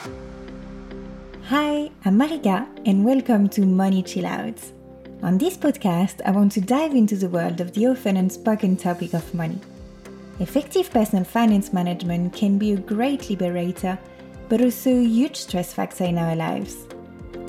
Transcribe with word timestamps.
Hi, 0.00 1.90
I'm 2.06 2.18
Marika, 2.18 2.66
and 2.86 3.04
welcome 3.04 3.50
to 3.50 3.66
Money 3.66 4.02
Chill 4.02 4.24
Out. 4.24 4.58
On 5.22 5.36
this 5.36 5.58
podcast, 5.58 6.22
I 6.24 6.30
want 6.30 6.52
to 6.52 6.62
dive 6.62 6.94
into 6.94 7.16
the 7.16 7.28
world 7.28 7.60
of 7.60 7.72
the 7.74 7.86
often 7.88 8.16
unspoken 8.16 8.78
topic 8.78 9.12
of 9.12 9.34
money. 9.34 9.58
Effective 10.38 10.90
personal 10.90 11.24
finance 11.24 11.74
management 11.74 12.32
can 12.32 12.56
be 12.56 12.72
a 12.72 12.78
great 12.78 13.28
liberator, 13.28 13.98
but 14.48 14.62
also 14.62 14.90
a 14.90 15.04
huge 15.04 15.36
stress 15.36 15.74
factor 15.74 16.04
in 16.04 16.16
our 16.16 16.34
lives. 16.34 16.86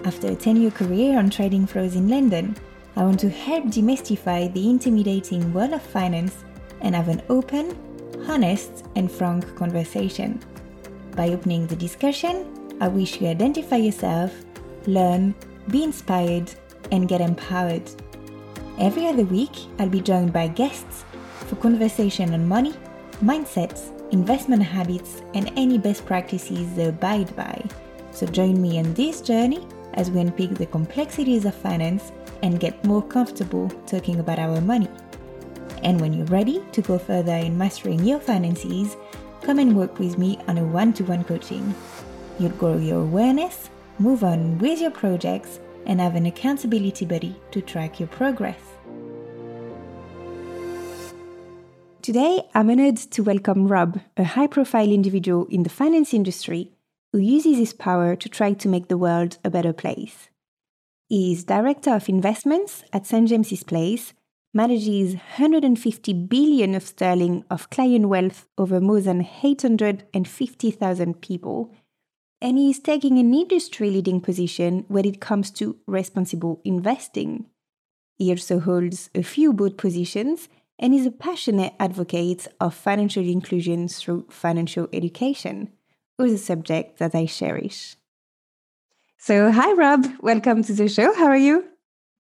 After 0.03 0.27
a 0.27 0.35
10 0.35 0.57
year 0.57 0.71
career 0.71 1.17
on 1.17 1.29
trading 1.29 1.65
floors 1.65 1.95
in 1.95 2.09
London, 2.09 2.57
I 2.97 3.03
want 3.03 3.21
to 3.21 3.29
help 3.29 3.67
demystify 3.67 4.53
the 4.53 4.69
intimidating 4.69 5.53
world 5.53 5.71
of 5.71 5.81
finance 5.81 6.43
and 6.81 6.95
have 6.95 7.07
an 7.07 7.21
open, 7.29 7.77
honest, 8.27 8.87
and 8.97 9.09
frank 9.09 9.55
conversation. 9.55 10.43
By 11.15 11.29
opening 11.29 11.67
the 11.67 11.75
discussion, 11.75 12.45
I 12.79 12.87
wish 12.87 13.19
you 13.19 13.27
identify 13.27 13.75
yourself, 13.75 14.33
learn, 14.87 15.35
be 15.69 15.83
inspired, 15.83 16.51
and 16.91 17.07
get 17.07 17.21
empowered. 17.21 17.89
Every 18.79 19.07
other 19.07 19.23
week, 19.23 19.51
I'll 19.77 19.89
be 19.89 20.01
joined 20.01 20.33
by 20.33 20.47
guests 20.47 21.05
for 21.47 21.57
conversation 21.57 22.33
on 22.33 22.47
money, 22.47 22.73
mindsets, 23.23 23.91
investment 24.11 24.63
habits, 24.63 25.21
and 25.33 25.51
any 25.55 25.77
best 25.77 26.05
practices 26.05 26.73
they 26.75 26.85
abide 26.85 27.35
by. 27.35 27.61
So 28.11 28.25
join 28.25 28.61
me 28.61 28.79
on 28.79 28.93
this 28.93 29.21
journey 29.21 29.67
as 29.95 30.09
we 30.09 30.21
unpick 30.21 30.55
the 30.55 30.65
complexities 30.65 31.45
of 31.45 31.53
finance 31.55 32.11
and 32.41 32.59
get 32.59 32.83
more 32.85 33.03
comfortable 33.03 33.69
talking 33.85 34.19
about 34.19 34.39
our 34.39 34.61
money. 34.61 34.87
And 35.83 35.99
when 35.99 36.13
you're 36.13 36.27
ready 36.27 36.63
to 36.71 36.81
go 36.81 36.97
further 36.97 37.35
in 37.35 37.57
mastering 37.57 38.03
your 38.05 38.19
finances, 38.19 38.95
come 39.41 39.59
and 39.59 39.75
work 39.75 39.99
with 39.99 40.17
me 40.17 40.39
on 40.47 40.57
a 40.57 40.63
one 40.63 40.93
to 40.93 41.03
one 41.03 41.23
coaching. 41.23 41.73
You'll 42.39 42.51
grow 42.51 42.77
your 42.77 43.01
awareness, 43.01 43.69
move 43.99 44.23
on 44.23 44.57
with 44.59 44.79
your 44.79 44.91
projects, 44.91 45.59
and 45.85 45.99
have 45.99 46.15
an 46.15 46.25
accountability 46.25 47.05
buddy 47.05 47.35
to 47.51 47.61
track 47.61 47.99
your 47.99 48.07
progress. 48.07 48.59
Today, 52.01 52.47
I'm 52.55 52.69
honored 52.69 52.97
to 52.97 53.23
welcome 53.23 53.67
Rob, 53.67 53.99
a 54.17 54.23
high 54.23 54.47
profile 54.47 54.89
individual 54.91 55.45
in 55.51 55.63
the 55.63 55.69
finance 55.69 56.13
industry 56.13 56.71
who 57.11 57.19
uses 57.19 57.57
his 57.57 57.73
power 57.73 58.15
to 58.15 58.29
try 58.29 58.53
to 58.53 58.69
make 58.69 58.87
the 58.87 58.97
world 58.97 59.37
a 59.43 59.49
better 59.49 59.73
place. 59.73 60.29
He 61.09 61.33
is 61.33 61.43
Director 61.43 61.91
of 61.93 62.09
Investments 62.09 62.83
at 62.93 63.05
St. 63.05 63.27
James's 63.27 63.63
Place, 63.63 64.13
manages 64.53 65.13
150 65.13 66.13
billion 66.13 66.75
of 66.75 66.83
sterling 66.83 67.45
of 67.49 67.69
client 67.69 68.09
wealth 68.09 68.47
over 68.57 68.81
more 68.81 69.01
than 69.01 69.27
850,000 69.43 71.21
people, 71.21 71.73
and 72.41 72.57
he 72.57 72.71
is 72.71 72.79
taking 72.79 73.17
an 73.17 73.33
industry 73.33 73.89
leading 73.89 74.19
position 74.19 74.85
when 74.87 75.05
it 75.05 75.21
comes 75.21 75.51
to 75.51 75.77
responsible 75.87 76.59
investing. 76.65 77.45
He 78.17 78.29
also 78.29 78.59
holds 78.59 79.09
a 79.15 79.23
few 79.23 79.53
board 79.53 79.77
positions 79.77 80.49
and 80.77 80.93
is 80.93 81.05
a 81.05 81.11
passionate 81.11 81.73
advocate 81.79 82.47
of 82.59 82.73
financial 82.73 83.23
inclusion 83.23 83.87
through 83.87 84.25
financial 84.29 84.87
education, 84.91 85.71
which 86.17 86.31
is 86.31 86.41
a 86.41 86.43
subject 86.43 86.99
that 86.99 87.15
I 87.15 87.25
cherish. 87.27 87.95
So, 89.17 89.51
hi, 89.51 89.73
Rob. 89.73 90.07
Welcome 90.19 90.63
to 90.63 90.73
the 90.73 90.89
show. 90.89 91.13
How 91.13 91.27
are 91.27 91.37
you? 91.37 91.67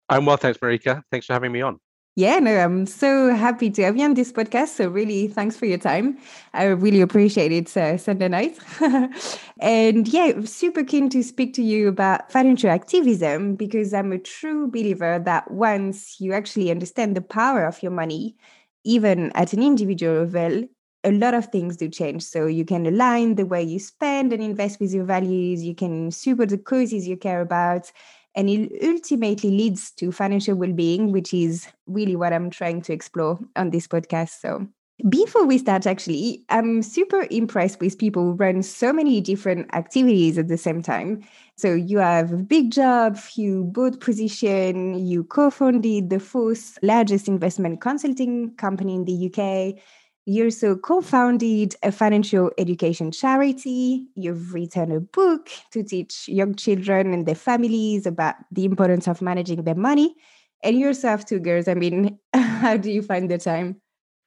I'm 0.10 0.26
well, 0.26 0.38
thanks, 0.38 0.58
Marika. 0.60 1.04
Thanks 1.12 1.28
for 1.28 1.34
having 1.34 1.52
me 1.52 1.62
on. 1.62 1.80
Yeah, 2.16 2.40
no, 2.40 2.58
I'm 2.58 2.86
so 2.88 3.34
happy 3.34 3.70
to 3.72 3.84
have 3.84 3.96
you 3.96 4.04
on 4.04 4.16
this 4.16 4.34
podcast. 4.34 4.70
So, 4.70 4.90
really, 4.90 5.30
thanks 5.30 5.56
for 5.56 5.66
your 5.66 5.78
time. 5.78 6.18
I 6.54 6.66
really 6.66 7.00
appreciate 7.00 7.54
it, 7.54 7.76
uh, 7.78 7.98
Sunday 7.98 8.28
night. 8.28 8.60
and 9.62 10.08
yeah, 10.10 10.42
super 10.44 10.84
keen 10.84 11.10
to 11.10 11.24
speak 11.24 11.54
to 11.54 11.64
you 11.64 11.88
about 11.88 12.30
financial 12.30 12.70
activism 12.70 13.56
because 13.56 13.94
I'm 13.94 14.12
a 14.12 14.18
true 14.20 14.68
believer 14.68 15.20
that 15.24 15.52
once 15.52 16.20
you 16.20 16.34
actually 16.34 16.70
understand 16.70 17.16
the 17.16 17.22
power 17.22 17.64
of 17.66 17.82
your 17.82 17.94
money, 17.94 18.36
even 18.84 19.32
at 19.34 19.54
an 19.54 19.64
individual 19.64 20.24
level, 20.26 20.68
a 21.04 21.12
lot 21.14 21.34
of 21.34 21.46
things 21.48 21.78
do 21.78 21.88
change. 21.90 22.24
So 22.24 22.46
you 22.46 22.66
can 22.66 22.86
align 22.86 23.36
the 23.36 23.46
way 23.46 23.64
you 23.64 23.80
spend 23.80 24.34
and 24.34 24.44
invest 24.44 24.80
with 24.82 24.94
your 24.94 25.06
values. 25.06 25.64
You 25.64 25.74
can 25.76 26.12
support 26.12 26.50
the 26.50 26.58
causes 26.58 27.08
you 27.08 27.16
care 27.18 27.42
about 27.42 27.92
and 28.36 28.50
it 28.50 28.72
ultimately 28.84 29.52
leads 29.52 29.92
to 29.92 30.12
financial 30.12 30.56
well-being 30.56 31.12
which 31.12 31.34
is 31.34 31.68
really 31.88 32.16
what 32.16 32.34
i'm 32.34 32.50
trying 32.50 32.82
to 32.82 32.94
explore 32.94 33.40
on 33.56 33.70
this 33.70 33.88
podcast 33.88 34.40
so. 34.40 34.68
Before 35.10 35.48
we 35.48 35.58
start 35.58 35.88
actually 35.88 36.46
i'm 36.50 36.84
super 36.84 37.26
impressed 37.32 37.80
with 37.80 37.98
people 37.98 38.24
who 38.24 38.34
run 38.34 38.62
so 38.62 38.94
many 38.94 39.20
different 39.20 39.74
activities 39.74 40.38
at 40.38 40.48
the 40.48 40.58
same 40.58 40.82
time. 40.84 41.24
So 41.58 41.74
you 41.74 41.98
have 42.00 42.32
a 42.32 42.38
big 42.38 42.72
job 42.72 43.18
you 43.36 43.64
board 43.64 44.00
position 44.00 45.06
you 45.06 45.24
co-founded 45.24 46.10
the 46.10 46.20
fourth 46.20 46.78
largest 46.84 47.28
investment 47.28 47.82
consulting 47.82 48.56
company 48.56 48.96
in 48.96 49.06
the 49.06 49.26
uk 49.28 49.82
you 50.26 50.46
also 50.46 50.76
co 50.76 51.02
founded 51.02 51.76
a 51.84 51.92
financial 51.92 52.52
education 52.58 53.12
charity. 53.12 54.08
You've 54.16 54.54
written 54.54 54.92
a 54.92 55.00
book 55.00 55.50
to 55.72 55.84
teach 55.84 56.28
young 56.28 56.56
children 56.56 57.14
and 57.14 57.26
their 57.26 57.36
families 57.36 58.06
about 58.06 58.36
the 58.52 58.66
importance 58.66 59.08
of 59.08 59.22
managing 59.22 59.64
their 59.64 59.76
money. 59.76 60.16
And 60.64 60.78
you 60.78 60.88
also 60.88 61.08
have 61.08 61.26
two 61.26 61.40
girls. 61.40 61.68
I 61.68 61.74
mean, 61.74 62.20
how 62.34 62.78
do 62.78 62.92
you 62.92 63.02
find 63.02 63.32
the 63.32 63.40
time? 63.40 63.82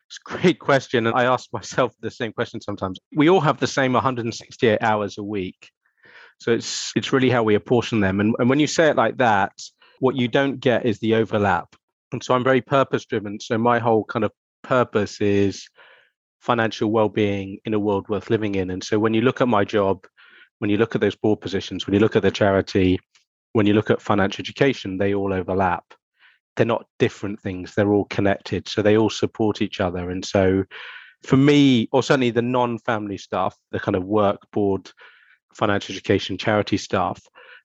It's 0.08 0.18
a 0.26 0.38
great 0.38 0.58
question. 0.58 1.06
And 1.06 1.16
I 1.16 1.24
ask 1.24 1.52
myself 1.52 1.94
the 2.00 2.10
same 2.10 2.32
question 2.32 2.60
sometimes. 2.60 2.98
We 3.14 3.30
all 3.30 3.40
have 3.40 3.60
the 3.60 3.66
same 3.66 3.92
168 3.92 4.82
hours 4.82 5.16
a 5.16 5.22
week. 5.22 5.70
So 6.40 6.50
it's 6.50 6.92
it's 6.96 7.12
really 7.12 7.30
how 7.30 7.44
we 7.44 7.54
apportion 7.54 8.00
them. 8.00 8.20
And, 8.20 8.34
and 8.38 8.50
when 8.50 8.58
you 8.58 8.66
say 8.66 8.88
it 8.88 8.96
like 8.96 9.18
that, 9.18 9.52
what 10.00 10.16
you 10.16 10.26
don't 10.26 10.58
get 10.58 10.84
is 10.84 10.98
the 10.98 11.14
overlap. 11.14 11.76
And 12.12 12.22
so 12.22 12.34
I'm 12.34 12.44
very 12.44 12.60
purpose 12.60 13.04
driven. 13.06 13.38
So 13.40 13.56
my 13.56 13.78
whole 13.78 14.04
kind 14.04 14.24
of 14.24 14.32
purpose 14.62 15.20
is 15.20 15.68
financial 16.44 16.90
well-being 16.90 17.58
in 17.64 17.72
a 17.72 17.78
world 17.78 18.06
worth 18.10 18.28
living 18.28 18.54
in. 18.54 18.70
And 18.70 18.84
so 18.84 18.98
when 18.98 19.14
you 19.14 19.22
look 19.22 19.40
at 19.40 19.48
my 19.48 19.64
job, 19.64 20.06
when 20.58 20.70
you 20.70 20.76
look 20.76 20.94
at 20.94 21.00
those 21.00 21.16
board 21.16 21.40
positions, 21.40 21.86
when 21.86 21.94
you 21.94 22.00
look 22.00 22.16
at 22.16 22.22
the 22.22 22.30
charity, 22.30 23.00
when 23.54 23.66
you 23.66 23.72
look 23.72 23.90
at 23.90 24.02
financial 24.02 24.42
education, 24.42 24.98
they 24.98 25.14
all 25.14 25.32
overlap. 25.32 25.84
They're 26.56 26.66
not 26.66 26.86
different 26.98 27.40
things, 27.40 27.74
they're 27.74 27.92
all 27.92 28.04
connected. 28.04 28.68
So 28.68 28.82
they 28.82 28.98
all 28.98 29.08
support 29.08 29.62
each 29.62 29.80
other. 29.80 30.10
And 30.10 30.22
so 30.22 30.64
for 31.24 31.38
me, 31.38 31.88
or 31.92 32.02
certainly 32.02 32.30
the 32.30 32.42
non-family 32.42 33.16
stuff, 33.16 33.56
the 33.72 33.80
kind 33.80 33.96
of 33.96 34.04
work 34.04 34.40
board, 34.52 34.90
financial 35.54 35.94
education, 35.94 36.36
charity 36.36 36.76
stuff, 36.76 37.22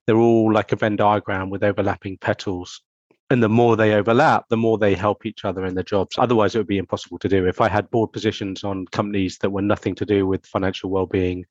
they're 0.08 0.16
all 0.16 0.54
like 0.54 0.72
a 0.72 0.78
Venn 0.78 0.96
diagram 0.96 1.50
with 1.50 1.64
overlapping 1.66 2.18
petals 2.18 2.82
and 3.30 3.44
the 3.44 3.50
more 3.50 3.76
they 3.76 3.94
overlap, 3.94 4.50
the 4.50 4.58
more 4.58 4.78
they 4.78 4.96
help 4.96 5.26
each 5.26 5.46
other 5.46 5.66
in 5.66 5.76
their 5.76 5.84
jobs. 5.84 6.16
Otherwise, 6.18 6.56
it 6.56 6.58
would 6.58 6.68
be 6.68 6.78
impossible 6.78 7.20
to 7.20 7.30
do. 7.30 7.46
If 7.46 7.62
I 7.62 7.70
had 7.70 7.90
board 7.92 8.12
positions 8.12 8.64
on 8.64 8.86
companies 8.88 9.38
that 9.40 9.52
were 9.52 9.62
nothing 9.62 9.96
to 9.96 10.06
do 10.06 10.26
with 10.26 10.46
financial 10.46 10.90
well-being 10.90 11.46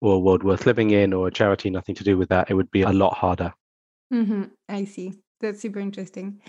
or 0.00 0.14
a 0.14 0.18
world 0.18 0.42
worth 0.42 0.64
living 0.64 0.90
in 0.90 1.12
or 1.12 1.28
a 1.28 1.30
charity 1.30 1.70
nothing 1.70 1.94
to 1.96 2.04
do 2.04 2.16
with 2.16 2.28
that, 2.30 2.50
it 2.50 2.54
would 2.54 2.70
be 2.70 2.82
a 2.82 2.92
lot 2.92 3.14
harder. 3.14 3.52
Mm-hmm. 4.12 4.44
I 4.68 4.84
see. 4.84 5.14
That's 5.40 5.60
super 5.60 5.80
interesting. 5.80 6.40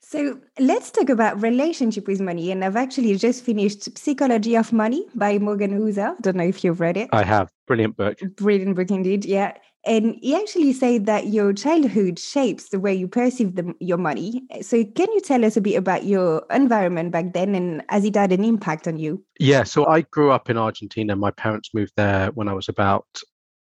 So 0.00 0.38
let's 0.58 0.90
talk 0.90 1.08
about 1.08 1.40
relationship 1.42 2.06
with 2.06 2.20
money. 2.20 2.50
And 2.52 2.62
I've 2.62 2.76
actually 2.76 3.16
just 3.16 3.42
finished 3.42 3.98
Psychology 3.98 4.54
of 4.54 4.72
Money 4.72 5.06
by 5.14 5.38
Morgan 5.38 5.72
Housel. 5.72 6.12
I 6.12 6.20
don't 6.20 6.36
know 6.36 6.44
if 6.44 6.62
you've 6.62 6.78
read 6.78 6.98
it. 6.98 7.08
I 7.12 7.24
have. 7.24 7.50
Brilliant 7.66 7.96
book. 7.96 8.18
Brilliant 8.36 8.76
book 8.76 8.90
indeed. 8.90 9.24
Yeah. 9.24 9.54
And 9.86 10.18
he 10.22 10.34
actually 10.34 10.72
said 10.72 11.06
that 11.06 11.26
your 11.26 11.52
childhood 11.52 12.18
shapes 12.18 12.70
the 12.70 12.80
way 12.80 12.94
you 12.94 13.06
perceive 13.06 13.54
the, 13.54 13.74
your 13.80 13.98
money. 13.98 14.42
So, 14.62 14.82
can 14.84 15.12
you 15.12 15.20
tell 15.20 15.44
us 15.44 15.56
a 15.56 15.60
bit 15.60 15.74
about 15.76 16.04
your 16.04 16.44
environment 16.50 17.12
back 17.12 17.32
then 17.34 17.54
and 17.54 17.82
has 17.88 18.04
it 18.04 18.16
had 18.16 18.32
an 18.32 18.44
impact 18.44 18.88
on 18.88 18.98
you? 18.98 19.22
Yeah. 19.38 19.64
So, 19.64 19.86
I 19.86 20.02
grew 20.02 20.30
up 20.30 20.48
in 20.48 20.56
Argentina. 20.56 21.16
My 21.16 21.30
parents 21.30 21.70
moved 21.74 21.92
there 21.96 22.28
when 22.32 22.48
I 22.48 22.54
was 22.54 22.68
about 22.68 23.06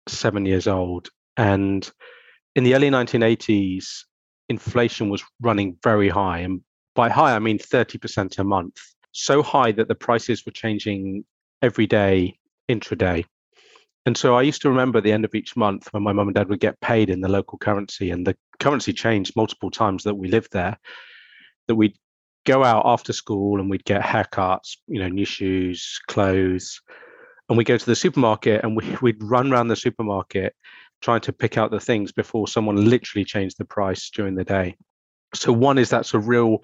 seven 0.07 0.45
years 0.45 0.67
old. 0.67 1.09
And 1.35 1.89
in 2.55 2.63
the 2.63 2.73
early 2.73 2.89
1980s, 2.89 4.03
inflation 4.49 5.09
was 5.09 5.23
running 5.41 5.77
very 5.83 6.09
high. 6.09 6.39
And 6.39 6.61
by 6.95 7.09
high, 7.09 7.35
I 7.35 7.39
mean 7.39 7.59
30% 7.59 8.39
a 8.39 8.43
month. 8.43 8.77
So 9.11 9.43
high 9.43 9.71
that 9.73 9.87
the 9.87 9.95
prices 9.95 10.45
were 10.45 10.51
changing 10.51 11.25
every 11.61 11.87
day, 11.87 12.37
intraday. 12.69 13.25
And 14.07 14.15
so 14.15 14.35
I 14.35 14.41
used 14.41 14.61
to 14.61 14.69
remember 14.69 14.99
at 14.99 15.03
the 15.03 15.11
end 15.11 15.25
of 15.25 15.35
each 15.35 15.57
month 15.57 15.89
when 15.91 16.01
my 16.01 16.13
mum 16.13 16.29
and 16.29 16.35
dad 16.35 16.47
would 16.47 16.61
get 16.61 16.79
paid 16.79 17.09
in 17.09 17.19
the 17.19 17.27
local 17.27 17.57
currency, 17.57 18.09
and 18.09 18.25
the 18.25 18.37
currency 18.57 18.93
changed 18.93 19.35
multiple 19.35 19.69
times 19.69 20.05
that 20.05 20.15
we 20.15 20.29
lived 20.29 20.53
there, 20.53 20.77
that 21.67 21.75
we'd 21.75 21.97
go 22.45 22.63
out 22.63 22.83
after 22.85 23.11
school 23.11 23.59
and 23.59 23.69
we'd 23.69 23.83
get 23.83 24.01
haircuts, 24.01 24.77
you 24.87 25.01
know, 25.01 25.09
new 25.09 25.25
shoes, 25.25 25.99
clothes, 26.07 26.79
and 27.49 27.57
we'd 27.57 27.67
go 27.67 27.77
to 27.77 27.85
the 27.85 27.97
supermarket 27.97 28.63
and 28.63 28.77
we, 28.77 28.95
we'd 29.01 29.21
run 29.21 29.51
around 29.51 29.67
the 29.67 29.75
supermarket 29.75 30.55
trying 31.01 31.19
to 31.19 31.33
pick 31.33 31.57
out 31.57 31.69
the 31.69 31.79
things 31.79 32.13
before 32.13 32.47
someone 32.47 32.89
literally 32.89 33.25
changed 33.25 33.57
the 33.57 33.65
price 33.65 34.09
during 34.09 34.35
the 34.35 34.45
day. 34.45 34.77
So 35.33 35.51
one 35.51 35.77
is 35.77 35.89
that's 35.89 36.13
a 36.13 36.19
real 36.19 36.59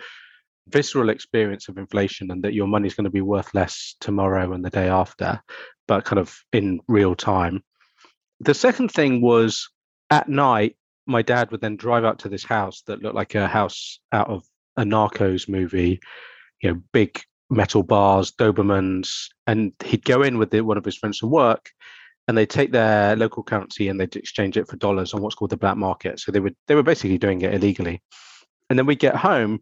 visceral 0.70 1.10
experience 1.10 1.68
of 1.68 1.78
inflation 1.78 2.32
and 2.32 2.42
that 2.44 2.54
your 2.54 2.68
money's 2.68 2.94
going 2.94 3.04
to 3.04 3.10
be 3.10 3.20
worth 3.20 3.54
less 3.54 3.98
tomorrow 4.00 4.54
and 4.54 4.64
the 4.64 4.70
day 4.70 4.88
after 4.88 5.42
but 5.88 6.06
kind 6.06 6.20
of 6.20 6.40
in 6.52 6.80
real 6.88 7.16
time. 7.16 7.64
The 8.40 8.54
second 8.54 8.90
thing 8.90 9.22
was 9.22 9.70
at 10.10 10.30
night, 10.30 10.76
my 11.06 11.22
dad 11.22 11.52
would 11.52 11.62
then 11.62 11.76
drive 11.76 12.06
out 12.06 12.20
to 12.20 12.30
this 12.30 12.44
house 12.44 12.82
that 12.88 13.02
looked 13.02 13.16
like 13.16 13.36
a 13.36 13.48
house 13.48 14.00
out 14.12 14.30
of 14.30 14.44
a 14.78 14.84
Narcos 14.84 15.50
movie, 15.50 16.00
you 16.62 16.72
know, 16.72 16.82
big 16.94 17.22
metal 17.50 17.84
bars, 17.84 18.32
Dobermans, 18.32 19.28
and 19.48 19.74
he'd 19.84 20.06
go 20.06 20.22
in 20.22 20.38
with 20.38 20.52
the, 20.52 20.62
one 20.62 20.78
of 20.78 20.86
his 20.86 20.98
friends 20.98 21.20
from 21.20 21.30
work, 21.30 21.72
and 22.28 22.38
they'd 22.38 22.50
take 22.50 22.72
their 22.72 23.16
local 23.16 23.44
currency 23.44 23.90
and 23.90 24.00
they'd 24.00 24.16
exchange 24.16 24.58
it 24.58 24.68
for 24.68 24.78
dollars 24.78 25.14
on 25.14 25.22
what's 25.22 25.36
called 25.36 25.52
the 25.52 25.58
black 25.58 25.78
market. 25.78 26.20
So 26.20 26.32
they 26.32 26.40
would 26.40 26.56
they 26.68 26.76
were 26.76 26.84
basically 26.84 27.18
doing 27.18 27.42
it 27.42 27.54
illegally, 27.54 28.02
and 28.70 28.80
then 28.80 28.86
we'd 28.86 29.00
get 29.00 29.16
home, 29.16 29.62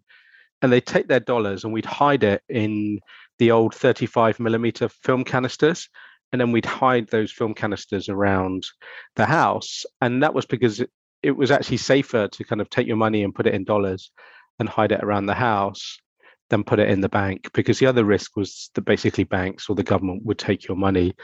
and 0.61 0.71
they'd 0.71 0.85
take 0.85 1.07
their 1.07 1.19
dollars 1.19 1.63
and 1.63 1.73
we'd 1.73 1.85
hide 1.85 2.23
it 2.23 2.43
in 2.47 2.99
the 3.39 3.51
old 3.51 3.73
35 3.73 4.39
millimeter 4.39 4.87
film 4.89 5.23
canisters, 5.23 5.89
and 6.31 6.39
then 6.39 6.51
we'd 6.51 6.65
hide 6.65 7.07
those 7.09 7.31
film 7.31 7.53
canisters 7.53 8.09
around 8.09 8.65
the 9.15 9.25
house, 9.25 9.85
and 10.01 10.23
that 10.23 10.33
was 10.33 10.45
because 10.45 10.79
it, 10.79 10.89
it 11.23 11.31
was 11.31 11.51
actually 11.51 11.77
safer 11.77 12.27
to 12.27 12.43
kind 12.43 12.61
of 12.61 12.69
take 12.69 12.87
your 12.87 12.97
money 12.97 13.23
and 13.23 13.35
put 13.35 13.47
it 13.47 13.53
in 13.53 13.63
dollars 13.63 14.11
and 14.59 14.69
hide 14.69 14.91
it 14.91 15.03
around 15.03 15.25
the 15.25 15.33
house 15.33 15.99
than 16.49 16.63
put 16.63 16.79
it 16.79 16.89
in 16.89 17.01
the 17.01 17.09
bank 17.09 17.49
because 17.53 17.79
the 17.79 17.85
other 17.85 18.03
risk 18.03 18.35
was 18.35 18.69
that 18.75 18.81
basically 18.81 19.23
banks 19.23 19.69
or 19.69 19.75
the 19.75 19.83
government 19.83 20.25
would 20.25 20.37
take 20.37 20.67
your 20.67 20.77
money. 20.77 21.15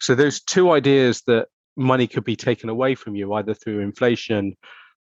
So 0.00 0.14
those 0.14 0.40
two 0.40 0.70
ideas 0.70 1.22
that 1.26 1.46
money 1.76 2.06
could 2.06 2.24
be 2.24 2.36
taken 2.36 2.68
away 2.68 2.94
from 2.94 3.14
you 3.14 3.32
either 3.34 3.54
through 3.54 3.80
inflation 3.80 4.56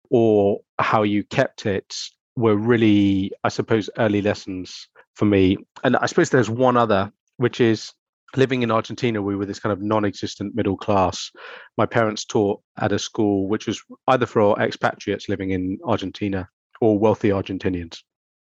or 0.10 0.60
how 0.80 1.04
you 1.04 1.24
kept 1.24 1.66
it 1.66 1.96
were 2.36 2.56
really, 2.56 3.31
I 3.44 3.50
suppose, 3.50 3.90
early 3.98 4.22
lessons 4.22 4.88
for 5.16 5.25
me. 5.25 5.57
And 5.84 5.96
I 5.98 6.07
suppose 6.07 6.30
there's 6.30 6.50
one 6.50 6.78
other, 6.78 7.12
which 7.38 7.62
is 7.62 7.94
living 8.36 8.62
in 8.62 8.72
Argentina, 8.72 9.22
we 9.22 9.36
were 9.36 9.46
this 9.46 9.60
kind 9.60 9.74
of 9.74 9.81
non 9.81 10.06
existent 10.06 10.56
middle 10.56 10.78
class. 10.78 11.31
My 11.78 11.86
parents 11.86 12.26
taught 12.26 12.62
at 12.80 12.92
a 12.92 13.00
school 13.00 13.48
which 13.48 13.68
was 13.68 13.81
either 14.08 14.26
for 14.26 14.60
expatriates 14.60 15.30
living 15.30 15.52
in 15.52 15.78
Argentina 15.86 16.48
or 16.81 16.98
wealthy 16.98 17.30
Argentinians 17.30 18.00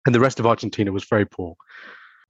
and 0.09 0.15
the 0.15 0.21
rest 0.21 0.41
of 0.41 0.47
Argentina 0.47 0.91
was 0.91 1.05
very 1.05 1.27
poor. 1.27 1.55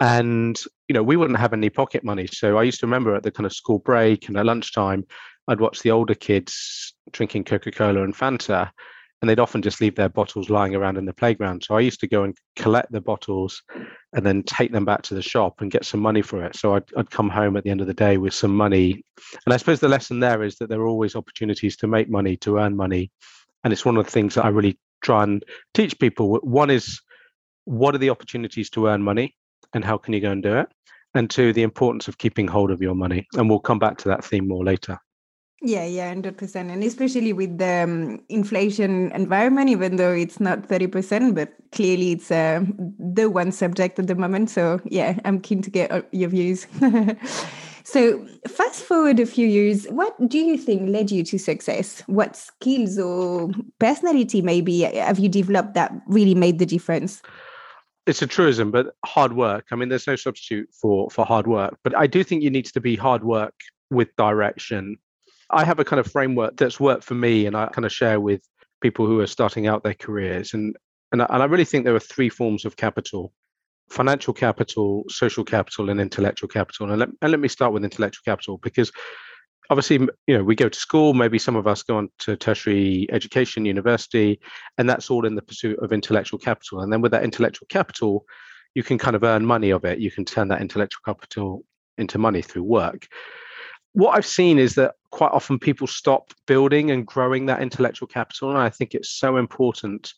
And 0.00 0.60
you 0.88 0.94
know, 0.94 1.02
we 1.02 1.16
wouldn't 1.16 1.38
have 1.38 1.52
any 1.52 1.70
pocket 1.70 2.02
money. 2.02 2.26
So 2.26 2.58
I 2.58 2.64
used 2.64 2.80
to 2.80 2.86
remember 2.86 3.14
at 3.14 3.22
the 3.22 3.30
kind 3.30 3.46
of 3.46 3.52
school 3.52 3.78
break 3.78 4.28
and 4.28 4.36
at 4.36 4.46
lunchtime, 4.46 5.04
I'd 5.46 5.60
watch 5.60 5.82
the 5.82 5.92
older 5.92 6.14
kids 6.14 6.94
drinking 7.12 7.44
Coca-Cola 7.44 8.02
and 8.02 8.16
Fanta, 8.16 8.70
and 9.20 9.28
they'd 9.28 9.40
often 9.40 9.62
just 9.62 9.80
leave 9.80 9.96
their 9.96 10.08
bottles 10.08 10.48
lying 10.48 10.74
around 10.74 10.96
in 10.96 11.04
the 11.04 11.12
playground. 11.12 11.64
So 11.64 11.76
I 11.76 11.80
used 11.80 12.00
to 12.00 12.08
go 12.08 12.22
and 12.22 12.36
collect 12.54 12.92
the 12.92 13.00
bottles 13.00 13.62
and 14.12 14.24
then 14.24 14.44
take 14.44 14.72
them 14.72 14.84
back 14.84 15.02
to 15.02 15.14
the 15.14 15.22
shop 15.22 15.60
and 15.60 15.70
get 15.70 15.84
some 15.84 16.00
money 16.00 16.22
for 16.22 16.44
it. 16.44 16.54
So 16.54 16.74
I'd, 16.74 16.84
I'd 16.96 17.10
come 17.10 17.28
home 17.28 17.56
at 17.56 17.64
the 17.64 17.70
end 17.70 17.80
of 17.80 17.88
the 17.88 17.94
day 17.94 18.16
with 18.16 18.32
some 18.32 18.54
money. 18.54 19.02
And 19.44 19.52
I 19.52 19.56
suppose 19.56 19.80
the 19.80 19.88
lesson 19.88 20.20
there 20.20 20.42
is 20.44 20.56
that 20.56 20.68
there 20.68 20.80
are 20.80 20.86
always 20.86 21.16
opportunities 21.16 21.76
to 21.78 21.88
make 21.88 22.08
money, 22.08 22.36
to 22.38 22.58
earn 22.58 22.76
money. 22.76 23.10
And 23.64 23.72
it's 23.72 23.84
one 23.84 23.96
of 23.96 24.04
the 24.04 24.10
things 24.10 24.34
that 24.34 24.44
I 24.44 24.48
really 24.48 24.78
try 25.02 25.24
and 25.24 25.44
teach 25.74 25.98
people. 25.98 26.38
One 26.42 26.70
is 26.70 27.00
what 27.64 27.94
are 27.94 27.98
the 27.98 28.10
opportunities 28.10 28.70
to 28.70 28.86
earn 28.86 29.02
money 29.02 29.34
and 29.74 29.84
how 29.84 29.98
can 29.98 30.14
you 30.14 30.20
go 30.20 30.30
and 30.30 30.42
do 30.42 30.56
it? 30.58 30.68
And 31.14 31.28
two, 31.28 31.52
the 31.52 31.62
importance 31.62 32.06
of 32.06 32.18
keeping 32.18 32.46
hold 32.46 32.70
of 32.70 32.80
your 32.80 32.94
money. 32.94 33.26
And 33.34 33.50
we'll 33.50 33.58
come 33.58 33.80
back 33.80 33.98
to 33.98 34.08
that 34.08 34.24
theme 34.24 34.46
more 34.46 34.64
later. 34.64 34.98
Yeah, 35.60 35.84
yeah, 35.84 36.14
100%. 36.14 36.54
And 36.54 36.84
especially 36.84 37.32
with 37.32 37.58
the 37.58 37.82
um, 37.82 38.20
inflation 38.28 39.10
environment, 39.10 39.68
even 39.70 39.96
though 39.96 40.12
it's 40.12 40.38
not 40.38 40.68
30%, 40.68 41.34
but 41.34 41.52
clearly 41.72 42.12
it's 42.12 42.30
uh, 42.30 42.64
the 42.98 43.28
one 43.28 43.50
subject 43.50 43.98
at 43.98 44.06
the 44.06 44.14
moment. 44.14 44.50
So, 44.50 44.80
yeah, 44.84 45.18
I'm 45.24 45.40
keen 45.40 45.62
to 45.62 45.70
get 45.70 45.90
uh, 45.90 46.02
your 46.12 46.28
views. 46.28 46.68
so, 47.82 48.24
fast 48.46 48.84
forward 48.84 49.18
a 49.18 49.26
few 49.26 49.48
years, 49.48 49.86
what 49.86 50.14
do 50.28 50.38
you 50.38 50.56
think 50.56 50.90
led 50.90 51.10
you 51.10 51.24
to 51.24 51.38
success? 51.38 52.04
What 52.06 52.36
skills 52.36 52.96
or 52.96 53.50
personality 53.80 54.42
maybe 54.42 54.82
have 54.82 55.18
you 55.18 55.28
developed 55.28 55.74
that 55.74 55.92
really 56.06 56.36
made 56.36 56.60
the 56.60 56.66
difference? 56.66 57.20
it's 58.08 58.22
a 58.22 58.26
truism, 58.26 58.70
but 58.70 58.96
hard 59.04 59.34
work. 59.34 59.66
I 59.70 59.76
mean, 59.76 59.90
there's 59.90 60.06
no 60.06 60.16
substitute 60.16 60.70
for 60.72 61.10
for 61.10 61.26
hard 61.26 61.46
work. 61.46 61.78
But 61.84 61.94
I 61.94 62.06
do 62.06 62.24
think 62.24 62.42
you 62.42 62.50
need 62.50 62.64
to 62.64 62.80
be 62.80 62.96
hard 62.96 63.22
work 63.22 63.54
with 63.90 64.08
direction. 64.16 64.96
I 65.50 65.64
have 65.64 65.78
a 65.78 65.84
kind 65.84 66.00
of 66.00 66.10
framework 66.10 66.56
that's 66.56 66.80
worked 66.80 67.04
for 67.04 67.14
me, 67.14 67.46
and 67.46 67.56
I 67.56 67.66
kind 67.66 67.86
of 67.86 67.92
share 67.92 68.20
with 68.20 68.42
people 68.80 69.06
who 69.06 69.20
are 69.20 69.26
starting 69.26 69.66
out 69.66 69.82
their 69.82 69.94
careers. 69.94 70.54
And 70.54 70.76
and 71.12 71.22
and 71.22 71.42
I 71.42 71.46
really 71.46 71.64
think 71.64 71.84
there 71.84 71.94
are 71.94 72.00
three 72.00 72.28
forms 72.28 72.64
of 72.64 72.76
capital: 72.76 73.32
financial 73.90 74.34
capital, 74.34 75.04
social 75.08 75.44
capital, 75.44 75.90
and 75.90 76.00
intellectual 76.00 76.48
capital. 76.48 76.90
And 76.90 76.98
let, 76.98 77.08
and 77.22 77.30
let 77.30 77.40
me 77.40 77.48
start 77.48 77.72
with 77.72 77.84
intellectual 77.84 78.22
capital 78.24 78.58
because 78.58 78.92
obviously 79.70 79.98
you 80.26 80.36
know 80.36 80.44
we 80.44 80.54
go 80.54 80.68
to 80.68 80.78
school 80.78 81.12
maybe 81.14 81.38
some 81.38 81.56
of 81.56 81.66
us 81.66 81.82
go 81.82 81.98
on 81.98 82.08
to 82.18 82.36
tertiary 82.36 83.06
education 83.10 83.64
university 83.64 84.40
and 84.78 84.88
that's 84.88 85.10
all 85.10 85.26
in 85.26 85.34
the 85.34 85.42
pursuit 85.42 85.78
of 85.80 85.92
intellectual 85.92 86.38
capital 86.38 86.80
and 86.80 86.92
then 86.92 87.00
with 87.00 87.12
that 87.12 87.24
intellectual 87.24 87.66
capital 87.68 88.24
you 88.74 88.82
can 88.82 88.98
kind 88.98 89.16
of 89.16 89.24
earn 89.24 89.44
money 89.44 89.70
of 89.70 89.84
it 89.84 89.98
you 89.98 90.10
can 90.10 90.24
turn 90.24 90.48
that 90.48 90.60
intellectual 90.60 91.00
capital 91.04 91.64
into 91.98 92.18
money 92.18 92.42
through 92.42 92.62
work 92.62 93.06
what 93.98 94.16
i've 94.16 94.26
seen 94.26 94.58
is 94.58 94.74
that 94.74 94.94
quite 95.10 95.32
often 95.32 95.58
people 95.58 95.86
stop 95.86 96.32
building 96.46 96.90
and 96.90 97.06
growing 97.06 97.46
that 97.46 97.60
intellectual 97.60 98.06
capital 98.06 98.50
and 98.50 98.58
i 98.58 98.68
think 98.68 98.94
it's 98.94 99.10
so 99.10 99.36
important 99.36 100.14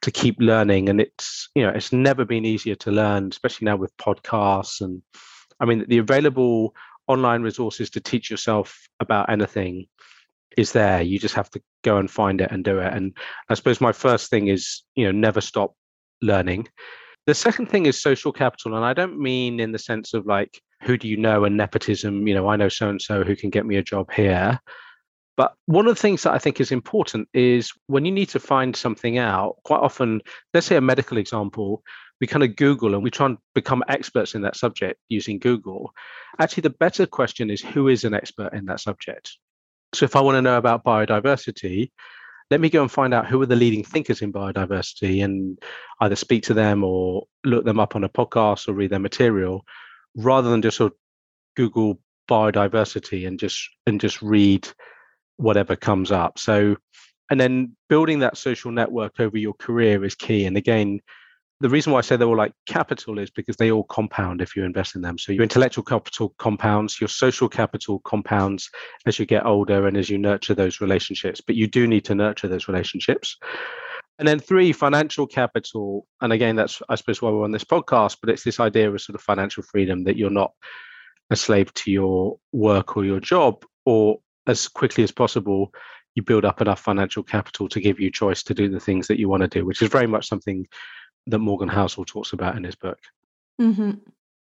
to 0.00 0.10
keep 0.10 0.36
learning 0.38 0.88
and 0.88 1.00
it's 1.00 1.50
you 1.54 1.62
know 1.62 1.70
it's 1.70 1.92
never 1.92 2.24
been 2.24 2.44
easier 2.44 2.74
to 2.74 2.90
learn 2.90 3.28
especially 3.30 3.66
now 3.66 3.76
with 3.76 3.96
podcasts 3.96 4.80
and 4.80 5.02
i 5.60 5.64
mean 5.64 5.84
the 5.88 5.98
available 5.98 6.74
online 7.06 7.42
resources 7.42 7.90
to 7.90 8.00
teach 8.00 8.30
yourself 8.30 8.88
about 9.00 9.30
anything 9.30 9.86
is 10.58 10.72
there. 10.72 11.00
You 11.00 11.18
just 11.18 11.36
have 11.36 11.50
to 11.50 11.62
go 11.82 11.98
and 11.98 12.10
find 12.10 12.40
it 12.40 12.50
and 12.50 12.64
do 12.64 12.78
it. 12.80 12.92
And 12.92 13.16
i 13.48 13.54
suppose 13.54 13.80
my 13.80 13.92
first 13.92 14.28
thing 14.30 14.48
is 14.48 14.82
you 14.94 15.04
know 15.04 15.12
never 15.12 15.40
stop 15.40 15.74
learning. 16.20 16.68
The 17.26 17.34
second 17.34 17.66
thing 17.66 17.86
is 17.86 18.00
social 18.00 18.32
capital 18.32 18.74
and 18.74 18.84
i 18.84 18.92
don't 18.94 19.18
mean 19.18 19.60
in 19.60 19.72
the 19.72 19.78
sense 19.78 20.14
of 20.14 20.26
like 20.26 20.60
who 20.82 20.96
do 20.96 21.08
you 21.08 21.16
know 21.16 21.44
and 21.44 21.56
nepotism 21.56 22.26
you 22.26 22.34
know 22.34 22.48
i 22.48 22.56
know 22.56 22.68
so 22.68 22.88
and 22.88 23.02
so 23.02 23.24
who 23.24 23.36
can 23.36 23.50
get 23.50 23.66
me 23.66 23.76
a 23.76 23.82
job 23.82 24.10
here 24.12 24.60
but 25.36 25.54
one 25.66 25.86
of 25.86 25.94
the 25.94 26.00
things 26.00 26.22
that 26.22 26.32
i 26.32 26.38
think 26.38 26.60
is 26.60 26.72
important 26.72 27.28
is 27.34 27.72
when 27.86 28.04
you 28.04 28.12
need 28.12 28.28
to 28.28 28.40
find 28.40 28.74
something 28.76 29.18
out 29.18 29.56
quite 29.64 29.80
often 29.80 30.20
let's 30.54 30.66
say 30.66 30.76
a 30.76 30.80
medical 30.80 31.18
example 31.18 31.82
we 32.20 32.26
kind 32.26 32.42
of 32.42 32.56
Google 32.56 32.94
and 32.94 33.02
we 33.02 33.10
try 33.10 33.26
and 33.26 33.38
become 33.54 33.84
experts 33.88 34.34
in 34.34 34.42
that 34.42 34.56
subject 34.56 34.98
using 35.08 35.38
Google. 35.38 35.92
Actually, 36.38 36.62
the 36.62 36.70
better 36.70 37.06
question 37.06 37.50
is 37.50 37.60
who 37.60 37.88
is 37.88 38.04
an 38.04 38.14
expert 38.14 38.52
in 38.54 38.66
that 38.66 38.80
subject? 38.80 39.36
So 39.94 40.04
if 40.04 40.16
I 40.16 40.20
want 40.20 40.36
to 40.36 40.42
know 40.42 40.58
about 40.58 40.84
biodiversity, 40.84 41.90
let 42.50 42.60
me 42.60 42.70
go 42.70 42.82
and 42.82 42.90
find 42.90 43.14
out 43.14 43.26
who 43.26 43.40
are 43.42 43.46
the 43.46 43.56
leading 43.56 43.84
thinkers 43.84 44.22
in 44.22 44.32
biodiversity 44.32 45.22
and 45.22 45.58
either 46.00 46.16
speak 46.16 46.44
to 46.44 46.54
them 46.54 46.82
or 46.82 47.24
look 47.44 47.64
them 47.64 47.78
up 47.78 47.94
on 47.94 48.04
a 48.04 48.08
podcast 48.08 48.68
or 48.68 48.72
read 48.72 48.90
their 48.90 48.98
material 48.98 49.64
rather 50.18 50.50
than 50.50 50.62
just 50.62 50.76
sort 50.76 50.92
of 50.92 50.98
Google 51.56 52.00
biodiversity 52.28 53.26
and 53.26 53.38
just 53.38 53.68
and 53.86 54.00
just 54.00 54.20
read 54.20 54.68
whatever 55.36 55.76
comes 55.76 56.12
up. 56.12 56.38
So 56.38 56.76
and 57.30 57.40
then 57.40 57.76
building 57.88 58.20
that 58.20 58.36
social 58.36 58.70
network 58.70 59.20
over 59.20 59.36
your 59.36 59.54
career 59.54 60.04
is 60.04 60.14
key. 60.14 60.46
And 60.46 60.56
again, 60.56 61.00
the 61.60 61.68
reason 61.68 61.92
why 61.92 61.98
I 61.98 62.02
say 62.02 62.16
they're 62.16 62.28
all 62.28 62.36
like 62.36 62.52
capital 62.66 63.18
is 63.18 63.30
because 63.30 63.56
they 63.56 63.70
all 63.70 63.84
compound 63.84 64.40
if 64.40 64.54
you 64.54 64.64
invest 64.64 64.94
in 64.94 65.02
them. 65.02 65.18
So 65.18 65.32
your 65.32 65.42
intellectual 65.42 65.84
capital 65.84 66.34
compounds, 66.38 67.00
your 67.00 67.08
social 67.08 67.48
capital 67.48 67.98
compounds 68.00 68.70
as 69.06 69.18
you 69.18 69.26
get 69.26 69.44
older 69.44 69.86
and 69.86 69.96
as 69.96 70.08
you 70.08 70.18
nurture 70.18 70.54
those 70.54 70.80
relationships. 70.80 71.40
But 71.40 71.56
you 71.56 71.66
do 71.66 71.86
need 71.86 72.04
to 72.06 72.14
nurture 72.14 72.48
those 72.48 72.68
relationships. 72.68 73.36
And 74.18 74.26
then 74.26 74.40
three, 74.40 74.72
financial 74.72 75.26
capital. 75.26 76.06
And 76.20 76.32
again, 76.32 76.56
that's 76.56 76.82
I 76.88 76.96
suppose 76.96 77.22
why 77.22 77.30
we're 77.30 77.44
on 77.44 77.52
this 77.52 77.64
podcast, 77.64 78.18
but 78.20 78.30
it's 78.30 78.44
this 78.44 78.60
idea 78.60 78.90
of 78.90 79.00
sort 79.00 79.14
of 79.14 79.22
financial 79.22 79.62
freedom 79.62 80.04
that 80.04 80.16
you're 80.16 80.30
not 80.30 80.52
a 81.30 81.36
slave 81.36 81.72
to 81.74 81.90
your 81.90 82.38
work 82.52 82.96
or 82.96 83.04
your 83.04 83.20
job, 83.20 83.64
or 83.84 84.18
as 84.46 84.66
quickly 84.66 85.04
as 85.04 85.12
possible, 85.12 85.72
you 86.14 86.22
build 86.22 86.44
up 86.44 86.60
enough 86.60 86.80
financial 86.80 87.22
capital 87.22 87.68
to 87.68 87.80
give 87.80 88.00
you 88.00 88.10
choice 88.10 88.42
to 88.42 88.54
do 88.54 88.68
the 88.68 88.80
things 88.80 89.06
that 89.06 89.18
you 89.18 89.28
want 89.28 89.42
to 89.42 89.48
do, 89.48 89.64
which 89.64 89.82
is 89.82 89.88
very 89.88 90.06
much 90.06 90.26
something 90.26 90.66
that 91.26 91.38
Morgan 91.38 91.68
Housel 91.68 92.06
talks 92.06 92.32
about 92.32 92.56
in 92.56 92.64
his 92.64 92.74
book. 92.74 92.98
Mm-hmm. 93.60 93.92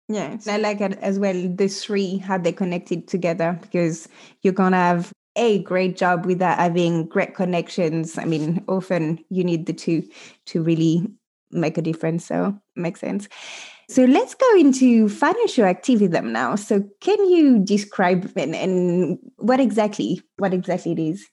Yeah, 0.10 0.38
I 0.48 0.58
like 0.58 0.80
it 0.80 0.98
as 1.02 1.20
well. 1.20 1.50
The 1.54 1.68
three 1.68 2.18
how 2.18 2.38
they 2.38 2.54
connected 2.54 3.08
together 3.08 3.60
because 3.62 4.08
you're 4.42 4.54
gonna 4.54 4.78
have 4.78 5.12
a 5.38 5.60
great 5.64 5.96
job 5.96 6.26
without 6.26 6.58
having 6.58 7.06
great 7.06 7.36
connections. 7.36 8.18
I 8.18 8.26
mean, 8.26 8.64
often 8.68 9.24
you 9.30 9.44
need 9.44 9.66
the 9.66 9.74
two 9.74 10.04
to 10.48 10.62
really 10.62 11.08
make 11.52 11.78
a 11.78 11.82
difference. 11.82 12.26
So 12.26 12.60
makes 12.76 13.00
sense. 13.00 13.30
So 13.90 14.04
let's 14.04 14.36
go 14.36 14.58
into 14.58 15.08
financial 15.08 15.64
activism 15.64 16.34
now. 16.34 16.56
So 16.56 16.84
can 17.00 17.30
you 17.30 17.60
describe 17.60 18.30
and, 18.36 18.54
and 18.54 19.18
what 19.38 19.62
exactly 19.62 20.22
what 20.38 20.54
exactly 20.54 20.92
it 20.92 21.00
is? 21.00 21.26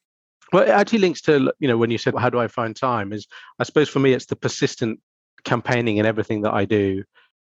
Well, 0.52 0.62
it 0.62 0.68
actually 0.68 1.00
links 1.00 1.20
to 1.22 1.52
you 1.58 1.66
know 1.66 1.76
when 1.76 1.90
you 1.90 1.98
said 1.98 2.14
how 2.16 2.30
do 2.30 2.38
I 2.38 2.46
find 2.46 2.76
time 2.76 3.12
is 3.12 3.26
I 3.58 3.64
suppose 3.64 3.88
for 3.88 3.98
me 3.98 4.12
it's 4.12 4.26
the 4.26 4.36
persistent 4.36 5.00
campaigning 5.44 5.98
and 5.98 6.06
everything 6.06 6.42
that 6.42 6.54
I 6.54 6.64
do 6.64 7.02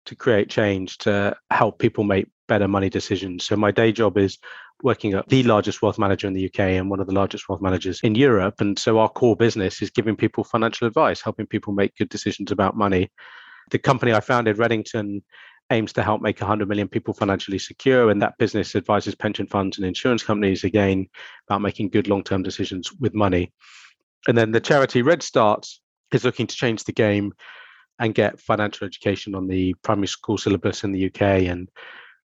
to 0.08 0.16
create 0.16 0.48
change 0.48 0.98
to 0.98 1.36
help 1.50 1.78
people 1.78 2.02
make 2.02 2.26
better 2.48 2.66
money 2.66 2.88
decisions. 2.88 3.44
So 3.44 3.56
my 3.56 3.70
day 3.70 3.92
job 3.92 4.16
is 4.16 4.38
working 4.82 5.12
at 5.12 5.28
the 5.28 5.42
largest 5.42 5.82
wealth 5.82 5.98
manager 5.98 6.26
in 6.26 6.32
the 6.32 6.46
UK 6.46 6.60
and 6.60 6.88
one 6.88 7.00
of 7.00 7.06
the 7.06 7.14
largest 7.14 7.48
wealth 7.48 7.60
managers 7.60 8.00
in 8.02 8.14
Europe. 8.14 8.60
And 8.60 8.78
so 8.78 8.98
our 8.98 9.08
core 9.08 9.36
business 9.36 9.82
is 9.82 9.90
giving 9.90 10.16
people 10.16 10.44
financial 10.44 10.86
advice, 10.86 11.20
helping 11.20 11.46
people 11.46 11.74
make 11.74 11.96
good 11.96 12.08
decisions 12.08 12.50
about 12.50 12.76
money. 12.76 13.10
The 13.70 13.78
company 13.78 14.14
I 14.14 14.20
founded, 14.20 14.56
Redington, 14.56 15.22
aims 15.70 15.92
to 15.92 16.02
help 16.02 16.22
make 16.22 16.40
100 16.40 16.66
million 16.68 16.88
people 16.88 17.12
financially 17.12 17.58
secure. 17.58 18.10
And 18.10 18.22
that 18.22 18.38
business 18.38 18.74
advises 18.74 19.14
pension 19.14 19.46
funds 19.46 19.76
and 19.76 19.86
insurance 19.86 20.22
companies, 20.22 20.64
again, 20.64 21.06
about 21.48 21.60
making 21.60 21.90
good 21.90 22.08
long 22.08 22.24
term 22.24 22.42
decisions 22.42 22.90
with 22.98 23.14
money. 23.14 23.52
And 24.26 24.38
then 24.38 24.52
the 24.52 24.60
charity 24.60 25.02
Red 25.02 25.22
Start 25.22 25.66
is 26.12 26.24
looking 26.24 26.46
to 26.46 26.56
change 26.56 26.84
the 26.84 26.92
game 26.92 27.32
and 27.99 28.14
get 28.14 28.40
financial 28.40 28.87
education 28.87 29.35
on 29.35 29.49
the 29.49 29.75
primary 29.83 30.07
school 30.07 30.38
syllabus 30.38 30.85
in 30.85 30.93
the 30.93 31.07
UK. 31.07 31.21
And 31.21 31.69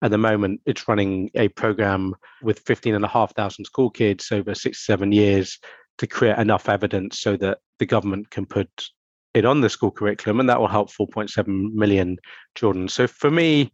at 0.01 0.12
the 0.12 0.18
moment, 0.18 0.62
it's 0.65 0.88
running 0.88 1.30
a 1.36 1.48
program 1.50 2.15
with 2.42 2.60
15,500 2.60 3.65
school 3.65 3.89
kids 3.89 4.32
over 4.32 4.53
six, 4.53 4.86
seven 4.86 5.12
years 5.12 5.60
to 5.98 6.08
create 6.08 6.38
enough 6.38 6.70
evidence 6.70 7.20
so 7.20 7.38
that 7.38 7.60
the 7.80 7.86
government 7.86 8.30
can 8.30 8.46
put 8.46 8.70
it 9.34 9.46
on 9.46 9.62
the 9.62 9.70
school 9.70 9.92
curriculum, 9.92 10.39
and 10.39 10.50
that 10.50 10.60
will 10.60 10.68
help 10.68 10.92
4.7 10.92 11.74
million 11.74 12.18
children. 12.56 12.88
So 12.88 13.08
for 13.08 13.32
me, 13.32 13.72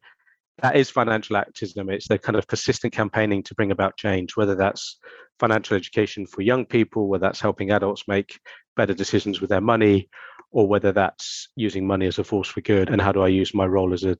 that 0.61 0.75
is 0.75 0.89
financial 0.89 1.37
activism. 1.37 1.89
It's 1.89 2.07
the 2.07 2.17
kind 2.17 2.37
of 2.37 2.47
persistent 2.47 2.93
campaigning 2.93 3.43
to 3.43 3.55
bring 3.55 3.71
about 3.71 3.97
change, 3.97 4.35
whether 4.35 4.55
that's 4.55 4.99
financial 5.39 5.75
education 5.75 6.25
for 6.27 6.41
young 6.41 6.65
people, 6.65 7.07
whether 7.07 7.25
that's 7.25 7.41
helping 7.41 7.71
adults 7.71 8.03
make 8.07 8.39
better 8.75 8.93
decisions 8.93 9.41
with 9.41 9.49
their 9.49 9.61
money, 9.61 10.09
or 10.51 10.67
whether 10.67 10.91
that's 10.91 11.49
using 11.55 11.85
money 11.85 12.07
as 12.07 12.19
a 12.19 12.23
force 12.23 12.47
for 12.47 12.61
good. 12.61 12.89
And 12.89 13.01
how 13.01 13.11
do 13.11 13.21
I 13.21 13.27
use 13.27 13.53
my 13.53 13.65
role 13.65 13.93
as 13.93 14.03
a 14.03 14.17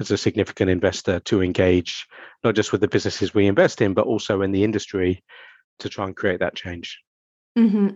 as 0.00 0.10
a 0.10 0.16
significant 0.16 0.70
investor 0.70 1.20
to 1.20 1.42
engage 1.42 2.06
not 2.42 2.54
just 2.54 2.72
with 2.72 2.80
the 2.80 2.88
businesses 2.88 3.34
we 3.34 3.46
invest 3.46 3.80
in, 3.80 3.94
but 3.94 4.06
also 4.06 4.42
in 4.42 4.50
the 4.52 4.64
industry 4.64 5.22
to 5.78 5.88
try 5.88 6.06
and 6.06 6.16
create 6.16 6.40
that 6.40 6.56
change. 6.56 6.98
Mm-hmm. 7.56 7.88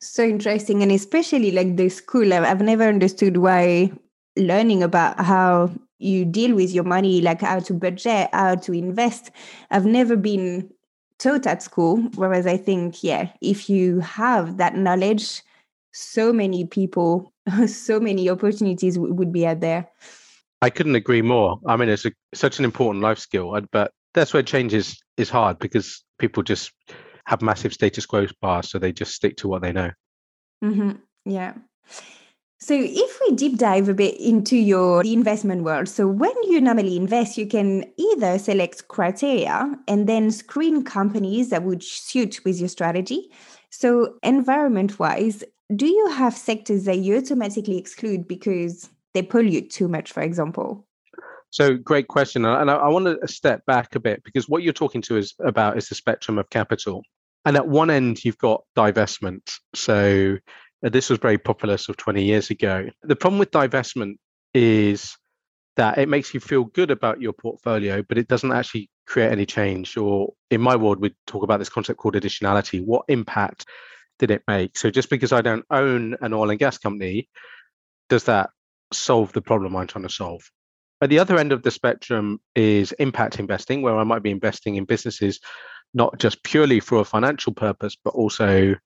So 0.00 0.22
interesting. 0.22 0.82
And 0.82 0.92
especially 0.92 1.50
like 1.50 1.76
the 1.76 1.88
school, 1.88 2.32
I've 2.32 2.62
never 2.62 2.84
understood 2.84 3.36
why 3.36 3.92
learning 4.36 4.82
about 4.82 5.20
how 5.20 5.70
you 5.98 6.24
deal 6.24 6.54
with 6.54 6.70
your 6.70 6.84
money, 6.84 7.20
like 7.20 7.42
how 7.42 7.60
to 7.60 7.74
budget, 7.74 8.28
how 8.32 8.56
to 8.56 8.72
invest, 8.72 9.30
I've 9.70 9.86
never 9.86 10.16
been 10.16 10.72
taught 11.18 11.46
at 11.46 11.62
school. 11.62 11.98
Whereas 12.14 12.46
I 12.46 12.56
think, 12.56 13.04
yeah, 13.04 13.28
if 13.40 13.70
you 13.70 14.00
have 14.00 14.56
that 14.56 14.76
knowledge, 14.76 15.42
so 15.92 16.32
many 16.32 16.64
people, 16.64 17.32
so 17.66 18.00
many 18.00 18.28
opportunities 18.28 18.96
w- 18.96 19.14
would 19.14 19.32
be 19.32 19.46
out 19.46 19.60
there. 19.60 19.88
I 20.60 20.70
couldn't 20.70 20.94
agree 20.94 21.22
more. 21.22 21.58
I 21.66 21.76
mean, 21.76 21.88
it's 21.88 22.06
a, 22.06 22.12
such 22.34 22.58
an 22.58 22.64
important 22.64 23.02
life 23.02 23.18
skill, 23.18 23.58
but 23.72 23.92
that's 24.14 24.32
where 24.32 24.42
change 24.42 24.74
is 24.74 25.00
is 25.16 25.28
hard 25.28 25.58
because 25.58 26.04
people 26.18 26.42
just 26.42 26.72
have 27.26 27.42
massive 27.42 27.72
status 27.72 28.06
quo 28.06 28.26
bias, 28.40 28.70
so 28.70 28.78
they 28.78 28.92
just 28.92 29.14
stick 29.14 29.36
to 29.38 29.48
what 29.48 29.62
they 29.62 29.72
know. 29.72 29.90
Mm-hmm. 30.64 30.92
Yeah. 31.24 31.54
So 32.58 32.74
if 32.78 33.18
we 33.20 33.34
deep 33.34 33.58
dive 33.58 33.88
a 33.88 33.94
bit 33.94 34.20
into 34.20 34.56
your 34.56 35.02
investment 35.02 35.64
world, 35.64 35.88
so 35.88 36.06
when 36.06 36.32
you 36.44 36.60
normally 36.60 36.96
invest, 36.96 37.36
you 37.36 37.44
can 37.44 37.84
either 37.96 38.38
select 38.38 38.86
criteria 38.86 39.74
and 39.88 40.08
then 40.08 40.30
screen 40.30 40.84
companies 40.84 41.50
that 41.50 41.64
would 41.64 41.82
suit 41.82 42.38
with 42.44 42.60
your 42.60 42.68
strategy. 42.68 43.32
So 43.70 44.14
environment 44.22 45.00
wise, 45.00 45.42
do 45.76 45.86
you 45.86 46.08
have 46.08 46.36
sectors 46.36 46.84
that 46.84 46.98
you 46.98 47.16
automatically 47.16 47.78
exclude 47.78 48.28
because 48.28 48.88
they 49.14 49.22
pollute 49.22 49.70
too 49.70 49.88
much, 49.88 50.12
for 50.12 50.22
example? 50.22 50.86
So 51.50 51.76
great 51.76 52.08
question, 52.08 52.44
and 52.44 52.70
I, 52.70 52.76
I 52.76 52.88
want 52.88 53.04
to 53.04 53.28
step 53.28 53.66
back 53.66 53.94
a 53.94 54.00
bit 54.00 54.22
because 54.24 54.48
what 54.48 54.62
you're 54.62 54.72
talking 54.72 55.02
to 55.02 55.18
is 55.18 55.34
about 55.44 55.76
is 55.76 55.88
the 55.88 55.94
spectrum 55.94 56.38
of 56.38 56.48
capital, 56.48 57.02
and 57.44 57.56
at 57.56 57.68
one 57.68 57.90
end 57.90 58.24
you've 58.24 58.38
got 58.38 58.64
divestment. 58.74 59.52
So 59.74 60.38
uh, 60.84 60.88
this 60.88 61.10
was 61.10 61.18
very 61.18 61.36
popular 61.36 61.76
sort 61.76 61.94
of 61.94 61.96
20 61.98 62.24
years 62.24 62.48
ago. 62.50 62.88
The 63.02 63.16
problem 63.16 63.38
with 63.38 63.50
divestment 63.50 64.14
is 64.54 65.14
that 65.76 65.98
it 65.98 66.08
makes 66.08 66.32
you 66.32 66.40
feel 66.40 66.64
good 66.64 66.90
about 66.90 67.20
your 67.20 67.32
portfolio, 67.34 68.02
but 68.02 68.18
it 68.18 68.28
doesn't 68.28 68.52
actually 68.52 68.90
create 69.06 69.30
any 69.30 69.46
change. 69.46 69.96
Or 69.96 70.32
in 70.50 70.60
my 70.60 70.76
world, 70.76 71.00
we 71.00 71.14
talk 71.26 71.42
about 71.42 71.58
this 71.58 71.68
concept 71.68 71.98
called 71.98 72.14
additionality. 72.14 72.84
What 72.84 73.04
impact 73.08 73.66
did 74.22 74.30
it 74.30 74.44
make? 74.46 74.78
So 74.78 74.88
just 74.88 75.10
because 75.10 75.32
I 75.32 75.40
don't 75.40 75.64
own 75.68 76.16
an 76.20 76.32
oil 76.32 76.50
and 76.50 76.58
gas 76.58 76.78
company, 76.78 77.28
does 78.08 78.22
that 78.24 78.50
solve 78.92 79.32
the 79.32 79.42
problem 79.42 79.74
I'm 79.74 79.88
trying 79.88 80.04
to 80.04 80.14
solve? 80.14 80.48
At 81.00 81.10
the 81.10 81.18
other 81.18 81.38
end 81.38 81.50
of 81.50 81.64
the 81.64 81.72
spectrum 81.72 82.40
is 82.54 82.92
impact 82.92 83.40
investing, 83.40 83.82
where 83.82 83.96
I 83.96 84.04
might 84.04 84.22
be 84.22 84.30
investing 84.30 84.76
in 84.76 84.84
businesses 84.84 85.40
not 85.92 86.20
just 86.20 86.44
purely 86.44 86.78
for 86.78 87.00
a 87.00 87.04
financial 87.04 87.52
purpose, 87.52 87.96
but 87.96 88.14
also 88.14 88.76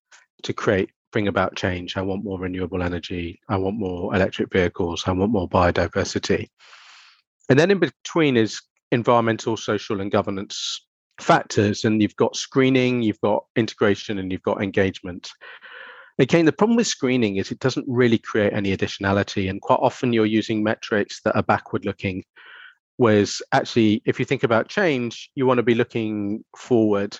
to 0.43 0.53
create, 0.55 0.89
bring 1.13 1.29
about 1.29 1.55
change. 1.55 1.99
I 1.99 2.01
want 2.01 2.25
more 2.25 2.41
renewable 2.41 2.83
energy. 2.83 3.39
I 3.47 3.59
want 3.59 3.77
more 3.79 4.15
electric 4.15 4.51
vehicles. 4.51 5.05
I 5.07 5.13
want 5.13 5.33
more 5.33 5.51
biodiversity. 5.51 6.49
And 7.51 7.59
then 7.59 7.71
in 7.71 7.79
between 7.79 8.39
is 8.39 8.63
environmental, 8.91 9.59
social, 9.59 10.01
and 10.01 10.11
governance 10.11 10.87
factors. 11.21 11.85
And 11.85 12.01
you've 12.03 12.17
got 12.17 12.37
screening, 12.37 13.03
you've 13.03 13.21
got 13.21 13.45
integration, 13.57 14.19
and 14.19 14.31
you've 14.31 14.43
got 14.43 14.63
engagement. 14.63 15.31
Again, 16.19 16.47
the 16.47 16.53
problem 16.53 16.77
with 16.77 16.87
screening 16.87 17.37
is 17.37 17.51
it 17.51 17.59
doesn't 17.59 17.85
really 17.89 18.19
create 18.19 18.53
any 18.53 18.75
additionality. 18.75 19.51
And 19.51 19.61
quite 19.61 19.81
often 19.81 20.13
you're 20.13 20.27
using 20.27 20.63
metrics 20.63 21.21
that 21.23 21.37
are 21.37 21.43
backward 21.43 21.85
looking. 21.85 22.25
Whereas 22.97 23.43
actually, 23.53 24.03
if 24.07 24.19
you 24.19 24.25
think 24.25 24.43
about 24.43 24.69
change, 24.69 25.31
you 25.35 25.45
want 25.45 25.59
to 25.59 25.63
be 25.63 25.75
looking 25.75 26.43
forward. 26.57 27.19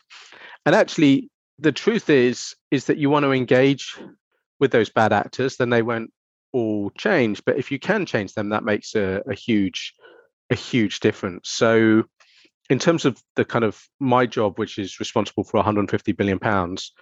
And 0.65 0.75
actually, 0.75 1.31
the 1.59 1.73
truth 1.73 2.09
is, 2.09 2.55
is 2.71 2.87
that 2.87 2.97
you 2.97 3.11
want 3.11 3.25
to 3.25 3.33
engage 3.33 3.99
with 4.59 4.71
those 4.71 4.89
bad 4.89 5.13
actors, 5.13 5.57
then 5.57 5.69
they 5.69 5.83
won't 5.83 6.11
all 6.53 6.91
change. 6.97 7.45
But 7.45 7.59
if 7.59 7.71
you 7.71 7.79
can 7.79 8.07
change 8.07 8.33
them, 8.33 8.49
that 8.51 8.65
makes 8.65 8.95
a, 8.95 9.23
a 9.29 9.35
huge, 9.35 9.93
a 10.51 10.55
huge 10.55 11.01
difference. 11.01 11.51
So 11.51 12.05
in 12.69 12.79
terms 12.79 13.05
of 13.05 13.21
the 13.37 13.45
kind 13.45 13.65
of 13.65 13.81
my 14.01 14.27
job, 14.27 14.59
which 14.59 14.79
is 14.79 14.99
responsible 14.99 15.45
for 15.45 15.59
150 15.59 16.13
billion 16.13 16.39
pounds, 16.39 16.93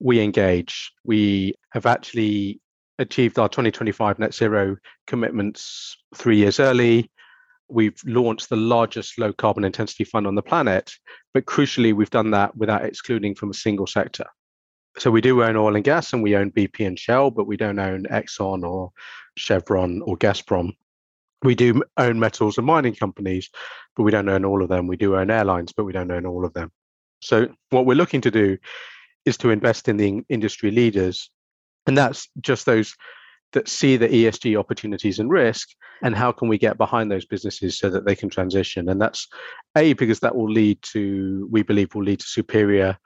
we 0.00 0.20
engage. 0.20 0.92
We 1.04 1.54
have 1.70 1.86
actually 1.86 2.60
achieved 2.98 3.38
our 3.38 3.48
2025 3.48 4.18
net 4.18 4.34
zero 4.34 4.76
commitments 5.06 5.96
three 6.14 6.36
years 6.36 6.60
early. 6.60 7.10
We've 7.68 7.98
launched 8.04 8.50
the 8.50 8.56
largest 8.56 9.18
low 9.18 9.32
carbon 9.32 9.64
intensity 9.64 10.04
fund 10.04 10.26
on 10.26 10.34
the 10.34 10.42
planet, 10.42 10.92
but 11.32 11.46
crucially, 11.46 11.94
we've 11.94 12.10
done 12.10 12.30
that 12.32 12.56
without 12.56 12.84
excluding 12.84 13.34
from 13.34 13.50
a 13.50 13.54
single 13.54 13.86
sector. 13.86 14.26
So 14.98 15.10
we 15.10 15.20
do 15.20 15.42
own 15.42 15.56
oil 15.56 15.74
and 15.74 15.84
gas, 15.84 16.12
and 16.12 16.22
we 16.22 16.36
own 16.36 16.52
BP 16.52 16.86
and 16.86 16.98
Shell, 16.98 17.30
but 17.30 17.46
we 17.46 17.56
don't 17.56 17.78
own 17.78 18.04
Exxon 18.04 18.62
or 18.62 18.92
Chevron 19.36 20.02
or 20.02 20.16
Gazprom. 20.16 20.72
We 21.44 21.54
do 21.54 21.82
own 21.96 22.18
metals 22.18 22.58
and 22.58 22.66
mining 22.66 22.94
companies, 22.94 23.50
but 23.94 24.02
we 24.02 24.10
don't 24.10 24.28
own 24.28 24.44
all 24.44 24.62
of 24.62 24.68
them. 24.68 24.86
We 24.86 24.96
do 24.96 25.16
own 25.16 25.30
airlines, 25.30 25.72
but 25.72 25.84
we 25.84 25.92
don't 25.92 26.10
own 26.10 26.26
all 26.26 26.44
of 26.44 26.54
them. 26.54 26.72
So 27.20 27.48
what 27.70 27.86
we're 27.86 27.94
looking 27.94 28.22
to 28.22 28.30
do 28.30 28.58
is 29.24 29.36
to 29.38 29.50
invest 29.50 29.88
in 29.88 29.98
the 29.98 30.22
industry 30.28 30.70
leaders. 30.70 31.30
And 31.86 31.96
that's 31.96 32.28
just 32.40 32.66
those 32.66 32.96
that 33.52 33.68
see 33.68 33.96
the 33.96 34.08
ESG 34.08 34.58
opportunities 34.58 35.18
and 35.20 35.30
risk, 35.30 35.68
and 36.02 36.16
how 36.16 36.32
can 36.32 36.48
we 36.48 36.58
get 36.58 36.76
behind 36.76 37.10
those 37.10 37.24
businesses 37.24 37.78
so 37.78 37.88
that 37.88 38.04
they 38.04 38.16
can 38.16 38.28
transition? 38.28 38.88
And 38.88 39.00
that's 39.00 39.28
A, 39.76 39.92
because 39.92 40.20
that 40.20 40.34
will 40.34 40.50
lead 40.50 40.82
to, 40.92 41.48
we 41.50 41.62
believe, 41.62 41.94
will 41.94 42.02
lead 42.02 42.20
to 42.20 42.26
superior 42.26 42.98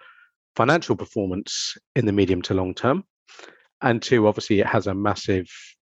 financial 0.56 0.96
performance 0.96 1.76
in 1.94 2.06
the 2.06 2.12
medium 2.12 2.40
to 2.42 2.54
long 2.54 2.74
term. 2.74 3.04
And 3.82 4.00
two, 4.00 4.26
obviously, 4.26 4.60
it 4.60 4.66
has 4.66 4.86
a 4.86 4.94
massive 4.94 5.48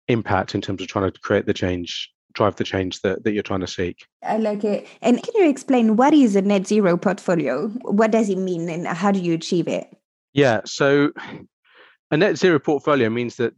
impact 0.08 0.54
in 0.54 0.60
terms 0.60 0.80
of 0.80 0.88
trying 0.88 1.10
to 1.10 1.20
create 1.20 1.46
the 1.46 1.54
change 1.54 2.10
drive 2.34 2.56
the 2.56 2.64
change 2.64 3.00
that, 3.02 3.24
that 3.24 3.32
you're 3.32 3.42
trying 3.42 3.60
to 3.60 3.66
seek. 3.66 4.06
I 4.22 4.36
like 4.38 4.64
it. 4.64 4.86
And 5.00 5.22
can 5.22 5.34
you 5.36 5.48
explain 5.48 5.96
what 5.96 6.12
is 6.12 6.36
a 6.36 6.42
net 6.42 6.66
zero 6.66 6.96
portfolio? 6.96 7.68
What 7.82 8.10
does 8.10 8.28
it 8.28 8.38
mean 8.38 8.68
and 8.68 8.86
how 8.86 9.12
do 9.12 9.20
you 9.20 9.34
achieve 9.34 9.68
it? 9.68 9.96
Yeah. 10.32 10.60
So 10.64 11.12
a 12.10 12.16
net 12.16 12.36
zero 12.36 12.58
portfolio 12.58 13.08
means 13.08 13.36
that 13.36 13.54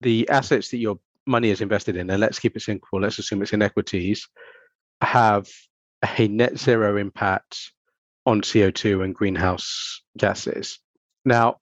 the 0.00 0.28
assets 0.28 0.70
that 0.70 0.78
your 0.78 0.98
money 1.26 1.50
is 1.50 1.60
invested 1.60 1.96
in, 1.96 2.10
and 2.10 2.20
let's 2.20 2.38
keep 2.38 2.56
it 2.56 2.62
simple, 2.62 3.00
let's 3.00 3.18
assume 3.18 3.42
it's 3.42 3.52
in 3.52 3.62
equities, 3.62 4.28
have 5.00 5.48
a 6.18 6.28
net 6.28 6.58
zero 6.58 6.96
impact 6.96 7.72
on 8.26 8.40
CO2 8.40 9.04
and 9.04 9.14
greenhouse 9.14 10.02
gases. 10.16 10.78
Now, 11.24 11.56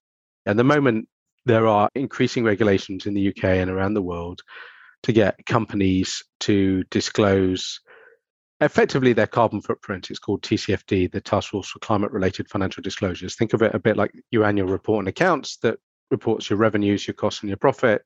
at 0.46 0.56
the 0.56 0.64
moment, 0.64 1.08
there 1.46 1.66
are 1.66 1.88
increasing 1.94 2.44
regulations 2.44 3.06
in 3.06 3.14
the 3.14 3.28
UK 3.28 3.44
and 3.44 3.70
around 3.70 3.94
the 3.94 4.02
world 4.02 4.42
to 5.02 5.12
get 5.12 5.44
companies 5.46 6.22
to 6.40 6.84
disclose 6.84 7.80
effectively 8.60 9.12
their 9.12 9.26
carbon 9.26 9.60
footprint. 9.60 10.10
It's 10.10 10.18
called 10.18 10.42
TCFD, 10.42 11.10
the 11.10 11.20
Task 11.20 11.50
Force 11.50 11.70
for 11.70 11.78
Climate 11.78 12.12
Related 12.12 12.48
Financial 12.48 12.82
Disclosures. 12.82 13.34
Think 13.34 13.54
of 13.54 13.62
it 13.62 13.74
a 13.74 13.78
bit 13.78 13.96
like 13.96 14.12
your 14.30 14.44
annual 14.44 14.68
report 14.68 15.00
and 15.00 15.08
accounts 15.08 15.56
that 15.58 15.78
reports 16.10 16.50
your 16.50 16.58
revenues, 16.58 17.06
your 17.06 17.14
costs, 17.14 17.40
and 17.40 17.48
your 17.48 17.56
profit. 17.56 18.02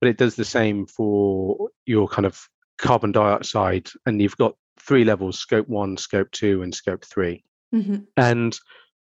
But 0.00 0.08
it 0.08 0.18
does 0.18 0.36
the 0.36 0.44
same 0.44 0.86
for 0.86 1.70
your 1.84 2.08
kind 2.08 2.26
of 2.26 2.40
carbon 2.78 3.12
dioxide, 3.12 3.88
and 4.06 4.20
you've 4.20 4.36
got 4.36 4.54
three 4.80 5.04
levels 5.04 5.38
scope 5.38 5.68
one, 5.68 5.96
scope 5.96 6.30
two, 6.30 6.62
and 6.62 6.74
scope 6.74 7.04
3 7.04 7.42
mm-hmm. 7.74 7.96
And 8.16 8.58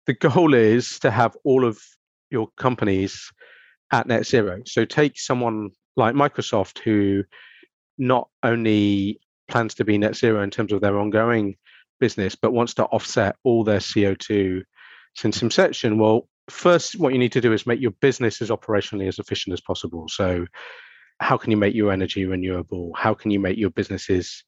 the 0.06 0.13
goal 0.13 0.53
is 0.53 1.00
to 1.00 1.12
have 1.12 1.36
all 1.44 1.65
of 1.65 1.79
your 2.29 2.48
companies 2.58 3.32
at 3.91 4.08
net 4.08 4.25
zero. 4.25 4.62
So 4.65 4.86
take 4.86 5.20
someone 5.20 5.72
like 6.00 6.15
Microsoft, 6.15 6.79
who 6.79 7.24
not 8.00 8.29
only 8.41 9.20
plans 9.50 9.75
to 9.75 9.86
be 9.86 9.98
net 9.98 10.15
zero 10.15 10.41
in 10.41 10.50
terms 10.50 10.72
of 10.72 10.82
their 10.82 10.98
ongoing 10.98 11.56
business, 12.00 12.36
but 12.36 12.53
wants 12.53 12.74
to 12.75 12.86
offset 12.86 13.36
all 13.44 13.63
their 13.63 13.79
CO2 13.79 14.63
since 15.15 15.41
inception. 15.41 16.00
Well, 16.00 16.27
first, 16.50 17.00
what 17.00 17.13
you 17.13 17.20
need 17.20 17.34
to 17.34 17.41
do 17.41 17.53
is 17.53 17.68
make 17.68 17.82
your 17.82 17.91
business 17.91 18.41
as 18.41 18.50
operationally 18.50 19.08
as 19.08 19.20
efficient 19.20 19.53
as 19.53 19.62
possible. 19.62 20.08
So, 20.08 20.46
how 21.20 21.38
can 21.38 21.51
you 21.51 21.58
make 21.58 21.75
your 21.75 21.91
energy 21.91 22.25
renewable? 22.25 22.91
How 22.96 23.13
can 23.13 23.29
you 23.32 23.39
make 23.39 23.58
your 23.58 23.72
businesses 23.72 24.44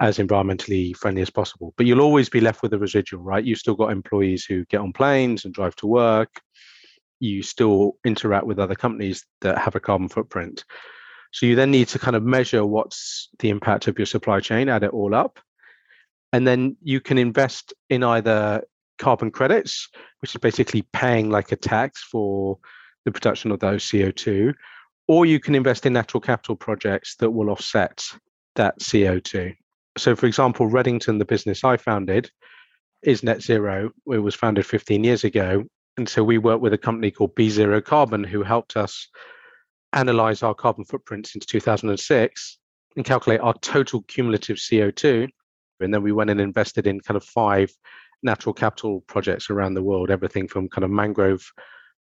as 0.00 0.18
environmentally 0.18 0.96
friendly 0.96 1.22
as 1.22 1.30
possible? 1.30 1.72
But 1.76 1.86
you'll 1.86 2.00
always 2.00 2.28
be 2.28 2.40
left 2.40 2.62
with 2.62 2.72
a 2.74 2.78
residual, 2.78 3.22
right? 3.22 3.44
You've 3.44 3.60
still 3.60 3.76
got 3.76 3.92
employees 3.92 4.44
who 4.44 4.64
get 4.66 4.80
on 4.80 4.92
planes 4.92 5.44
and 5.44 5.54
drive 5.54 5.76
to 5.76 5.86
work. 5.86 6.40
You 7.20 7.42
still 7.42 7.96
interact 8.04 8.46
with 8.46 8.58
other 8.58 8.74
companies 8.74 9.24
that 9.40 9.58
have 9.58 9.76
a 9.76 9.80
carbon 9.80 10.08
footprint. 10.08 10.64
So 11.32 11.46
you 11.46 11.54
then 11.54 11.70
need 11.70 11.88
to 11.88 11.98
kind 11.98 12.16
of 12.16 12.22
measure 12.22 12.64
what's 12.64 13.28
the 13.38 13.50
impact 13.50 13.88
of 13.88 13.98
your 13.98 14.06
supply 14.06 14.40
chain, 14.40 14.68
add 14.68 14.84
it 14.84 14.92
all 14.92 15.14
up. 15.14 15.38
And 16.32 16.46
then 16.46 16.76
you 16.82 17.00
can 17.00 17.18
invest 17.18 17.72
in 17.88 18.02
either 18.02 18.62
carbon 18.98 19.30
credits, 19.30 19.88
which 20.20 20.34
is 20.34 20.40
basically 20.40 20.82
paying 20.92 21.30
like 21.30 21.52
a 21.52 21.56
tax 21.56 22.02
for 22.02 22.58
the 23.04 23.12
production 23.12 23.52
of 23.52 23.60
those 23.60 23.84
CO2, 23.84 24.54
or 25.08 25.26
you 25.26 25.38
can 25.38 25.54
invest 25.54 25.86
in 25.86 25.92
natural 25.92 26.20
capital 26.20 26.56
projects 26.56 27.16
that 27.16 27.30
will 27.30 27.50
offset 27.50 28.04
that 28.56 28.78
CO2. 28.80 29.54
So, 29.98 30.16
for 30.16 30.26
example, 30.26 30.68
Redington, 30.68 31.18
the 31.18 31.24
business 31.24 31.64
I 31.64 31.76
founded, 31.76 32.30
is 33.02 33.22
net 33.22 33.42
zero. 33.42 33.90
It 34.12 34.18
was 34.18 34.34
founded 34.34 34.66
15 34.66 35.04
years 35.04 35.24
ago. 35.24 35.64
And 35.96 36.08
so 36.08 36.22
we 36.22 36.38
work 36.38 36.60
with 36.60 36.72
a 36.72 36.78
company 36.78 37.10
called 37.10 37.34
B 37.34 37.48
Zero 37.48 37.80
Carbon 37.80 38.24
who 38.24 38.42
helped 38.42 38.76
us 38.76 39.08
analyze 39.92 40.42
our 40.42 40.54
carbon 40.54 40.84
footprint 40.84 41.26
since 41.26 41.46
2006 41.46 42.58
and 42.96 43.04
calculate 43.04 43.40
our 43.40 43.54
total 43.60 44.02
cumulative 44.02 44.56
CO2. 44.56 45.28
And 45.80 45.92
then 45.92 46.02
we 46.02 46.12
went 46.12 46.30
and 46.30 46.40
invested 46.40 46.86
in 46.86 47.00
kind 47.00 47.16
of 47.16 47.24
five 47.24 47.70
natural 48.22 48.52
capital 48.52 49.02
projects 49.06 49.50
around 49.50 49.74
the 49.74 49.82
world, 49.82 50.10
everything 50.10 50.48
from 50.48 50.68
kind 50.68 50.84
of 50.84 50.90
mangrove 50.90 51.44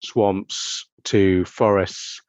swamps 0.02 0.88
to 1.04 1.44
forests, 1.44 2.20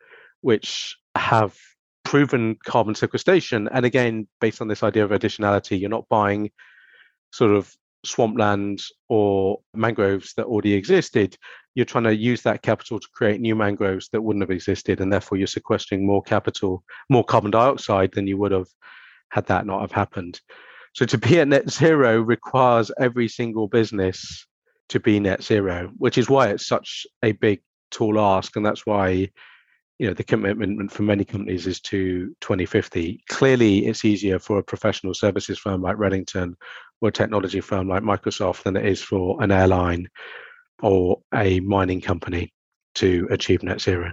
which 0.41 0.95
have 1.15 1.55
proven 2.03 2.57
carbon 2.65 2.95
sequestration. 2.95 3.67
And 3.71 3.85
again, 3.85 4.27
based 4.41 4.62
on 4.62 4.67
this 4.67 4.83
idea 4.83 5.03
of 5.03 5.12
additionality, 5.12 5.79
you're 5.79 5.89
not 5.89 6.09
buying 6.09 6.51
sort 7.31 7.51
of 7.51 7.74
swampland 8.05 8.81
or 9.09 9.59
mangroves 9.74 10.33
that 10.35 10.45
already 10.45 10.74
existed. 10.74 11.38
You're 11.74 11.85
trying 11.85 12.05
to 12.05 12.15
use 12.15 12.41
that 12.43 12.62
capital 12.62 13.00
to 13.00 13.07
create 13.13 13.41
new 13.41 13.55
mangroves 13.55 14.09
that 14.09 14.21
wouldn't 14.21 14.43
have 14.43 14.51
existed. 14.51 15.01
And 15.01 15.12
therefore, 15.12 15.38
you're 15.38 15.47
sequestering 15.47 16.05
more 16.05 16.24
capital, 16.24 16.83
more 17.09 17.24
carbon 17.24 17.51
dioxide 17.51 18.13
than 18.13 18.27
you 18.27 18.38
would 18.38 18.51
have 18.51 18.67
had 19.29 19.45
that 19.47 19.65
not 19.65 19.81
have 19.81 19.91
happened. 19.91 20.39
So 20.93 21.05
to 21.05 21.17
be 21.17 21.39
at 21.39 21.47
net 21.50 21.69
zero 21.69 22.21
requires 22.21 22.89
every 22.97 23.27
single 23.27 23.67
business 23.67 24.47
to 24.89 25.00
be 25.00 25.19
net 25.19 25.43
zero, 25.43 25.91
which 25.97 26.17
is 26.17 26.29
why 26.29 26.50
it's 26.50 26.67
such 26.67 27.05
a 27.21 27.33
big 27.33 27.62
tall 27.91 28.19
ask. 28.19 28.55
And 28.55 28.65
that's 28.65 28.85
why, 28.85 29.29
you 30.00 30.07
know, 30.07 30.13
the 30.13 30.24
commitment 30.24 30.91
for 30.91 31.03
many 31.03 31.25
companies 31.25 31.67
is 31.67 31.81
to 31.81 32.33
2050. 32.39 33.24
Clearly, 33.27 33.88
it's 33.88 34.05
easier 34.05 34.39
for 34.39 34.59
a 34.59 34.63
professional 34.63 35.13
services 35.13 35.59
firm 35.59 35.81
like 35.81 35.97
Redington 35.97 36.53
or 37.01 37.09
a 37.09 37.11
technology 37.11 37.61
firm 37.61 37.87
like 37.87 38.03
Microsoft 38.03 38.63
than 38.63 38.75
it 38.77 38.85
is 38.85 39.01
for 39.01 39.41
an 39.43 39.51
airline 39.51 40.07
or 40.81 41.21
a 41.33 41.59
mining 41.61 42.01
company 42.01 42.53
to 42.95 43.27
achieve 43.29 43.63
net 43.63 43.81
zero. 43.81 44.11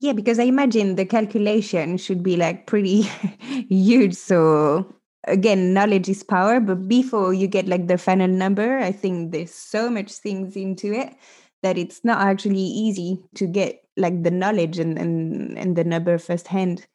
Yeah, 0.00 0.12
because 0.12 0.38
I 0.38 0.44
imagine 0.44 0.96
the 0.96 1.06
calculation 1.06 1.96
should 1.96 2.22
be 2.22 2.36
like 2.36 2.66
pretty 2.66 3.02
huge. 3.68 4.14
So 4.14 4.94
again 5.26 5.72
knowledge 5.72 6.08
is 6.08 6.22
power 6.22 6.60
but 6.60 6.88
before 6.88 7.32
you 7.32 7.46
get 7.46 7.66
like 7.66 7.86
the 7.86 7.98
final 7.98 8.28
number 8.28 8.78
i 8.78 8.92
think 8.92 9.32
there's 9.32 9.54
so 9.54 9.88
much 9.88 10.12
things 10.12 10.56
into 10.56 10.92
it 10.92 11.14
that 11.62 11.78
it's 11.78 12.04
not 12.04 12.20
actually 12.20 12.58
easy 12.58 13.22
to 13.34 13.46
get 13.46 13.80
like 13.96 14.22
the 14.22 14.30
knowledge 14.30 14.78
and 14.78 14.98
and, 14.98 15.56
and 15.56 15.76
the 15.76 15.84
number 15.84 16.18
firsthand 16.18 16.86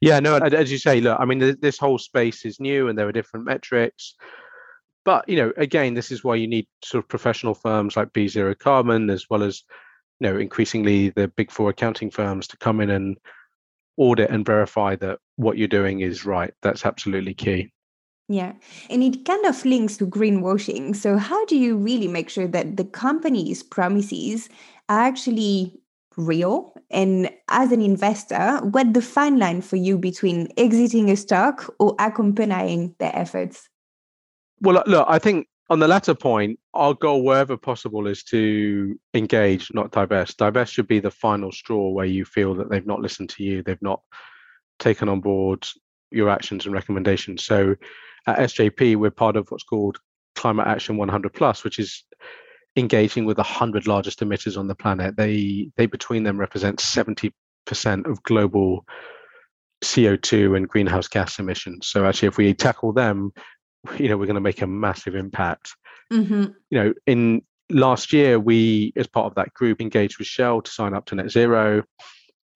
yeah 0.00 0.20
no 0.20 0.36
as 0.36 0.70
you 0.70 0.78
say 0.78 1.00
look 1.00 1.18
i 1.20 1.24
mean 1.24 1.56
this 1.60 1.78
whole 1.78 1.98
space 1.98 2.44
is 2.44 2.60
new 2.60 2.88
and 2.88 2.98
there 2.98 3.06
are 3.06 3.12
different 3.12 3.44
metrics 3.44 4.14
but 5.04 5.28
you 5.28 5.36
know 5.36 5.52
again 5.56 5.94
this 5.94 6.10
is 6.10 6.24
why 6.24 6.34
you 6.34 6.46
need 6.46 6.66
sort 6.84 7.04
of 7.04 7.08
professional 7.08 7.54
firms 7.54 7.96
like 7.96 8.12
b 8.12 8.26
zero 8.26 8.54
carbon 8.54 9.10
as 9.10 9.26
well 9.28 9.42
as 9.42 9.62
you 10.18 10.28
know 10.28 10.38
increasingly 10.38 11.10
the 11.10 11.28
big 11.28 11.50
four 11.50 11.70
accounting 11.70 12.10
firms 12.10 12.46
to 12.46 12.56
come 12.56 12.80
in 12.80 12.90
and 12.90 13.18
audit 14.00 14.30
and 14.30 14.46
verify 14.46 14.96
that 14.96 15.18
what 15.36 15.58
you're 15.58 15.68
doing 15.68 16.00
is 16.00 16.24
right. 16.24 16.52
That's 16.62 16.84
absolutely 16.86 17.34
key. 17.34 17.70
Yeah. 18.28 18.54
And 18.88 19.02
it 19.02 19.24
kind 19.24 19.44
of 19.44 19.64
links 19.64 19.96
to 19.98 20.06
greenwashing. 20.06 20.96
So, 20.96 21.18
how 21.18 21.44
do 21.46 21.56
you 21.56 21.76
really 21.76 22.08
make 22.08 22.30
sure 22.30 22.46
that 22.48 22.76
the 22.76 22.84
company's 22.84 23.62
promises 23.62 24.48
are 24.88 25.00
actually 25.00 25.79
real? 26.20 26.72
And 26.90 27.30
as 27.48 27.72
an 27.72 27.82
investor, 27.82 28.58
what 28.62 28.94
the 28.94 29.02
fine 29.02 29.38
line 29.38 29.60
for 29.62 29.76
you 29.76 29.98
between 29.98 30.48
exiting 30.56 31.10
a 31.10 31.16
stock 31.16 31.74
or 31.78 31.94
accompanying 31.98 32.94
their 32.98 33.14
efforts? 33.14 33.68
Well, 34.60 34.78
uh, 34.78 34.82
look, 34.86 35.06
I 35.08 35.18
think 35.18 35.48
on 35.70 35.78
the 35.78 35.88
latter 35.88 36.14
point, 36.14 36.58
our 36.74 36.94
goal, 36.94 37.22
wherever 37.22 37.56
possible, 37.56 38.06
is 38.06 38.24
to 38.24 38.98
engage, 39.14 39.72
not 39.72 39.92
divest. 39.92 40.38
Divest 40.38 40.72
should 40.72 40.88
be 40.88 41.00
the 41.00 41.10
final 41.10 41.52
straw 41.52 41.90
where 41.90 42.06
you 42.06 42.24
feel 42.24 42.54
that 42.56 42.70
they've 42.70 42.86
not 42.86 43.00
listened 43.00 43.30
to 43.30 43.44
you, 43.44 43.62
they've 43.62 43.80
not 43.80 44.02
taken 44.78 45.08
on 45.08 45.20
board 45.20 45.66
your 46.10 46.28
actions 46.28 46.66
and 46.66 46.74
recommendations. 46.74 47.44
So 47.44 47.76
at 48.26 48.38
SJP, 48.38 48.96
we're 48.96 49.10
part 49.10 49.36
of 49.36 49.48
what's 49.50 49.62
called 49.62 49.98
Climate 50.34 50.66
Action 50.66 50.96
100 50.96 51.32
Plus, 51.32 51.62
which 51.62 51.78
is 51.78 52.04
engaging 52.76 53.24
with 53.24 53.36
the 53.36 53.42
100 53.42 53.86
largest 53.86 54.20
emitters 54.20 54.58
on 54.58 54.68
the 54.68 54.74
planet. 54.74 55.16
They, 55.16 55.70
they 55.76 55.86
between 55.86 56.22
them 56.22 56.38
represent 56.38 56.78
70% 56.78 57.32
of 58.06 58.22
global 58.22 58.84
CO2 59.82 60.56
and 60.56 60.68
greenhouse 60.68 61.08
gas 61.08 61.38
emissions. 61.38 61.88
So 61.88 62.06
actually, 62.06 62.28
if 62.28 62.36
we 62.36 62.54
tackle 62.54 62.92
them, 62.92 63.32
you 63.98 64.08
know 64.08 64.16
we're 64.16 64.26
going 64.26 64.34
to 64.34 64.40
make 64.40 64.62
a 64.62 64.66
massive 64.66 65.14
impact 65.14 65.74
mm-hmm. 66.12 66.44
you 66.70 66.78
know 66.78 66.92
in 67.06 67.42
last 67.70 68.12
year 68.12 68.38
we 68.38 68.92
as 68.96 69.06
part 69.06 69.26
of 69.26 69.34
that 69.34 69.52
group 69.54 69.80
engaged 69.80 70.18
with 70.18 70.26
shell 70.26 70.60
to 70.60 70.70
sign 70.70 70.94
up 70.94 71.06
to 71.06 71.14
net 71.14 71.30
zero 71.30 71.82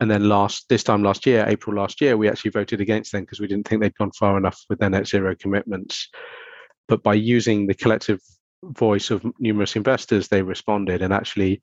and 0.00 0.10
then 0.10 0.28
last 0.28 0.68
this 0.68 0.82
time 0.82 1.02
last 1.02 1.24
year 1.24 1.44
april 1.48 1.76
last 1.76 2.00
year 2.00 2.16
we 2.16 2.28
actually 2.28 2.50
voted 2.50 2.80
against 2.80 3.12
them 3.12 3.22
because 3.22 3.40
we 3.40 3.46
didn't 3.46 3.66
think 3.66 3.80
they'd 3.80 3.94
gone 3.94 4.10
far 4.12 4.36
enough 4.36 4.60
with 4.68 4.78
their 4.78 4.90
net 4.90 5.06
zero 5.06 5.34
commitments 5.38 6.08
but 6.88 7.02
by 7.02 7.14
using 7.14 7.66
the 7.66 7.74
collective 7.74 8.20
voice 8.70 9.10
of 9.10 9.24
numerous 9.38 9.76
investors 9.76 10.28
they 10.28 10.42
responded 10.42 11.02
and 11.02 11.12
actually 11.12 11.60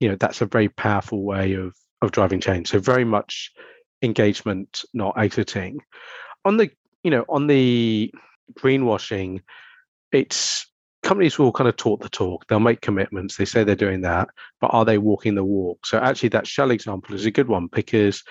you 0.00 0.08
know 0.08 0.16
that's 0.16 0.40
a 0.40 0.46
very 0.46 0.68
powerful 0.68 1.22
way 1.22 1.54
of 1.54 1.74
of 2.00 2.10
driving 2.10 2.40
change 2.40 2.68
so 2.68 2.78
very 2.78 3.04
much 3.04 3.52
engagement 4.02 4.84
not 4.92 5.16
exiting 5.18 5.78
on 6.44 6.56
the 6.56 6.70
you 7.04 7.10
know 7.10 7.24
on 7.28 7.46
the 7.46 8.12
greenwashing, 8.54 9.40
it's 10.12 10.66
companies 11.02 11.38
will 11.38 11.52
kind 11.52 11.68
of 11.68 11.76
talk 11.76 12.02
the 12.02 12.08
talk. 12.08 12.46
They'll 12.46 12.60
make 12.60 12.80
commitments. 12.80 13.36
They 13.36 13.44
say 13.44 13.64
they're 13.64 13.74
doing 13.74 14.02
that, 14.02 14.28
but 14.60 14.68
are 14.68 14.84
they 14.84 14.98
walking 14.98 15.34
the 15.34 15.44
walk? 15.44 15.86
So 15.86 15.98
actually, 15.98 16.30
that 16.30 16.46
Shell 16.46 16.70
example 16.70 17.14
is 17.14 17.26
a 17.26 17.30
good 17.30 17.48
one 17.48 17.68
because 17.72 18.22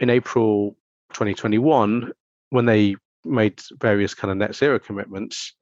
in 0.00 0.10
April 0.10 0.76
2021, 1.12 2.12
when 2.50 2.66
they 2.66 2.96
made 3.24 3.60
various 3.80 4.14
kind 4.14 4.30
of 4.30 4.38
net 4.38 4.54
zero 4.54 4.78
commitments, 4.78 5.54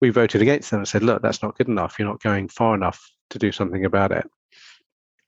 we 0.00 0.10
voted 0.10 0.42
against 0.42 0.70
them 0.70 0.80
and 0.80 0.88
said, 0.88 1.02
look, 1.02 1.22
that's 1.22 1.42
not 1.42 1.56
good 1.56 1.68
enough. 1.68 1.96
You're 1.98 2.08
not 2.08 2.22
going 2.22 2.48
far 2.48 2.74
enough 2.74 3.00
to 3.30 3.38
do 3.38 3.52
something 3.52 3.84
about 3.84 4.12
it. 4.12 4.28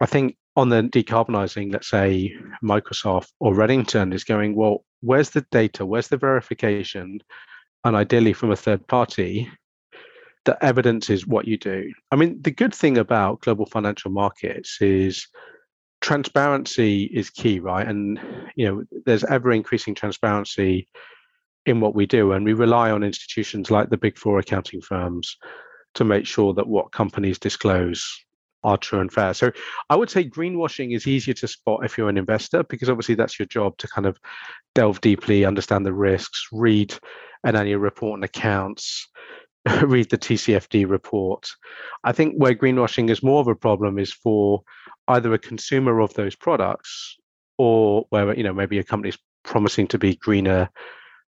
I 0.00 0.06
think 0.06 0.36
on 0.56 0.68
the 0.68 0.82
decarbonizing, 0.82 1.72
let's 1.72 1.90
say 1.90 2.34
Microsoft 2.62 3.28
or 3.40 3.54
Redington 3.54 4.14
is 4.14 4.24
going, 4.24 4.54
well, 4.54 4.84
where's 5.00 5.30
the 5.30 5.44
data? 5.50 5.84
Where's 5.84 6.08
the 6.08 6.16
verification? 6.16 7.20
and 7.84 7.96
ideally 7.96 8.32
from 8.32 8.50
a 8.50 8.56
third 8.56 8.86
party 8.86 9.50
that 10.46 10.58
evidence 10.62 11.10
is 11.10 11.26
what 11.26 11.46
you 11.46 11.58
do. 11.58 11.92
I 12.10 12.16
mean, 12.16 12.40
the 12.40 12.50
good 12.50 12.74
thing 12.74 12.96
about 12.96 13.40
global 13.40 13.66
financial 13.66 14.10
markets 14.10 14.78
is 14.80 15.26
transparency 16.00 17.04
is 17.04 17.28
key, 17.28 17.60
right? 17.60 17.86
And 17.86 18.18
you 18.56 18.66
know, 18.66 18.84
there's 19.04 19.24
ever 19.24 19.52
increasing 19.52 19.94
transparency 19.94 20.88
in 21.66 21.80
what 21.80 21.94
we 21.94 22.06
do, 22.06 22.32
and 22.32 22.44
we 22.44 22.52
rely 22.52 22.90
on 22.90 23.02
institutions 23.02 23.70
like 23.70 23.90
the 23.90 23.96
big 23.96 24.18
four 24.18 24.38
accounting 24.38 24.80
firms 24.80 25.36
to 25.94 26.04
make 26.04 26.26
sure 26.26 26.54
that 26.54 26.68
what 26.68 26.92
companies 26.92 27.38
disclose 27.38 28.24
are 28.62 28.76
true 28.76 29.00
and 29.00 29.12
fair. 29.12 29.34
So 29.34 29.50
I 29.88 29.96
would 29.96 30.10
say 30.10 30.28
greenwashing 30.28 30.94
is 30.94 31.06
easier 31.06 31.34
to 31.34 31.48
spot 31.48 31.84
if 31.84 31.96
you're 31.96 32.08
an 32.08 32.18
investor 32.18 32.62
because 32.64 32.90
obviously 32.90 33.14
that's 33.14 33.38
your 33.38 33.46
job 33.46 33.76
to 33.78 33.88
kind 33.88 34.06
of 34.06 34.18
delve 34.74 35.00
deeply, 35.00 35.44
understand 35.44 35.86
the 35.86 35.92
risks, 35.92 36.46
read 36.52 36.94
an 37.44 37.56
annual 37.56 37.80
report 37.80 38.18
and 38.18 38.24
accounts, 38.24 39.08
read 39.82 40.10
the 40.10 40.18
TCFD 40.18 40.88
report. 40.88 41.48
I 42.04 42.12
think 42.12 42.34
where 42.36 42.54
greenwashing 42.54 43.10
is 43.10 43.22
more 43.22 43.40
of 43.40 43.48
a 43.48 43.54
problem 43.54 43.98
is 43.98 44.12
for 44.12 44.62
either 45.08 45.32
a 45.32 45.38
consumer 45.38 46.00
of 46.00 46.12
those 46.14 46.36
products 46.36 47.16
or 47.58 48.04
where 48.10 48.34
you 48.34 48.42
know 48.42 48.54
maybe 48.54 48.78
a 48.78 48.84
company's 48.84 49.18
promising 49.42 49.86
to 49.88 49.98
be 49.98 50.16
greener 50.16 50.68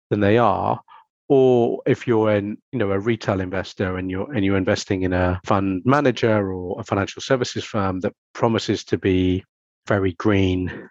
than 0.09 0.19
they 0.19 0.37
are 0.37 0.79
or 1.27 1.81
if 1.85 2.07
you're 2.07 2.33
in 2.33 2.57
you 2.71 2.79
know 2.79 2.91
a 2.91 2.99
retail 2.99 3.39
investor 3.39 3.97
and 3.97 4.09
you're 4.09 4.31
and 4.33 4.43
you're 4.43 4.57
investing 4.57 5.03
in 5.03 5.13
a 5.13 5.39
fund 5.45 5.81
manager 5.85 6.51
or 6.51 6.79
a 6.79 6.83
financial 6.83 7.21
services 7.21 7.63
firm 7.63 7.99
that 7.99 8.13
promises 8.33 8.83
to 8.83 8.97
be 8.97 9.43
very 9.87 10.13
green 10.13 10.89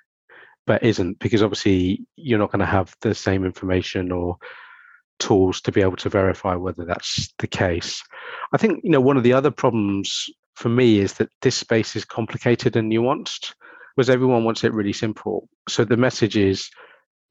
but 0.68 0.82
isn't 0.82 1.18
because 1.18 1.42
obviously 1.42 2.06
you're 2.16 2.38
not 2.38 2.52
going 2.52 2.60
to 2.60 2.66
have 2.66 2.94
the 3.00 3.14
same 3.14 3.44
information 3.44 4.12
or 4.12 4.36
tools 5.18 5.60
to 5.62 5.72
be 5.72 5.80
able 5.80 5.96
to 5.96 6.08
verify 6.10 6.54
whether 6.54 6.84
that's 6.84 7.32
the 7.38 7.46
case. 7.46 8.02
I 8.52 8.58
think 8.58 8.80
you 8.84 8.90
know 8.90 9.00
one 9.00 9.16
of 9.16 9.22
the 9.22 9.32
other 9.32 9.50
problems 9.50 10.26
for 10.54 10.68
me 10.68 10.98
is 10.98 11.14
that 11.14 11.30
this 11.42 11.56
space 11.56 11.96
is 11.96 12.04
complicated 12.04 12.76
and 12.76 12.92
nuanced 12.92 13.54
because 13.96 14.10
everyone 14.10 14.44
wants 14.44 14.62
it 14.62 14.74
really 14.74 14.92
simple. 14.92 15.48
So 15.68 15.84
the 15.84 15.96
message 15.96 16.36
is 16.36 16.70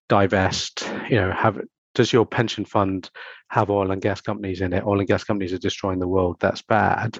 divest 0.09 0.89
you 1.09 1.17
know 1.17 1.31
have 1.31 1.59
does 1.97 2.13
your 2.13 2.27
pension 2.27 2.63
fund 2.63 3.09
have 3.49 3.71
oil 3.71 3.89
and 3.89 4.03
gas 4.03 4.21
companies 4.21 4.61
in 4.61 4.71
it? 4.71 4.85
Oil 4.85 4.99
and 4.99 5.07
gas 5.07 5.23
companies 5.23 5.51
are 5.51 5.57
destroying 5.57 5.97
the 5.97 6.07
world. 6.07 6.37
That's 6.39 6.61
bad. 6.61 7.17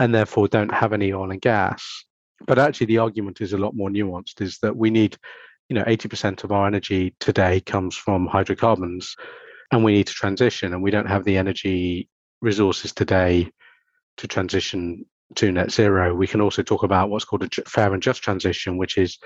And 0.00 0.12
therefore 0.12 0.48
don't 0.48 0.74
have 0.74 0.92
any 0.92 1.12
oil 1.12 1.30
and 1.30 1.40
gas. 1.40 2.04
But 2.44 2.58
actually, 2.58 2.88
the 2.88 2.98
argument 2.98 3.40
is 3.40 3.52
a 3.52 3.58
lot 3.58 3.76
more 3.76 3.90
nuanced 3.90 4.40
is 4.40 4.58
that 4.62 4.76
we 4.76 4.90
need, 4.90 5.16
you 5.68 5.76
know, 5.76 5.84
80% 5.84 6.42
of 6.42 6.50
our 6.50 6.66
energy 6.66 7.14
today 7.20 7.60
comes 7.60 7.96
from 7.96 8.26
hydrocarbons 8.26 9.14
and 9.70 9.84
we 9.84 9.92
need 9.92 10.08
to 10.08 10.12
transition. 10.12 10.72
And 10.72 10.82
we 10.82 10.90
don't 10.90 11.08
have 11.08 11.24
the 11.24 11.36
energy 11.36 12.08
resources 12.40 12.92
today 12.92 13.48
to 14.16 14.26
transition 14.26 15.06
to 15.36 15.52
net 15.52 15.70
zero. 15.70 16.16
We 16.16 16.26
can 16.26 16.40
also 16.40 16.64
talk 16.64 16.82
about 16.82 17.10
what's 17.10 17.24
called 17.24 17.44
a 17.44 17.62
fair 17.68 17.94
and 17.94 18.02
just 18.02 18.24
transition, 18.24 18.76
which 18.76 18.98
is, 18.98 19.18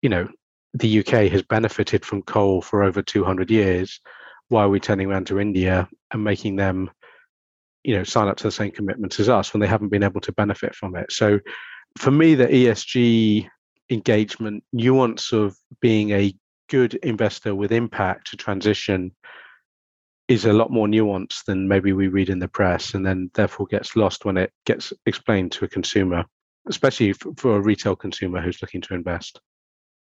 you 0.00 0.10
know, 0.10 0.28
the 0.78 1.00
UK 1.00 1.30
has 1.30 1.42
benefited 1.42 2.04
from 2.04 2.22
coal 2.22 2.60
for 2.60 2.82
over 2.82 3.02
200 3.02 3.50
years. 3.50 4.00
Why 4.48 4.62
are 4.62 4.68
we 4.68 4.80
turning 4.80 5.10
around 5.10 5.26
to 5.28 5.40
India 5.40 5.88
and 6.12 6.22
making 6.22 6.56
them, 6.56 6.90
you 7.82 7.96
know, 7.96 8.04
sign 8.04 8.28
up 8.28 8.36
to 8.38 8.44
the 8.44 8.52
same 8.52 8.70
commitments 8.70 9.18
as 9.18 9.28
us 9.28 9.52
when 9.52 9.60
they 9.60 9.66
haven't 9.66 9.88
been 9.88 10.02
able 10.02 10.20
to 10.22 10.32
benefit 10.32 10.74
from 10.74 10.96
it? 10.96 11.10
So, 11.10 11.40
for 11.98 12.10
me, 12.10 12.34
the 12.34 12.46
ESG 12.46 13.48
engagement 13.90 14.64
nuance 14.72 15.32
of 15.32 15.56
being 15.80 16.10
a 16.10 16.34
good 16.68 16.94
investor 16.94 17.54
with 17.54 17.72
impact 17.72 18.30
to 18.30 18.36
transition 18.36 19.14
is 20.28 20.44
a 20.44 20.52
lot 20.52 20.70
more 20.70 20.88
nuanced 20.88 21.44
than 21.44 21.68
maybe 21.68 21.92
we 21.92 22.08
read 22.08 22.28
in 22.28 22.40
the 22.40 22.48
press 22.48 22.94
and 22.94 23.06
then 23.06 23.30
therefore 23.34 23.66
gets 23.66 23.94
lost 23.94 24.24
when 24.24 24.36
it 24.36 24.52
gets 24.64 24.92
explained 25.06 25.52
to 25.52 25.64
a 25.64 25.68
consumer 25.68 26.24
especially 26.68 27.12
for, 27.12 27.56
a 27.56 27.60
retail 27.60 27.94
consumer 27.94 28.40
who's 28.40 28.60
looking 28.60 28.80
to 28.80 28.94
invest 28.94 29.40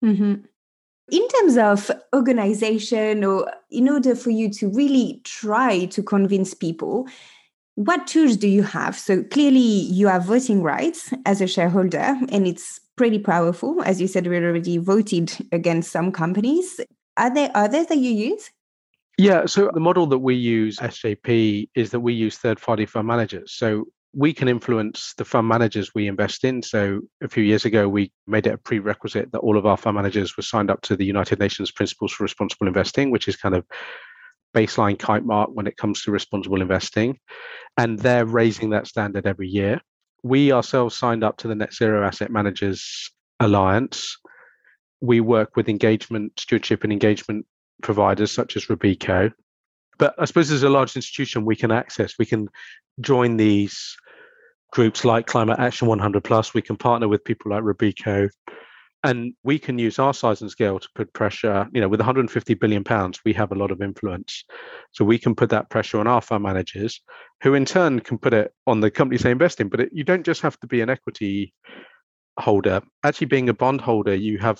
mm-hmm. 0.03 0.43
In 1.11 1.27
terms 1.27 1.57
of 1.57 1.91
organization, 2.15 3.23
or 3.23 3.51
in 3.69 3.89
order 3.89 4.15
for 4.15 4.31
you 4.31 4.49
to 4.53 4.69
really 4.69 5.21
try 5.23 5.85
to 5.85 6.01
convince 6.01 6.53
people, 6.55 7.07
what 7.75 8.07
tools 8.07 8.37
do 8.37 8.47
you 8.47 8.63
have? 8.63 8.97
So 8.97 9.21
clearly, 9.23 9.59
you 9.59 10.07
have 10.07 10.25
voting 10.25 10.63
rights 10.63 11.13
as 11.25 11.41
a 11.41 11.47
shareholder, 11.47 12.17
and 12.29 12.47
it's 12.47 12.79
pretty 12.95 13.19
powerful. 13.19 13.83
As 13.83 14.01
you 14.01 14.07
said, 14.07 14.25
we 14.25 14.37
already 14.37 14.77
voted 14.77 15.31
against 15.51 15.91
some 15.91 16.11
companies. 16.11 16.79
Are 17.17 17.33
there 17.33 17.51
others 17.53 17.87
that 17.87 17.97
you 17.97 18.11
use? 18.11 18.49
Yeah, 19.17 19.45
so 19.45 19.69
the 19.73 19.79
model 19.79 20.07
that 20.07 20.19
we 20.19 20.35
use, 20.35 20.77
SJP, 20.77 21.69
is 21.75 21.91
that 21.91 21.99
we 21.99 22.13
use 22.13 22.37
third 22.37 22.59
party 22.59 22.85
fund 22.85 23.07
managers. 23.07 23.51
So 23.51 23.85
we 24.15 24.33
can 24.33 24.47
influence 24.47 25.13
the 25.17 25.25
fund 25.25 25.47
managers 25.47 25.93
we 25.93 26.07
invest 26.07 26.45
in. 26.45 26.61
So 26.61 27.01
a 27.21 27.27
few 27.27 27.43
years 27.43 27.65
ago, 27.65 27.89
we 27.89 28.13
made 28.27 28.47
it 28.47 28.53
a 28.53 28.57
prerequisite 28.57 29.33
that 29.33 29.39
all 29.39 29.57
of 29.57 29.65
our 29.65 29.75
fund 29.75 29.95
managers 29.95 30.37
were 30.37 30.43
signed 30.43 30.71
up 30.71 30.81
to 30.83 30.95
the 30.95 31.03
United 31.03 31.37
Nations 31.37 31.69
Principles 31.69 32.13
for 32.13 32.23
Responsible 32.23 32.67
Investing, 32.67 33.11
which 33.11 33.27
is 33.27 33.35
kind 33.35 33.53
of 33.53 33.65
baseline 34.55 34.97
kite 34.97 35.25
mark 35.25 35.49
when 35.53 35.67
it 35.67 35.75
comes 35.75 36.01
to 36.03 36.11
responsible 36.11 36.61
investing. 36.61 37.19
And 37.77 37.99
they're 37.99 38.25
raising 38.25 38.69
that 38.69 38.87
standard 38.87 39.27
every 39.27 39.49
year. 39.49 39.81
We 40.23 40.53
ourselves 40.53 40.95
signed 40.95 41.25
up 41.25 41.35
to 41.37 41.49
the 41.49 41.55
Net 41.55 41.73
Zero 41.73 42.07
Asset 42.07 42.31
Managers 42.31 43.11
Alliance. 43.41 44.17
We 45.01 45.19
work 45.19 45.57
with 45.57 45.67
engagement, 45.67 46.39
stewardship, 46.39 46.85
and 46.85 46.93
engagement 46.93 47.45
providers 47.81 48.31
such 48.31 48.55
as 48.55 48.67
Robeco. 48.67 49.33
But 49.97 50.15
I 50.17 50.23
suppose 50.23 50.51
as 50.51 50.63
a 50.63 50.69
large 50.69 50.95
institution, 50.95 51.43
we 51.43 51.57
can 51.57 51.71
access, 51.71 52.13
we 52.17 52.25
can 52.25 52.47
join 53.01 53.35
these 53.35 53.97
groups 54.75 55.05
like 55.05 55.25
Climate 55.25 55.57
Action 55.57 55.87
100 55.87 56.21
Plus. 56.21 56.53
We 56.53 56.61
can 56.61 56.75
partner 56.75 57.07
with 57.07 57.23
people 57.23 57.51
like 57.51 57.63
Robeco, 57.63 58.29
and 59.05 59.33
we 59.41 59.57
can 59.57 59.79
use 59.79 59.99
our 59.99 60.13
size 60.13 60.41
and 60.41 60.51
scale 60.51 60.79
to 60.79 60.89
put 60.93 61.13
pressure. 61.13 61.65
You 61.71 61.79
know, 61.79 61.87
with 61.87 62.01
150 62.01 62.53
billion 62.55 62.83
pounds, 62.83 63.21
we 63.23 63.31
have 63.33 63.53
a 63.53 63.55
lot 63.55 63.71
of 63.71 63.81
influence, 63.81 64.43
so 64.91 65.05
we 65.05 65.17
can 65.17 65.33
put 65.33 65.49
that 65.51 65.69
pressure 65.69 65.97
on 65.97 66.07
our 66.07 66.19
fund 66.19 66.43
managers, 66.43 67.01
who 67.41 67.53
in 67.53 67.63
turn 67.63 68.01
can 68.01 68.17
put 68.17 68.33
it 68.33 68.51
on 68.67 68.81
the 68.81 68.91
companies 68.91 69.23
they 69.23 69.31
invest 69.31 69.61
in. 69.61 69.69
But 69.69 69.79
it, 69.79 69.89
you 69.93 70.03
don't 70.03 70.25
just 70.25 70.41
have 70.41 70.59
to 70.59 70.67
be 70.67 70.81
an 70.81 70.89
equity 70.89 71.53
holder. 72.37 72.81
Actually, 73.05 73.27
being 73.27 73.47
a 73.47 73.53
bond 73.53 73.79
holder, 73.79 74.13
you 74.13 74.39
have, 74.39 74.59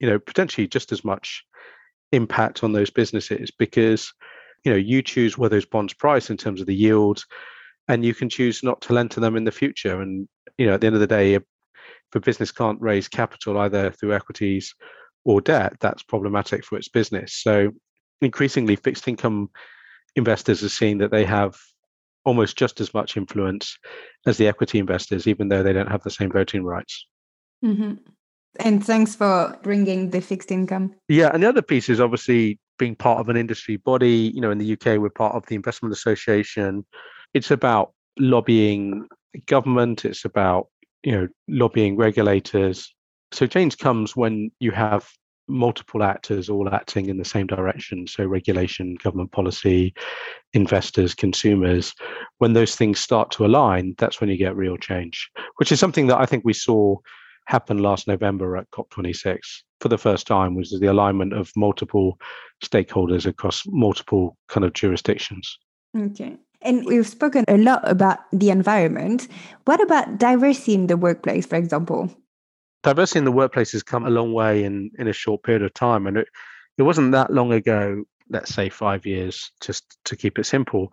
you 0.00 0.10
know, 0.10 0.18
potentially 0.18 0.66
just 0.66 0.90
as 0.90 1.04
much 1.04 1.44
impact 2.10 2.64
on 2.64 2.72
those 2.72 2.90
businesses 2.90 3.52
because 3.56 4.12
you 4.64 4.72
know 4.72 4.76
you 4.76 5.02
choose 5.02 5.38
where 5.38 5.48
those 5.48 5.64
bonds 5.64 5.94
price 5.94 6.30
in 6.30 6.36
terms 6.36 6.60
of 6.60 6.66
the 6.66 6.74
yields 6.74 7.26
and 7.88 8.04
you 8.04 8.14
can 8.14 8.28
choose 8.28 8.62
not 8.62 8.80
to 8.82 8.92
lend 8.92 9.10
to 9.12 9.20
them 9.20 9.36
in 9.36 9.44
the 9.44 9.52
future. 9.52 10.00
And 10.00 10.28
you 10.58 10.66
know, 10.66 10.74
at 10.74 10.80
the 10.80 10.86
end 10.86 10.96
of 10.96 11.00
the 11.00 11.06
day, 11.06 11.34
if 11.34 11.42
a 12.14 12.20
business 12.20 12.52
can't 12.52 12.80
raise 12.80 13.08
capital 13.08 13.58
either 13.58 13.90
through 13.90 14.14
equities 14.14 14.74
or 15.24 15.40
debt, 15.40 15.74
that's 15.80 16.02
problematic 16.02 16.64
for 16.64 16.76
its 16.76 16.88
business. 16.88 17.34
So 17.34 17.72
increasingly, 18.20 18.76
fixed 18.76 19.08
income 19.08 19.50
investors 20.16 20.62
are 20.62 20.68
seeing 20.68 20.98
that 20.98 21.10
they 21.10 21.24
have 21.24 21.56
almost 22.24 22.56
just 22.56 22.80
as 22.80 22.94
much 22.94 23.16
influence 23.16 23.78
as 24.26 24.36
the 24.36 24.46
equity 24.46 24.78
investors, 24.78 25.26
even 25.26 25.48
though 25.48 25.62
they 25.62 25.72
don't 25.72 25.90
have 25.90 26.02
the 26.02 26.10
same 26.10 26.30
voting 26.30 26.64
rights. 26.64 27.06
Mm-hmm. 27.64 27.94
And 28.60 28.84
thanks 28.84 29.16
for 29.16 29.58
bringing 29.62 30.10
the 30.10 30.20
fixed 30.20 30.52
income. 30.52 30.94
Yeah, 31.08 31.30
and 31.32 31.42
the 31.42 31.48
other 31.48 31.62
piece 31.62 31.88
is 31.88 32.00
obviously 32.00 32.58
being 32.78 32.94
part 32.94 33.18
of 33.18 33.28
an 33.28 33.36
industry 33.36 33.76
body. 33.76 34.30
You 34.34 34.40
know, 34.40 34.50
in 34.50 34.58
the 34.58 34.72
UK, 34.74 34.98
we're 34.98 35.08
part 35.08 35.34
of 35.34 35.46
the 35.46 35.54
Investment 35.54 35.94
Association 35.94 36.84
it's 37.34 37.50
about 37.50 37.92
lobbying 38.18 39.08
government, 39.46 40.04
it's 40.04 40.24
about 40.24 40.68
you 41.02 41.12
know 41.12 41.28
lobbying 41.48 41.96
regulators. 41.96 42.94
So 43.32 43.46
change 43.46 43.78
comes 43.78 44.14
when 44.14 44.50
you 44.60 44.72
have 44.72 45.08
multiple 45.48 46.02
actors 46.02 46.48
all 46.48 46.72
acting 46.72 47.08
in 47.08 47.16
the 47.16 47.24
same 47.24 47.46
direction. 47.46 48.06
So 48.06 48.24
regulation, 48.24 48.96
government 49.02 49.32
policy, 49.32 49.94
investors, 50.52 51.14
consumers. 51.14 51.92
When 52.38 52.52
those 52.52 52.76
things 52.76 53.00
start 53.00 53.30
to 53.32 53.46
align, 53.46 53.94
that's 53.98 54.20
when 54.20 54.30
you 54.30 54.36
get 54.36 54.56
real 54.56 54.76
change, 54.76 55.30
which 55.56 55.72
is 55.72 55.80
something 55.80 56.06
that 56.08 56.18
I 56.18 56.26
think 56.26 56.44
we 56.44 56.52
saw 56.52 56.96
happen 57.46 57.78
last 57.78 58.06
November 58.06 58.56
at 58.56 58.70
COP26 58.70 59.38
for 59.80 59.88
the 59.88 59.98
first 59.98 60.26
time 60.26 60.54
was 60.54 60.70
the 60.70 60.86
alignment 60.86 61.32
of 61.32 61.50
multiple 61.56 62.18
stakeholders 62.64 63.26
across 63.26 63.62
multiple 63.66 64.36
kind 64.48 64.64
of 64.64 64.72
jurisdictions. 64.74 65.58
Okay. 65.96 66.36
And 66.64 66.84
we've 66.86 67.06
spoken 67.06 67.44
a 67.48 67.56
lot 67.56 67.88
about 67.88 68.18
the 68.32 68.50
environment. 68.50 69.28
What 69.64 69.80
about 69.80 70.18
diversity 70.18 70.74
in 70.74 70.86
the 70.86 70.96
workplace, 70.96 71.46
for 71.46 71.56
example? 71.56 72.14
Diversity 72.82 73.18
in 73.20 73.24
the 73.24 73.32
workplace 73.32 73.72
has 73.72 73.82
come 73.82 74.06
a 74.06 74.10
long 74.10 74.32
way 74.32 74.64
in, 74.64 74.90
in 74.98 75.08
a 75.08 75.12
short 75.12 75.42
period 75.42 75.62
of 75.62 75.74
time. 75.74 76.06
And 76.06 76.16
it, 76.16 76.28
it 76.78 76.82
wasn't 76.82 77.12
that 77.12 77.32
long 77.32 77.52
ago, 77.52 78.04
let's 78.30 78.54
say 78.54 78.68
five 78.68 79.06
years, 79.06 79.50
just 79.60 79.98
to 80.04 80.16
keep 80.16 80.38
it 80.38 80.46
simple, 80.46 80.92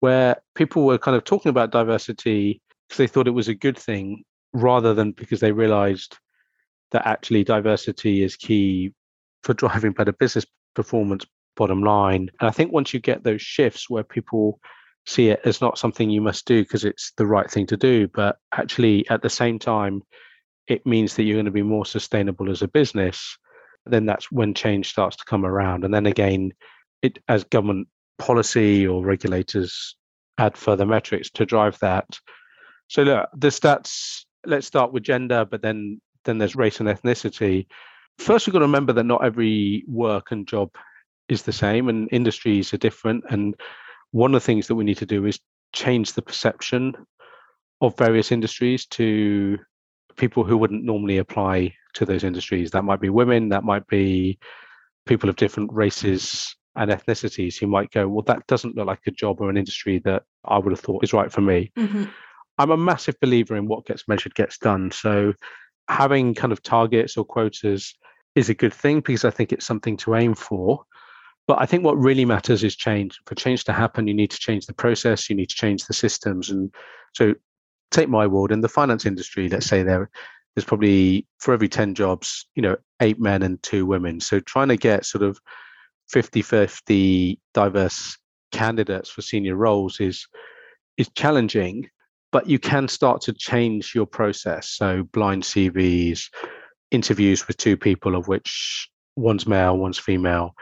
where 0.00 0.36
people 0.54 0.84
were 0.84 0.98
kind 0.98 1.16
of 1.16 1.24
talking 1.24 1.50
about 1.50 1.70
diversity 1.70 2.60
because 2.88 2.98
they 2.98 3.06
thought 3.06 3.28
it 3.28 3.32
was 3.32 3.48
a 3.48 3.54
good 3.54 3.78
thing 3.78 4.22
rather 4.52 4.94
than 4.94 5.12
because 5.12 5.40
they 5.40 5.52
realized 5.52 6.18
that 6.92 7.06
actually 7.06 7.44
diversity 7.44 8.22
is 8.22 8.36
key 8.36 8.92
for 9.42 9.54
driving 9.62 9.92
better 9.92 10.12
business 10.12 10.46
performance 10.74 11.24
bottom 11.56 11.84
line 11.84 12.28
and 12.40 12.48
i 12.48 12.50
think 12.50 12.72
once 12.72 12.92
you 12.92 12.98
get 12.98 13.22
those 13.22 13.40
shifts 13.40 13.88
where 13.88 14.02
people 14.02 14.58
see 15.06 15.28
it 15.28 15.40
as 15.44 15.60
not 15.60 15.78
something 15.78 16.10
you 16.10 16.20
must 16.20 16.46
do 16.46 16.62
because 16.62 16.84
it's 16.84 17.12
the 17.16 17.26
right 17.26 17.50
thing 17.50 17.66
to 17.66 17.76
do, 17.76 18.08
but 18.08 18.36
actually 18.52 19.08
at 19.10 19.22
the 19.22 19.30
same 19.30 19.58
time, 19.58 20.02
it 20.66 20.86
means 20.86 21.14
that 21.14 21.24
you're 21.24 21.36
going 21.36 21.44
to 21.44 21.50
be 21.50 21.62
more 21.62 21.84
sustainable 21.84 22.50
as 22.50 22.62
a 22.62 22.68
business, 22.68 23.36
then 23.86 24.06
that's 24.06 24.32
when 24.32 24.54
change 24.54 24.88
starts 24.88 25.16
to 25.16 25.24
come 25.26 25.44
around. 25.44 25.84
And 25.84 25.92
then 25.92 26.06
again, 26.06 26.52
it 27.02 27.18
as 27.28 27.44
government 27.44 27.88
policy 28.18 28.86
or 28.86 29.04
regulators 29.04 29.96
add 30.38 30.56
further 30.56 30.86
metrics 30.86 31.30
to 31.30 31.44
drive 31.44 31.78
that. 31.80 32.06
So 32.88 33.02
look, 33.02 33.28
the 33.36 33.48
stats 33.48 34.24
let's 34.46 34.66
start 34.66 34.92
with 34.92 35.02
gender, 35.02 35.44
but 35.44 35.62
then 35.62 36.00
then 36.24 36.38
there's 36.38 36.56
race 36.56 36.80
and 36.80 36.88
ethnicity. 36.88 37.66
First, 38.18 38.46
we've 38.46 38.52
got 38.52 38.60
to 38.60 38.66
remember 38.66 38.92
that 38.94 39.04
not 39.04 39.24
every 39.24 39.84
work 39.86 40.32
and 40.32 40.46
job 40.46 40.70
is 41.28 41.42
the 41.42 41.52
same, 41.52 41.88
and 41.88 42.08
industries 42.12 42.72
are 42.72 42.78
different. 42.78 43.24
And 43.28 43.54
one 44.14 44.32
of 44.32 44.40
the 44.40 44.46
things 44.46 44.68
that 44.68 44.76
we 44.76 44.84
need 44.84 44.98
to 44.98 45.06
do 45.06 45.26
is 45.26 45.40
change 45.72 46.12
the 46.12 46.22
perception 46.22 46.94
of 47.80 47.98
various 47.98 48.30
industries 48.30 48.86
to 48.86 49.58
people 50.16 50.44
who 50.44 50.56
wouldn't 50.56 50.84
normally 50.84 51.18
apply 51.18 51.74
to 51.94 52.06
those 52.06 52.22
industries. 52.22 52.70
That 52.70 52.84
might 52.84 53.00
be 53.00 53.08
women, 53.08 53.48
that 53.48 53.64
might 53.64 53.84
be 53.88 54.38
people 55.04 55.28
of 55.28 55.34
different 55.34 55.72
races 55.72 56.54
and 56.76 56.92
ethnicities 56.92 57.58
who 57.58 57.66
might 57.66 57.90
go, 57.90 58.06
well, 58.06 58.22
that 58.28 58.46
doesn't 58.46 58.76
look 58.76 58.86
like 58.86 59.00
a 59.08 59.10
job 59.10 59.40
or 59.40 59.50
an 59.50 59.56
industry 59.56 60.00
that 60.04 60.22
I 60.44 60.58
would 60.58 60.70
have 60.70 60.78
thought 60.78 61.02
is 61.02 61.12
right 61.12 61.32
for 61.32 61.40
me. 61.40 61.72
Mm-hmm. 61.76 62.04
I'm 62.58 62.70
a 62.70 62.76
massive 62.76 63.18
believer 63.20 63.56
in 63.56 63.66
what 63.66 63.84
gets 63.84 64.06
measured 64.06 64.36
gets 64.36 64.58
done. 64.58 64.92
So 64.92 65.32
having 65.88 66.36
kind 66.36 66.52
of 66.52 66.62
targets 66.62 67.16
or 67.16 67.24
quotas 67.24 67.92
is 68.36 68.48
a 68.48 68.54
good 68.54 68.74
thing 68.74 69.00
because 69.00 69.24
I 69.24 69.30
think 69.30 69.52
it's 69.52 69.66
something 69.66 69.96
to 69.96 70.14
aim 70.14 70.34
for. 70.34 70.84
But 71.46 71.60
I 71.60 71.66
think 71.66 71.84
what 71.84 71.98
really 71.98 72.24
matters 72.24 72.64
is 72.64 72.74
change. 72.74 73.20
For 73.26 73.34
change 73.34 73.64
to 73.64 73.72
happen, 73.72 74.06
you 74.06 74.14
need 74.14 74.30
to 74.30 74.38
change 74.38 74.66
the 74.66 74.72
process, 74.72 75.28
you 75.28 75.36
need 75.36 75.50
to 75.50 75.56
change 75.56 75.84
the 75.84 75.92
systems. 75.92 76.50
And 76.50 76.72
so 77.12 77.34
take 77.90 78.08
my 78.08 78.26
word 78.26 78.50
in 78.50 78.62
the 78.62 78.68
finance 78.68 79.04
industry, 79.04 79.48
let's 79.48 79.66
say 79.66 79.82
there 79.82 80.10
there's 80.54 80.64
probably 80.64 81.26
for 81.40 81.52
every 81.52 81.68
10 81.68 81.94
jobs, 81.94 82.46
you 82.54 82.62
know, 82.62 82.76
eight 83.00 83.18
men 83.18 83.42
and 83.42 83.60
two 83.62 83.84
women. 83.86 84.20
So 84.20 84.38
trying 84.40 84.68
to 84.68 84.76
get 84.76 85.04
sort 85.04 85.24
of 85.24 85.40
50 86.08 86.42
50 86.42 87.40
diverse 87.54 88.18
candidates 88.52 89.10
for 89.10 89.22
senior 89.22 89.56
roles 89.56 90.00
is 90.00 90.26
is 90.96 91.08
challenging 91.16 91.88
but 92.30 92.48
you 92.48 92.58
can 92.58 92.86
start 92.88 93.20
to 93.22 93.32
change 93.32 93.94
your 93.94 94.06
process 94.06 94.68
so 94.68 95.02
blind 95.12 95.42
cvs 95.42 96.28
interviews 96.90 97.48
with 97.48 97.56
two 97.56 97.76
people 97.76 98.14
of 98.14 98.28
which 98.28 98.88
one's 99.16 99.46
male 99.46 99.76
one's 99.76 99.98
female 99.98 100.54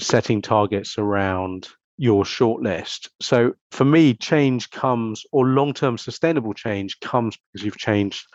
setting 0.00 0.42
targets 0.42 0.98
around 0.98 1.68
your 1.98 2.24
shortlist. 2.24 3.08
So 3.20 3.52
for 3.70 3.84
me 3.84 4.14
change 4.14 4.70
comes 4.70 5.24
or 5.32 5.46
long-term 5.46 5.98
sustainable 5.98 6.54
change 6.54 6.98
comes 7.00 7.36
because 7.52 7.64
you've 7.64 7.78
changed 7.78 8.26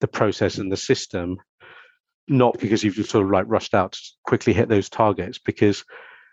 the 0.00 0.08
process 0.08 0.58
and 0.58 0.70
the 0.70 0.76
system 0.76 1.38
not 2.28 2.58
because 2.58 2.82
you've 2.82 2.96
just 2.96 3.10
sort 3.10 3.24
of 3.24 3.30
like 3.30 3.46
rushed 3.48 3.72
out 3.74 3.92
to 3.92 4.00
quickly 4.24 4.52
hit 4.52 4.68
those 4.68 4.88
targets 4.88 5.38
because 5.38 5.84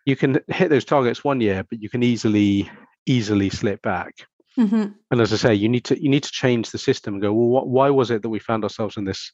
you 0.06 0.15
can 0.15 0.39
hit 0.48 0.69
those 0.69 0.86
targets 0.86 1.24
one 1.24 1.39
year 1.39 1.63
but 1.69 1.82
you 1.82 1.89
can 1.89 2.04
easily 2.04 2.69
easily 3.06 3.50
slip 3.50 3.82
back. 3.82 4.13
Mm-hmm. 4.58 4.86
and 5.10 5.22
as 5.22 5.34
i 5.34 5.36
say 5.36 5.56
you 5.56 5.67
need 5.67 5.86
to 5.86 6.00
you 6.00 6.10
need 6.10 6.22
to 6.22 6.32
change 6.32 6.69
the 6.69 6.78
system 6.78 7.15
and 7.15 7.24
go 7.24 7.34
well 7.34 7.48
what, 7.48 7.67
why 7.67 7.89
was 7.89 8.12
it 8.12 8.22
that 8.22 8.30
we 8.30 8.38
found 8.38 8.63
ourselves 8.63 8.98
in 8.98 9.04
this 9.04 9.32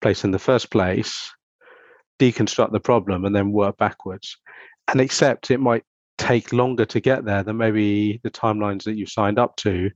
place 0.00 0.24
in 0.24 0.30
the 0.30 0.38
first 0.38 0.70
place? 0.70 1.32
Deconstruct 2.18 2.72
the 2.72 2.80
problem 2.80 3.24
and 3.24 3.34
then 3.34 3.52
work 3.52 3.76
backwards 3.78 4.36
and 4.90 5.00
accept 5.00 5.50
it 5.50 5.58
might 5.58 5.84
take 6.18 6.52
longer 6.52 6.84
to 6.84 7.00
get 7.00 7.24
there 7.24 7.42
than 7.42 7.56
maybe 7.56 8.20
the 8.22 8.30
timelines 8.30 8.84
that 8.84 8.96
you've 8.96 9.08
signed 9.08 9.38
up 9.38 9.56
to 9.56 9.90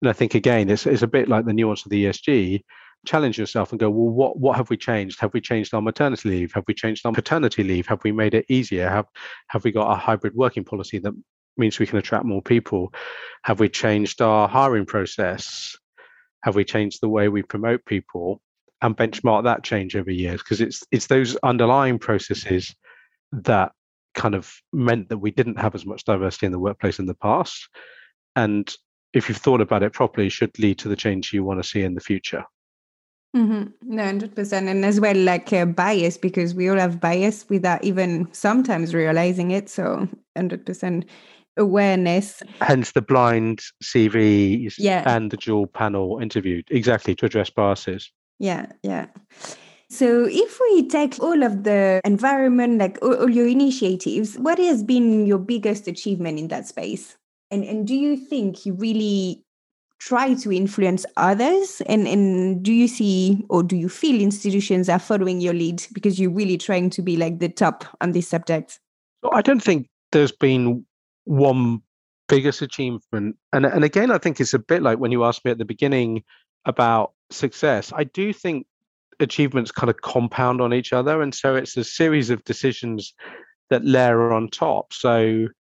and 0.00 0.08
i 0.08 0.12
think 0.12 0.34
again 0.34 0.70
it's, 0.70 0.86
it's 0.86 1.02
a 1.02 1.06
bit 1.06 1.28
like 1.28 1.44
the 1.44 1.52
nuance 1.52 1.84
of 1.84 1.90
the 1.90 2.06
esg 2.06 2.62
challenge 3.06 3.38
yourself 3.38 3.70
and 3.72 3.80
go, 3.80 3.90
well, 3.90 4.12
what 4.12 4.38
what 4.38 4.56
have 4.56 4.70
we 4.70 4.76
changed? 4.76 5.20
Have 5.20 5.32
we 5.32 5.40
changed 5.40 5.74
our 5.74 5.82
maternity 5.82 6.28
leave? 6.28 6.52
Have 6.52 6.64
we 6.66 6.74
changed 6.74 7.06
our 7.06 7.12
paternity 7.12 7.62
leave? 7.62 7.86
Have 7.86 8.02
we 8.04 8.12
made 8.12 8.34
it 8.34 8.46
easier? 8.48 8.88
Have 8.88 9.06
have 9.48 9.64
we 9.64 9.72
got 9.72 9.90
a 9.90 9.94
hybrid 9.94 10.34
working 10.34 10.64
policy 10.64 10.98
that 10.98 11.14
means 11.56 11.78
we 11.78 11.86
can 11.86 11.98
attract 11.98 12.24
more 12.24 12.42
people? 12.42 12.92
Have 13.44 13.60
we 13.60 13.68
changed 13.68 14.20
our 14.20 14.48
hiring 14.48 14.86
process? 14.86 15.76
Have 16.44 16.54
we 16.54 16.64
changed 16.64 17.00
the 17.00 17.08
way 17.08 17.28
we 17.28 17.42
promote 17.42 17.84
people? 17.84 18.40
And 18.80 18.96
benchmark 18.96 19.42
that 19.44 19.64
change 19.64 19.96
over 19.96 20.10
years 20.10 20.40
because 20.40 20.60
it's 20.60 20.84
it's 20.92 21.08
those 21.08 21.36
underlying 21.42 21.98
processes 21.98 22.74
that 23.32 23.72
kind 24.18 24.34
of 24.34 24.60
meant 24.72 25.08
that 25.08 25.18
we 25.18 25.30
didn't 25.30 25.58
have 25.58 25.74
as 25.74 25.86
much 25.86 26.04
diversity 26.04 26.44
in 26.46 26.52
the 26.52 26.58
workplace 26.58 26.98
in 26.98 27.06
the 27.06 27.14
past. 27.14 27.68
And 28.36 28.70
if 29.14 29.28
you've 29.28 29.38
thought 29.38 29.60
about 29.60 29.84
it 29.84 29.92
properly, 29.92 30.28
should 30.28 30.58
lead 30.58 30.78
to 30.80 30.88
the 30.88 30.96
change 30.96 31.32
you 31.32 31.44
want 31.44 31.62
to 31.62 31.68
see 31.68 31.82
in 31.82 31.94
the 31.94 32.00
future. 32.00 32.44
Mm-hmm. 33.36 33.94
No, 33.94 34.04
hundred 34.04 34.34
percent, 34.34 34.68
and 34.68 34.84
as 34.84 35.00
well 35.00 35.16
like 35.16 35.52
uh, 35.52 35.66
bias 35.66 36.16
because 36.16 36.54
we 36.54 36.68
all 36.68 36.78
have 36.78 36.98
bias 36.98 37.44
without 37.48 37.84
even 37.84 38.26
sometimes 38.32 38.94
realizing 38.94 39.50
it. 39.50 39.68
So 39.68 40.08
hundred 40.36 40.64
percent 40.66 41.04
awareness. 41.56 42.42
Hence 42.60 42.92
the 42.92 43.02
blind 43.02 43.62
CVs 43.84 44.74
yeah. 44.78 45.02
and 45.06 45.30
the 45.30 45.36
dual 45.36 45.66
panel 45.66 46.18
interview 46.20 46.62
exactly 46.70 47.14
to 47.16 47.26
address 47.26 47.50
biases. 47.50 48.10
Yeah, 48.38 48.66
yeah. 48.82 49.06
So, 49.90 50.26
if 50.30 50.60
we 50.60 50.86
take 50.86 51.18
all 51.18 51.42
of 51.42 51.64
the 51.64 52.00
environment, 52.04 52.78
like 52.78 52.98
all, 53.00 53.14
all, 53.14 53.30
your 53.30 53.48
initiatives, 53.48 54.36
what 54.36 54.58
has 54.58 54.82
been 54.82 55.24
your 55.24 55.38
biggest 55.38 55.88
achievement 55.88 56.38
in 56.38 56.48
that 56.48 56.66
space? 56.66 57.16
And 57.50 57.64
and 57.64 57.86
do 57.86 57.94
you 57.94 58.16
think 58.16 58.66
you 58.66 58.74
really 58.74 59.42
try 59.98 60.34
to 60.34 60.52
influence 60.52 61.04
others? 61.16 61.80
And, 61.86 62.06
and 62.06 62.62
do 62.62 62.72
you 62.72 62.86
see 62.86 63.44
or 63.48 63.62
do 63.62 63.76
you 63.76 63.88
feel 63.88 64.20
institutions 64.20 64.88
are 64.88 64.98
following 64.98 65.40
your 65.40 65.54
lead 65.54 65.84
because 65.92 66.20
you're 66.20 66.30
really 66.30 66.58
trying 66.58 66.90
to 66.90 67.02
be 67.02 67.16
like 67.16 67.38
the 67.38 67.48
top 67.48 67.84
on 68.00 68.12
this 68.12 68.28
subject? 68.28 68.80
I 69.32 69.42
don't 69.42 69.62
think 69.62 69.88
there's 70.12 70.32
been 70.32 70.86
one 71.24 71.82
biggest 72.28 72.62
achievement. 72.62 73.36
And, 73.52 73.66
and 73.66 73.84
again, 73.84 74.10
I 74.10 74.18
think 74.18 74.40
it's 74.40 74.54
a 74.54 74.58
bit 74.58 74.82
like 74.82 74.98
when 74.98 75.12
you 75.12 75.24
asked 75.24 75.44
me 75.44 75.50
at 75.50 75.58
the 75.58 75.64
beginning 75.64 76.22
about 76.64 77.12
success. 77.30 77.92
I 77.94 78.04
do 78.04 78.32
think 78.32 78.66
achievements 79.20 79.70
kind 79.70 79.90
of 79.90 80.00
compound 80.00 80.60
on 80.60 80.72
each 80.72 80.92
other. 80.92 81.22
And 81.22 81.34
so 81.34 81.54
it's 81.54 81.76
a 81.76 81.84
series 81.84 82.30
of 82.30 82.44
decisions 82.44 83.14
that 83.70 83.84
layer 83.84 84.32
on 84.32 84.48
top. 84.48 84.92
So, 84.92 85.18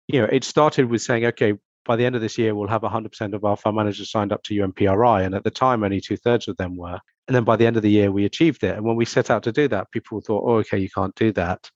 you 0.08 0.22
know, 0.22 0.28
it 0.32 0.44
started 0.44 0.90
with 0.90 1.02
saying, 1.02 1.26
okay, 1.26 1.54
by 1.86 1.96
the 1.96 2.06
end 2.06 2.16
of 2.16 2.22
this 2.22 2.38
year, 2.38 2.54
we'll 2.54 2.68
have 2.68 2.82
100% 2.82 3.34
of 3.34 3.44
our 3.44 3.58
fund 3.58 3.76
managers 3.76 4.12
signed 4.12 4.32
up 4.32 4.44
to 4.44 4.54
UN 4.56 4.72
PRI. 4.72 5.24
And 5.24 5.34
at 5.34 5.44
the 5.44 5.52
time, 5.52 5.84
only 5.84 6.00
two 6.00 6.18
thirds 6.18 6.48
of 6.48 6.58
them 6.58 6.76
were. 6.76 7.00
And 7.28 7.36
then 7.36 7.44
by 7.44 7.56
the 7.56 7.66
end 7.66 7.78
of 7.78 7.84
the 7.84 7.90
year, 7.90 8.12
we 8.12 8.26
achieved 8.26 8.64
it. 8.64 8.76
And 8.76 8.86
when 8.86 8.96
we 8.96 9.06
set 9.06 9.30
out 9.30 9.44
to 9.44 9.52
do 9.52 9.68
that, 9.70 9.92
people 9.92 10.22
thought, 10.22 10.44
oh, 10.46 10.56
okay, 10.58 10.78
you 10.78 10.90
can't 10.90 11.16
do 11.16 11.32
that. 11.34 11.70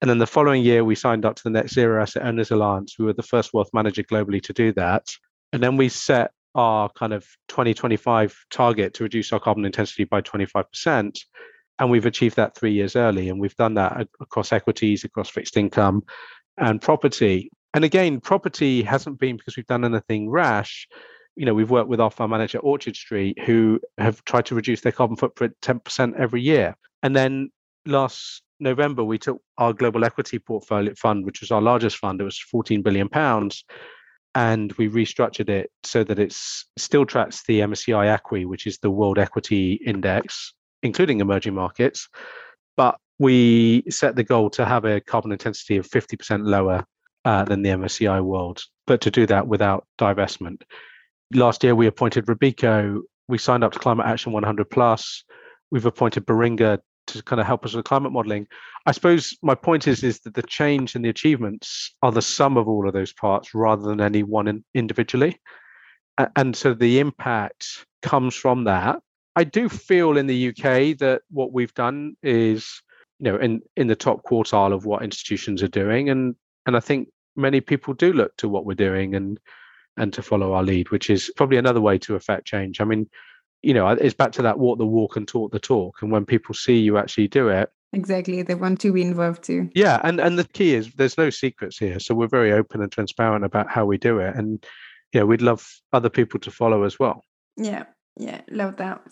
And 0.00 0.08
then 0.08 0.18
the 0.18 0.26
following 0.26 0.62
year, 0.62 0.84
we 0.84 0.94
signed 0.94 1.24
up 1.24 1.36
to 1.36 1.42
the 1.42 1.50
Net 1.50 1.68
Zero 1.68 2.00
Asset 2.00 2.24
Owners 2.24 2.50
Alliance. 2.50 2.96
We 2.98 3.04
were 3.04 3.12
the 3.12 3.22
first 3.22 3.52
wealth 3.52 3.70
manager 3.74 4.02
globally 4.02 4.42
to 4.42 4.52
do 4.52 4.72
that. 4.72 5.06
And 5.52 5.62
then 5.62 5.76
we 5.76 5.88
set 5.88 6.32
our 6.54 6.88
kind 6.90 7.12
of 7.12 7.26
2025 7.48 8.36
target 8.50 8.94
to 8.94 9.04
reduce 9.04 9.32
our 9.32 9.40
carbon 9.40 9.64
intensity 9.64 10.04
by 10.04 10.20
25%. 10.20 11.18
And 11.78 11.90
we've 11.90 12.06
achieved 12.06 12.36
that 12.36 12.56
three 12.56 12.72
years 12.72 12.96
early. 12.96 13.28
And 13.28 13.40
we've 13.40 13.56
done 13.56 13.74
that 13.74 14.06
across 14.20 14.52
equities, 14.52 15.04
across 15.04 15.30
fixed 15.30 15.56
income, 15.56 16.02
and 16.58 16.82
property 16.82 17.50
and 17.72 17.84
again, 17.84 18.20
property 18.20 18.82
hasn't 18.82 19.18
been 19.18 19.36
because 19.36 19.56
we've 19.56 19.66
done 19.66 19.84
anything 19.84 20.28
rash. 20.28 20.88
You 21.36 21.46
know, 21.46 21.54
we've 21.54 21.70
worked 21.70 21.88
with 21.88 22.00
our 22.00 22.10
fund 22.10 22.30
manager, 22.30 22.58
Orchard 22.58 22.96
Street, 22.96 23.38
who 23.44 23.80
have 23.98 24.24
tried 24.24 24.46
to 24.46 24.54
reduce 24.54 24.80
their 24.80 24.92
carbon 24.92 25.16
footprint 25.16 25.54
10% 25.62 26.18
every 26.18 26.42
year. 26.42 26.76
And 27.02 27.14
then 27.14 27.50
last 27.86 28.42
November, 28.58 29.04
we 29.04 29.18
took 29.18 29.40
our 29.56 29.72
global 29.72 30.04
equity 30.04 30.38
portfolio 30.38 30.94
fund, 30.94 31.24
which 31.24 31.40
was 31.40 31.50
our 31.50 31.62
largest 31.62 31.98
fund. 31.98 32.20
It 32.20 32.24
was 32.24 32.38
14 32.38 32.82
billion 32.82 33.08
pounds, 33.08 33.64
and 34.34 34.72
we 34.74 34.88
restructured 34.88 35.48
it 35.48 35.70
so 35.82 36.04
that 36.04 36.18
it 36.18 36.32
still 36.32 37.04
tracks 37.04 37.42
the 37.46 37.60
MSCI 37.60 38.18
ACWI, 38.18 38.46
which 38.46 38.66
is 38.66 38.78
the 38.78 38.90
World 38.90 39.18
Equity 39.18 39.80
Index, 39.84 40.54
including 40.82 41.20
emerging 41.20 41.54
markets. 41.54 42.08
But 42.76 42.96
we 43.18 43.84
set 43.90 44.16
the 44.16 44.24
goal 44.24 44.50
to 44.50 44.64
have 44.64 44.84
a 44.84 45.00
carbon 45.00 45.32
intensity 45.32 45.76
of 45.76 45.88
50% 45.88 46.46
lower 46.46 46.84
uh, 47.24 47.44
than 47.44 47.62
the 47.62 47.70
MSCI 47.70 48.22
world, 48.22 48.62
but 48.86 49.00
to 49.02 49.10
do 49.10 49.26
that 49.26 49.46
without 49.46 49.86
divestment. 49.98 50.62
Last 51.34 51.62
year, 51.62 51.74
we 51.74 51.86
appointed 51.86 52.26
Robeco. 52.26 53.00
We 53.28 53.38
signed 53.38 53.62
up 53.62 53.72
to 53.72 53.78
Climate 53.78 54.06
Action 54.06 54.32
100 54.32 54.70
Plus. 54.70 55.24
We've 55.70 55.86
appointed 55.86 56.26
Baringa 56.26 56.78
to 57.12 57.22
kind 57.22 57.40
of 57.40 57.46
help 57.46 57.64
us 57.64 57.74
with 57.74 57.84
climate 57.84 58.12
modeling. 58.12 58.46
I 58.86 58.92
suppose 58.92 59.36
my 59.42 59.54
point 59.54 59.86
is 59.86 60.02
is 60.02 60.20
that 60.20 60.34
the 60.34 60.42
change 60.42 60.94
and 60.94 61.04
the 61.04 61.08
achievements 61.08 61.94
are 62.02 62.12
the 62.12 62.22
sum 62.22 62.56
of 62.56 62.68
all 62.68 62.86
of 62.86 62.94
those 62.94 63.12
parts 63.12 63.54
rather 63.54 63.82
than 63.82 64.00
any 64.00 64.22
one 64.22 64.48
in, 64.48 64.64
individually. 64.74 65.38
And 66.36 66.54
so 66.54 66.74
the 66.74 66.98
impact 66.98 67.86
comes 68.02 68.34
from 68.34 68.64
that. 68.64 69.00
I 69.36 69.44
do 69.44 69.68
feel 69.68 70.16
in 70.16 70.26
the 70.26 70.48
UK 70.48 70.98
that 70.98 71.22
what 71.30 71.52
we've 71.52 71.74
done 71.74 72.16
is, 72.22 72.82
you 73.18 73.30
know, 73.30 73.38
in 73.38 73.62
in 73.76 73.86
the 73.86 73.96
top 73.96 74.22
quartile 74.24 74.72
of 74.72 74.84
what 74.84 75.02
institutions 75.02 75.62
are 75.62 75.68
doing, 75.68 76.10
and 76.10 76.34
and 76.66 76.76
I 76.76 76.80
think 76.80 77.08
many 77.36 77.60
people 77.60 77.94
do 77.94 78.12
look 78.12 78.36
to 78.38 78.48
what 78.48 78.66
we're 78.66 78.74
doing 78.74 79.14
and 79.14 79.38
and 79.96 80.12
to 80.14 80.22
follow 80.22 80.52
our 80.52 80.62
lead, 80.62 80.90
which 80.90 81.10
is 81.10 81.32
probably 81.36 81.58
another 81.58 81.80
way 81.80 81.98
to 81.98 82.16
affect 82.16 82.46
change. 82.46 82.80
I 82.80 82.84
mean, 82.84 83.08
you 83.62 83.74
know, 83.74 83.88
it's 83.88 84.14
back 84.14 84.32
to 84.32 84.42
that 84.42 84.58
walk 84.58 84.78
the 84.78 84.86
walk 84.86 85.16
and 85.16 85.26
talk 85.26 85.52
the 85.52 85.58
talk. 85.58 86.02
And 86.02 86.10
when 86.10 86.24
people 86.24 86.54
see 86.54 86.78
you 86.78 86.98
actually 86.98 87.28
do 87.28 87.48
it, 87.48 87.70
exactly, 87.92 88.42
they 88.42 88.54
want 88.54 88.80
to 88.80 88.92
be 88.92 89.02
involved 89.02 89.42
too. 89.42 89.70
Yeah, 89.74 90.00
and 90.02 90.20
and 90.20 90.38
the 90.38 90.44
key 90.44 90.74
is 90.74 90.92
there's 90.94 91.18
no 91.18 91.30
secrets 91.30 91.78
here, 91.78 91.98
so 91.98 92.14
we're 92.14 92.28
very 92.28 92.52
open 92.52 92.82
and 92.82 92.90
transparent 92.90 93.44
about 93.44 93.70
how 93.70 93.84
we 93.84 93.98
do 93.98 94.18
it, 94.18 94.34
and 94.36 94.64
yeah, 95.12 95.24
we'd 95.24 95.42
love 95.42 95.68
other 95.92 96.10
people 96.10 96.40
to 96.40 96.50
follow 96.50 96.84
as 96.84 96.98
well. 96.98 97.24
Yeah, 97.56 97.84
Yeah, 98.16 98.40
love 98.50 98.76
that. 98.76 99.02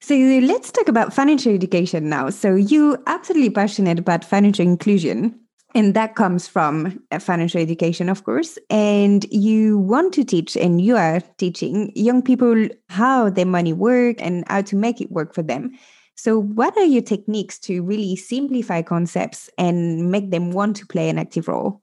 So 0.00 0.14
let's 0.14 0.70
talk 0.70 0.88
about 0.88 1.12
financial 1.12 1.52
education 1.52 2.08
now. 2.08 2.30
So 2.30 2.54
you 2.54 3.02
absolutely 3.06 3.50
passionate 3.50 3.98
about 3.98 4.24
financial 4.24 4.64
inclusion 4.64 5.40
and 5.76 5.92
that 5.92 6.14
comes 6.14 6.48
from 6.48 6.98
uh, 7.10 7.18
financial 7.18 7.60
education 7.60 8.08
of 8.08 8.24
course. 8.24 8.58
And 8.70 9.26
you 9.30 9.78
want 9.78 10.14
to 10.14 10.24
teach 10.24 10.56
and 10.56 10.80
you 10.80 10.96
are 10.96 11.20
teaching 11.36 11.92
young 11.94 12.22
people 12.22 12.68
how 12.88 13.28
their 13.28 13.44
money 13.44 13.74
work 13.74 14.16
and 14.20 14.42
how 14.48 14.62
to 14.62 14.74
make 14.74 15.02
it 15.02 15.12
work 15.12 15.34
for 15.34 15.42
them. 15.42 15.72
So 16.14 16.40
what 16.40 16.74
are 16.78 16.84
your 16.84 17.02
techniques 17.02 17.58
to 17.60 17.82
really 17.82 18.16
simplify 18.16 18.80
concepts 18.80 19.50
and 19.58 20.10
make 20.10 20.30
them 20.30 20.50
want 20.50 20.76
to 20.76 20.86
play 20.86 21.10
an 21.10 21.18
active 21.18 21.46
role? 21.46 21.82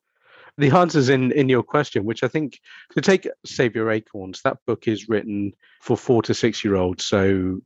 The 0.57 0.71
answers 0.71 1.09
in 1.09 1.31
in 1.31 1.49
your 1.49 1.63
question 1.63 2.05
which 2.05 2.23
i 2.23 2.27
think 2.27 2.59
to 2.95 3.01
take 3.01 3.27
save 3.43 3.75
your 3.75 3.89
acorns 3.89 4.41
that 4.43 4.57
book 4.67 4.87
is 4.87 5.09
written 5.09 5.51
for 5.81 5.97
four 5.97 6.21
to 6.23 6.33
six 6.35 6.63
year 6.63 6.75
olds 6.75 7.05
so 7.05 7.59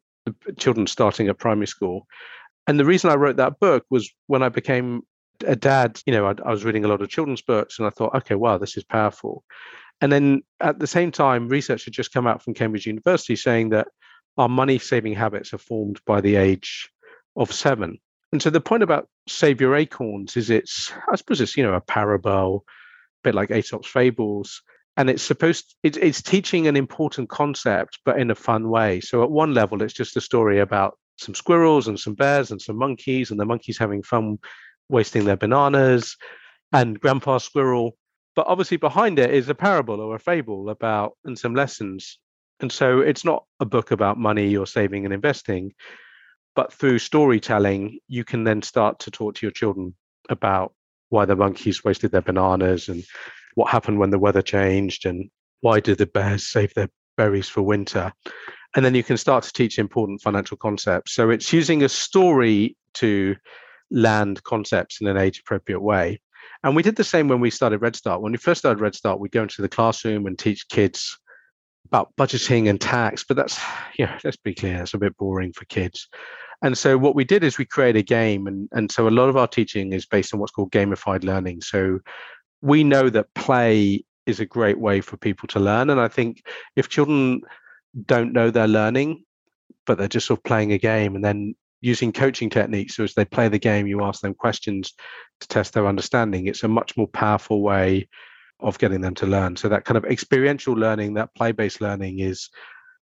children 0.58 0.88
starting 0.88 1.28
at 1.28 1.38
primary 1.38 1.68
school. 1.68 2.08
And 2.66 2.78
the 2.80 2.86
reason 2.86 3.10
i 3.10 3.16
wrote 3.16 3.38
that 3.38 3.60
book 3.60 3.86
was 3.90 4.10
when 4.28 4.44
i 4.44 4.50
became 4.50 5.04
a 5.46 5.56
dad, 5.56 6.00
you 6.06 6.14
know, 6.14 6.28
I, 6.28 6.34
I 6.46 6.52
was 6.52 6.66
reading 6.66 6.86
a 6.86 6.88
lot 6.88 7.02
of 7.02 7.10
children's 7.10 7.42
books 7.42 7.80
and 7.80 7.88
I 7.88 7.92
thought, 7.92 8.16
okay, 8.16 8.36
wow, 8.36 8.58
this 8.58 8.78
is 8.78 8.84
powerful. 8.84 9.44
And 10.02 10.12
then 10.12 10.44
at 10.60 10.80
the 10.80 10.88
same 10.88 11.12
time, 11.12 11.48
research 11.48 11.86
had 11.86 11.94
just 11.94 12.14
come 12.14 12.28
out 12.28 12.44
from 12.44 12.54
Cambridge 12.54 12.86
University 12.86 13.36
saying 13.36 13.70
that 13.70 13.88
our 14.38 14.50
money 14.50 14.78
saving 14.78 15.14
habits 15.14 15.54
are 15.54 15.58
formed 15.58 16.00
by 16.06 16.22
the 16.22 16.36
age 16.36 16.90
of 17.36 17.52
seven. 17.52 18.00
And 18.32 18.42
so 18.42 18.50
the 18.50 18.62
point 18.62 18.84
about 18.84 19.08
Save 19.28 19.62
Your 19.62 19.76
Acorns 19.76 20.38
is 20.38 20.50
it's, 20.50 20.92
I 21.12 21.16
suppose 21.16 21.42
it's, 21.42 21.58
you 21.58 21.64
know, 21.64 21.74
a 21.74 21.82
parable, 21.82 22.66
a 22.68 22.72
bit 23.24 23.36
like 23.36 23.52
Aesop's 23.52 23.88
fables. 23.88 24.62
And 24.98 25.10
it's 25.10 25.24
supposed, 25.24 25.76
it's, 25.84 25.98
it's 25.98 26.22
teaching 26.22 26.68
an 26.68 26.76
important 26.76 27.30
concept, 27.30 28.00
but 28.04 28.20
in 28.20 28.30
a 28.30 28.36
fun 28.36 28.70
way. 28.70 29.00
So 29.00 29.24
at 29.24 29.32
one 29.32 29.54
level, 29.54 29.82
it's 29.82 29.94
just 29.94 30.18
a 30.18 30.22
story 30.22 30.60
about 30.60 30.98
some 31.18 31.36
squirrels 31.36 31.88
and 31.88 32.00
some 32.00 32.14
bears 32.14 32.52
and 32.52 32.62
some 32.62 32.78
monkeys, 32.78 33.32
and 33.32 33.40
the 33.40 33.46
monkeys 33.46 33.78
having 33.78 34.04
fun 34.04 34.38
wasting 34.90 35.26
their 35.26 35.38
bananas 35.38 36.18
and 36.72 37.00
grandpa 37.00 37.38
squirrel. 37.38 37.98
But 38.36 38.48
obviously 38.48 38.78
behind 38.78 39.20
it 39.20 39.34
is 39.34 39.50
a 39.50 39.56
parable 39.56 40.00
or 40.00 40.16
a 40.16 40.20
fable 40.20 40.70
about 40.70 41.14
and 41.26 41.38
some 41.38 41.56
lessons. 41.56 42.20
And 42.60 42.72
so 42.72 43.00
it's 43.00 43.26
not 43.26 43.46
a 43.60 43.66
book 43.66 43.92
about 43.92 44.18
money 44.18 44.56
or 44.56 44.68
saving 44.68 45.06
and 45.06 45.14
investing 45.14 45.74
but 46.58 46.74
through 46.74 46.98
storytelling 46.98 48.00
you 48.08 48.26
can 48.26 48.44
then 48.44 48.64
start 48.64 48.98
to 48.98 49.12
talk 49.12 49.36
to 49.36 49.46
your 49.46 49.52
children 49.52 49.94
about 50.28 50.74
why 51.10 51.24
the 51.24 51.36
monkeys 51.36 51.84
wasted 51.84 52.12
their 52.12 52.24
bananas 52.24 52.90
and 52.90 53.04
what 53.54 53.70
happened 53.70 54.00
when 54.00 54.10
the 54.10 54.18
weather 54.18 54.42
changed 54.42 55.06
and 55.06 55.30
why 55.62 55.80
did 55.80 56.00
the 56.00 56.08
bears 56.08 56.50
save 56.50 56.74
their 56.74 56.90
berries 57.16 57.48
for 57.48 57.62
winter. 57.62 58.12
And 58.76 58.84
then 58.84 58.96
you 58.96 59.04
can 59.04 59.18
start 59.18 59.44
to 59.44 59.54
teach 59.54 59.78
important 59.78 60.22
financial 60.22 60.58
concepts. 60.58 61.14
So 61.14 61.30
it's 61.30 61.54
using 61.54 61.84
a 61.84 61.90
story 61.90 62.76
to 62.96 63.36
land 63.92 64.44
concepts 64.44 65.02
in 65.02 65.08
an 65.08 65.18
age 65.18 65.40
appropriate 65.40 65.82
way. 65.82 66.20
And 66.64 66.76
we 66.76 66.84
did 66.84 66.96
the 66.96 67.04
same 67.04 67.28
when 67.28 67.40
we 67.40 67.50
started 67.50 67.82
Red 67.82 67.96
Start. 67.96 68.22
When 68.22 68.32
we 68.32 68.38
first 68.38 68.60
started 68.60 68.82
Red 68.82 68.96
Start, 68.96 69.20
we'd 69.20 69.32
go 69.32 69.44
into 69.44 69.62
the 69.62 69.70
classroom 69.70 70.26
and 70.26 70.38
teach 70.38 70.68
kids 70.70 71.18
about 71.86 72.14
budgeting 72.18 72.70
and 72.70 72.82
tax, 72.82 73.24
but 73.24 73.38
that's, 73.38 73.60
yeah, 73.98 74.20
let's 74.24 74.38
be 74.38 74.54
clear, 74.54 74.82
it's 74.82 74.94
a 74.94 74.98
bit 74.98 75.18
boring 75.18 75.54
for 75.54 75.66
kids. 75.66 76.08
And 76.64 76.78
so 76.78 76.98
what 76.98 77.16
we 77.16 77.24
did 77.24 77.44
is 77.44 77.58
we 77.58 77.66
created 77.66 78.00
a 78.00 78.04
game. 78.04 78.48
And, 78.48 78.68
and 78.72 78.92
so 78.92 79.08
a 79.08 79.12
lot 79.12 79.30
of 79.30 79.38
our 79.38 79.48
teaching 79.48 79.94
is 79.94 80.06
based 80.06 80.34
on 80.34 80.40
what's 80.40 80.52
called 80.52 80.72
gamified 80.72 81.24
learning. 81.24 81.62
So 81.62 82.00
we 82.62 82.84
know 82.84 83.10
that 83.10 83.34
play 83.36 84.04
is 84.26 84.40
a 84.40 84.46
great 84.46 84.80
way 84.80 85.02
for 85.02 85.18
people 85.18 85.48
to 85.50 85.60
learn. 85.60 85.92
And 85.92 86.00
I 86.00 86.08
think 86.08 86.44
if 86.76 86.90
children 86.90 87.42
don't 88.06 88.34
know 88.34 88.50
they're 88.50 88.68
learning, 88.68 89.24
but 89.86 89.98
they're 89.98 90.08
just 90.08 90.28
sort 90.28 90.40
of 90.40 90.44
playing 90.44 90.74
a 90.74 90.78
game 90.78 91.16
and 91.16 91.24
then 91.24 91.56
using 91.82 92.12
coaching 92.12 92.50
techniques. 92.50 92.96
So 92.96 93.04
as 93.04 93.14
they 93.14 93.26
play 93.26 93.48
the 93.48 93.60
game, 93.60 93.88
you 93.88 94.04
ask 94.04 94.22
them 94.22 94.34
questions 94.34 94.94
to 95.42 95.48
test 95.48 95.74
their 95.74 95.88
understanding. 95.88 96.48
It's 96.48 96.64
a 96.64 96.68
much 96.68 96.98
more 96.98 97.08
powerful 97.08 97.62
way 97.62 98.08
of 98.60 98.80
getting 98.80 99.02
them 99.02 99.14
to 99.16 99.28
learn. 99.28 99.56
So 99.56 99.70
that 99.70 99.86
kind 99.86 99.98
of 99.98 100.06
experiential 100.06 100.74
learning, 100.74 101.14
that 101.14 101.36
play-based 101.36 101.80
learning 101.80 102.20
is 102.20 102.50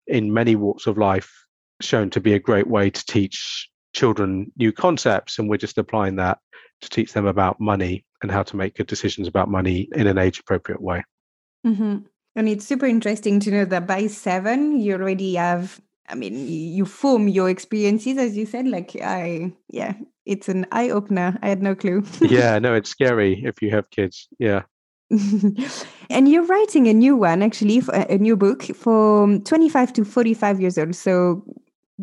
in 0.07 0.33
many 0.33 0.57
walks 0.57 0.87
of 0.87 0.99
life 0.99 1.33
shown 1.81 2.11
to 2.11 2.21
be 2.21 2.35
a 2.35 2.39
great 2.39 2.67
way 2.67 2.91
to 2.91 3.07
teach 3.07 3.69
children 3.95 4.51
new 4.57 4.73
concepts. 4.73 5.39
And 5.39 5.49
we're 5.49 5.57
just 5.57 5.79
applying 5.79 6.17
that 6.17 6.39
to 6.81 6.89
teach 6.91 7.13
them 7.13 7.27
about 7.27 7.61
money 7.61 8.05
and 8.23 8.31
how 8.31 8.43
to 8.43 8.57
make 8.57 8.75
good 8.75 8.89
decisions 8.89 9.29
about 9.29 9.49
money 9.49 9.89
in 9.95 10.09
an 10.09 10.19
age 10.19 10.41
appropriate 10.41 10.83
way. 10.83 11.05
Mm-hmm. 11.65 11.99
And 12.37 12.49
it's 12.49 12.67
super 12.67 12.87
interesting 12.87 13.39
to 13.41 13.51
know 13.53 13.65
that 13.67 13.87
by 13.87 14.09
seven, 14.09 14.81
you 14.81 14.95
already 14.95 15.35
have 15.35 15.81
I 16.09 16.15
mean, 16.15 16.47
you 16.47 16.85
form 16.85 17.29
your 17.29 17.49
experiences, 17.49 18.19
as 18.19 18.37
you 18.37 18.47
said. 18.47 18.67
Like, 18.67 18.97
I, 19.03 19.53
yeah, 19.71 19.95
it's 20.27 20.49
an 20.49 20.67
eye 20.71 20.91
opener. 20.91 21.39
I 21.43 21.49
had 21.49 21.63
no 21.63 21.75
clue. 21.75 22.05
yeah, 22.21 22.59
no, 22.61 22.75
it's 22.75 22.91
scary 22.91 23.43
if 23.45 23.63
you 23.63 23.71
have 23.71 23.91
kids. 23.91 24.29
Yeah. 24.39 24.63
and 26.11 26.29
you're 26.29 26.45
writing 26.45 26.89
a 26.89 26.95
new 26.95 27.17
one, 27.17 27.43
actually, 27.43 27.83
a 27.93 28.19
new 28.19 28.37
book 28.37 28.65
for 28.75 29.39
25 29.39 29.93
to 29.95 30.05
45 30.05 30.61
years 30.61 30.79
old. 30.79 30.95
So, 30.95 31.45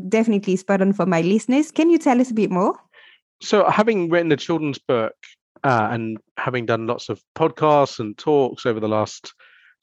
definitely 0.07 0.55
spot 0.55 0.81
on 0.81 0.93
for 0.93 1.05
my 1.05 1.21
listeners. 1.21 1.71
Can 1.71 1.89
you 1.89 1.97
tell 1.97 2.21
us 2.21 2.31
a 2.31 2.35
bit 2.35 2.51
more? 2.51 2.75
So, 3.41 3.69
having 3.69 4.09
written 4.09 4.31
a 4.31 4.37
children's 4.37 4.79
book 4.79 5.13
uh, 5.63 5.89
and 5.91 6.17
having 6.37 6.65
done 6.65 6.87
lots 6.87 7.09
of 7.09 7.21
podcasts 7.35 7.99
and 7.99 8.17
talks 8.17 8.65
over 8.65 8.79
the 8.79 8.87
last 8.87 9.33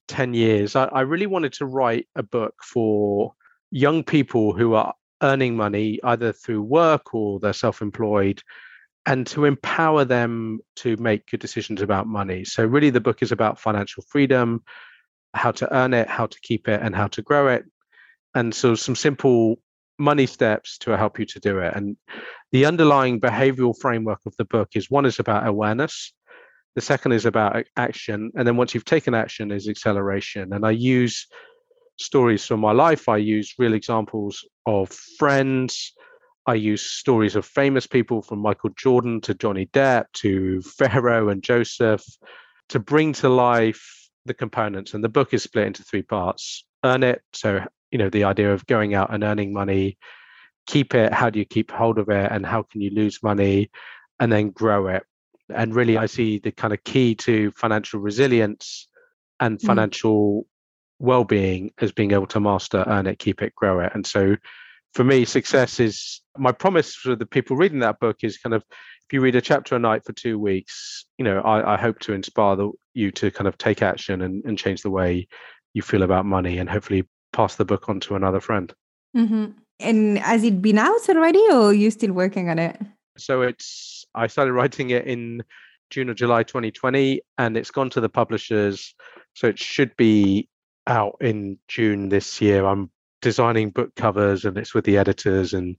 10 0.08 0.34
years, 0.34 0.74
I, 0.74 0.86
I 0.86 1.00
really 1.02 1.26
wanted 1.26 1.52
to 1.54 1.66
write 1.66 2.08
a 2.16 2.22
book 2.22 2.54
for 2.64 3.34
young 3.70 4.02
people 4.02 4.52
who 4.52 4.74
are 4.74 4.94
earning 5.22 5.56
money 5.56 5.98
either 6.04 6.32
through 6.32 6.62
work 6.62 7.14
or 7.14 7.40
they're 7.40 7.52
self-employed 7.52 8.40
and 9.06 9.26
to 9.26 9.44
empower 9.44 10.04
them 10.04 10.60
to 10.76 10.96
make 10.98 11.30
good 11.30 11.40
decisions 11.40 11.80
about 11.80 12.06
money. 12.06 12.44
So 12.44 12.64
really 12.64 12.90
the 12.90 13.00
book 13.00 13.22
is 13.22 13.32
about 13.32 13.58
financial 13.58 14.04
freedom 14.08 14.62
how 15.34 15.50
to 15.52 15.72
earn 15.74 15.92
it 15.92 16.08
how 16.08 16.26
to 16.26 16.40
keep 16.40 16.68
it 16.68 16.80
and 16.82 16.96
how 16.96 17.06
to 17.06 17.20
grow 17.20 17.48
it 17.48 17.64
and 18.34 18.54
so 18.54 18.74
some 18.74 18.96
simple 18.96 19.56
money 19.98 20.26
steps 20.26 20.78
to 20.78 20.96
help 20.96 21.18
you 21.18 21.26
to 21.26 21.40
do 21.40 21.58
it. 21.58 21.74
And 21.74 21.96
the 22.52 22.66
underlying 22.66 23.20
behavioral 23.20 23.74
framework 23.78 24.20
of 24.26 24.34
the 24.36 24.44
book 24.44 24.70
is 24.74 24.90
one 24.90 25.04
is 25.04 25.18
about 25.18 25.46
awareness 25.46 26.12
the 26.74 26.80
second 26.82 27.10
is 27.10 27.26
about 27.26 27.64
action 27.76 28.30
and 28.36 28.46
then 28.46 28.56
once 28.56 28.72
you've 28.72 28.84
taken 28.84 29.12
action 29.12 29.50
is 29.50 29.68
acceleration. 29.68 30.52
And 30.52 30.64
i 30.64 30.70
use 30.70 31.26
stories 31.98 32.44
from 32.46 32.60
my 32.60 32.72
life. 32.72 33.08
I 33.08 33.18
use 33.18 33.54
real 33.58 33.74
examples 33.74 34.44
of 34.66 34.90
friends. 35.18 35.92
I 36.46 36.54
use 36.54 36.82
stories 36.82 37.36
of 37.36 37.44
famous 37.44 37.86
people 37.86 38.22
from 38.22 38.38
Michael 38.38 38.70
Jordan 38.70 39.20
to 39.22 39.34
Johnny 39.34 39.66
Depp 39.66 40.06
to 40.14 40.62
Pharaoh 40.78 41.28
and 41.28 41.42
Joseph 41.42 42.04
to 42.70 42.78
bring 42.78 43.12
to 43.14 43.28
life 43.28 44.10
the 44.24 44.34
components. 44.34 44.94
And 44.94 45.02
the 45.02 45.08
book 45.08 45.34
is 45.34 45.42
split 45.42 45.66
into 45.66 45.82
three 45.82 46.02
parts 46.02 46.64
earn 46.84 47.02
it. 47.02 47.22
So, 47.32 47.64
you 47.90 47.98
know, 47.98 48.10
the 48.10 48.24
idea 48.24 48.52
of 48.52 48.66
going 48.66 48.94
out 48.94 49.12
and 49.12 49.24
earning 49.24 49.52
money, 49.52 49.98
keep 50.66 50.94
it. 50.94 51.12
How 51.12 51.30
do 51.30 51.38
you 51.38 51.44
keep 51.44 51.70
hold 51.70 51.98
of 51.98 52.08
it? 52.08 52.30
And 52.30 52.44
how 52.44 52.62
can 52.62 52.80
you 52.80 52.90
lose 52.90 53.22
money? 53.22 53.70
And 54.20 54.30
then 54.32 54.50
grow 54.50 54.88
it. 54.88 55.04
And 55.54 55.74
really, 55.74 55.96
I 55.96 56.06
see 56.06 56.38
the 56.38 56.52
kind 56.52 56.74
of 56.74 56.84
key 56.84 57.14
to 57.16 57.52
financial 57.52 58.00
resilience 58.00 58.88
and 59.40 59.58
mm. 59.58 59.66
financial 59.66 60.46
well-being 60.98 61.70
as 61.78 61.92
being 61.92 62.12
able 62.12 62.26
to 62.26 62.40
master 62.40 62.84
earn 62.86 63.06
it 63.06 63.18
keep 63.18 63.42
it 63.42 63.54
grow 63.54 63.80
it. 63.80 63.92
And 63.94 64.06
so 64.06 64.36
for 64.94 65.04
me 65.04 65.24
success 65.24 65.80
is 65.80 66.20
my 66.36 66.52
promise 66.52 66.94
for 66.94 67.16
the 67.16 67.26
people 67.26 67.56
reading 67.56 67.80
that 67.80 68.00
book 68.00 68.18
is 68.22 68.38
kind 68.38 68.54
of 68.54 68.62
if 68.70 69.12
you 69.12 69.20
read 69.20 69.36
a 69.36 69.40
chapter 69.40 69.76
a 69.76 69.78
night 69.78 70.04
for 70.04 70.12
two 70.12 70.38
weeks 70.38 71.06
you 71.18 71.24
know 71.24 71.40
i, 71.40 71.74
I 71.74 71.76
hope 71.76 71.98
to 72.00 72.12
inspire 72.12 72.56
the, 72.56 72.70
you 72.94 73.10
to 73.12 73.30
kind 73.30 73.46
of 73.46 73.58
take 73.58 73.82
action 73.82 74.22
and, 74.22 74.44
and 74.44 74.58
change 74.58 74.82
the 74.82 74.90
way 74.90 75.28
you 75.74 75.82
feel 75.82 76.02
about 76.02 76.26
money 76.26 76.58
and 76.58 76.68
hopefully 76.68 77.06
pass 77.32 77.56
the 77.56 77.64
book 77.64 77.88
on 77.88 78.00
to 78.00 78.16
another 78.16 78.40
friend. 78.40 78.72
Mm-hmm. 79.16 79.46
and 79.80 80.18
has 80.18 80.44
it 80.44 80.60
been 80.60 80.78
out 80.78 81.08
already 81.08 81.42
or 81.50 81.68
are 81.68 81.74
you 81.74 81.90
still 81.90 82.12
working 82.12 82.50
on 82.50 82.58
it? 82.58 82.78
So 83.16 83.42
it's 83.42 84.04
i 84.14 84.26
started 84.26 84.52
writing 84.52 84.90
it 84.90 85.06
in 85.06 85.42
june 85.90 86.10
or 86.10 86.14
july 86.14 86.42
2020 86.42 87.20
and 87.38 87.56
it's 87.56 87.70
gone 87.70 87.90
to 87.90 88.00
the 88.00 88.08
publishers. 88.08 88.94
So 89.34 89.46
it 89.46 89.58
should 89.58 89.96
be 89.96 90.48
out 90.88 91.16
in 91.20 91.58
June 91.68 92.08
this 92.08 92.40
year. 92.40 92.64
I'm 92.66 92.90
designing 93.20 93.70
book 93.70 93.94
covers 93.94 94.44
and 94.44 94.56
it's 94.56 94.74
with 94.74 94.84
the 94.84 94.98
editors 94.98 95.52
and 95.52 95.76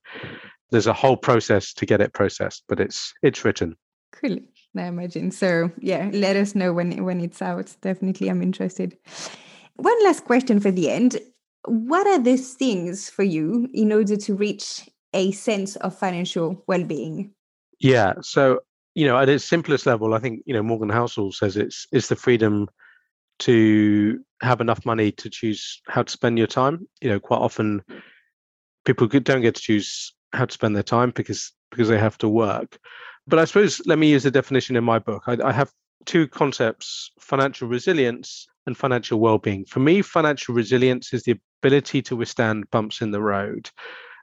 there's 0.71 0.87
a 0.87 0.93
whole 0.93 1.17
process 1.17 1.73
to 1.73 1.85
get 1.85 2.01
it 2.01 2.13
processed, 2.13 2.63
but 2.69 2.79
it's 2.79 3.13
it's 3.23 3.43
written. 3.43 3.75
Cool. 4.11 4.37
I 4.77 4.83
imagine. 4.83 5.31
So 5.31 5.71
yeah, 5.79 6.09
let 6.13 6.35
us 6.35 6.55
know 6.55 6.73
when 6.73 7.03
when 7.03 7.19
it's 7.19 7.41
out. 7.41 7.75
Definitely 7.81 8.29
I'm 8.29 8.41
interested. 8.41 8.97
One 9.75 10.03
last 10.03 10.25
question 10.25 10.59
for 10.59 10.71
the 10.71 10.89
end. 10.89 11.17
What 11.65 12.07
are 12.07 12.19
these 12.19 12.53
things 12.53 13.09
for 13.09 13.23
you 13.23 13.67
in 13.73 13.91
order 13.91 14.15
to 14.15 14.35
reach 14.35 14.89
a 15.13 15.31
sense 15.31 15.75
of 15.77 15.97
financial 15.97 16.63
well-being? 16.67 17.33
Yeah. 17.79 18.13
So, 18.21 18.59
you 18.93 19.07
know, 19.07 19.17
at 19.17 19.29
its 19.29 19.43
simplest 19.43 19.85
level, 19.85 20.13
I 20.13 20.19
think, 20.19 20.43
you 20.45 20.53
know, 20.53 20.63
Morgan 20.63 20.89
Housel 20.89 21.33
says 21.33 21.57
it's 21.57 21.87
it's 21.91 22.09
the 22.09 22.15
freedom 22.15 22.67
to 23.39 24.19
have 24.41 24.61
enough 24.61 24.85
money 24.85 25.11
to 25.13 25.29
choose 25.29 25.81
how 25.87 26.03
to 26.03 26.11
spend 26.11 26.37
your 26.37 26.47
time. 26.47 26.87
You 27.01 27.09
know, 27.09 27.19
quite 27.19 27.39
often 27.39 27.81
people 28.85 29.07
don't 29.07 29.41
get 29.41 29.55
to 29.55 29.61
choose 29.61 30.13
how 30.33 30.45
to 30.45 30.53
spend 30.53 30.75
their 30.75 30.83
time 30.83 31.11
because 31.15 31.51
because 31.71 31.87
they 31.87 31.99
have 31.99 32.17
to 32.19 32.29
work. 32.29 32.77
But 33.27 33.39
I 33.39 33.45
suppose 33.45 33.81
let 33.85 33.99
me 33.99 34.09
use 34.09 34.23
the 34.23 34.31
definition 34.31 34.75
in 34.75 34.83
my 34.83 34.99
book. 34.99 35.23
I, 35.27 35.37
I 35.43 35.51
have 35.51 35.71
two 36.05 36.27
concepts: 36.27 37.11
financial 37.19 37.67
resilience 37.67 38.47
and 38.65 38.77
financial 38.77 39.19
well-being. 39.19 39.65
For 39.65 39.79
me, 39.79 40.01
financial 40.01 40.53
resilience 40.53 41.13
is 41.13 41.23
the 41.23 41.39
ability 41.61 42.01
to 42.03 42.15
withstand 42.15 42.69
bumps 42.71 43.01
in 43.01 43.11
the 43.11 43.21
road. 43.21 43.69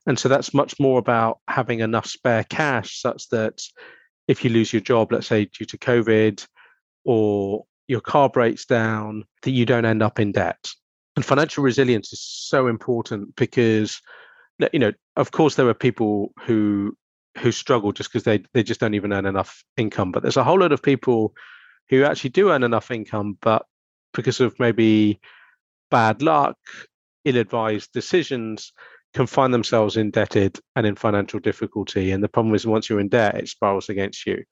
And 0.06 0.18
so 0.18 0.28
that's 0.28 0.54
much 0.54 0.78
more 0.78 0.98
about 1.00 1.40
having 1.48 1.80
enough 1.80 2.06
spare 2.06 2.44
cash 2.44 3.00
such 3.00 3.28
that 3.30 3.60
if 4.28 4.44
you 4.44 4.50
lose 4.50 4.72
your 4.72 4.82
job, 4.82 5.12
let's 5.12 5.26
say 5.26 5.46
due 5.46 5.64
to 5.64 5.78
COVID, 5.78 6.46
or 7.04 7.64
your 7.88 8.00
car 8.00 8.28
breaks 8.28 8.64
down, 8.64 9.24
that 9.42 9.50
you 9.50 9.66
don't 9.66 9.84
end 9.84 10.02
up 10.02 10.18
in 10.18 10.32
debt. 10.32 10.70
And 11.14 11.24
financial 11.24 11.64
resilience 11.64 12.12
is 12.12 12.20
so 12.20 12.66
important 12.66 13.36
because, 13.36 14.00
you 14.72 14.78
know, 14.78 14.92
of 15.16 15.30
course, 15.30 15.54
there 15.54 15.68
are 15.68 15.74
people 15.74 16.32
who 16.44 16.96
who 17.38 17.52
struggle 17.52 17.92
just 17.92 18.10
because 18.10 18.24
they 18.24 18.42
they 18.54 18.62
just 18.62 18.80
don't 18.80 18.94
even 18.94 19.12
earn 19.12 19.26
enough 19.26 19.64
income. 19.76 20.12
But 20.12 20.22
there's 20.22 20.36
a 20.36 20.44
whole 20.44 20.58
lot 20.58 20.72
of 20.72 20.82
people 20.82 21.34
who 21.88 22.04
actually 22.04 22.30
do 22.30 22.50
earn 22.50 22.64
enough 22.64 22.90
income, 22.90 23.38
but 23.40 23.64
because 24.12 24.40
of 24.40 24.58
maybe 24.58 25.20
bad 25.90 26.20
luck, 26.22 26.56
ill-advised 27.24 27.92
decisions, 27.92 28.72
can 29.14 29.26
find 29.26 29.54
themselves 29.54 29.96
indebted 29.96 30.58
and 30.74 30.86
in 30.86 30.96
financial 30.96 31.38
difficulty. 31.38 32.10
And 32.10 32.22
the 32.22 32.28
problem 32.28 32.54
is, 32.54 32.66
once 32.66 32.90
you're 32.90 33.00
in 33.00 33.08
debt, 33.08 33.36
it 33.36 33.48
spirals 33.48 33.88
against 33.88 34.26
you 34.26 34.44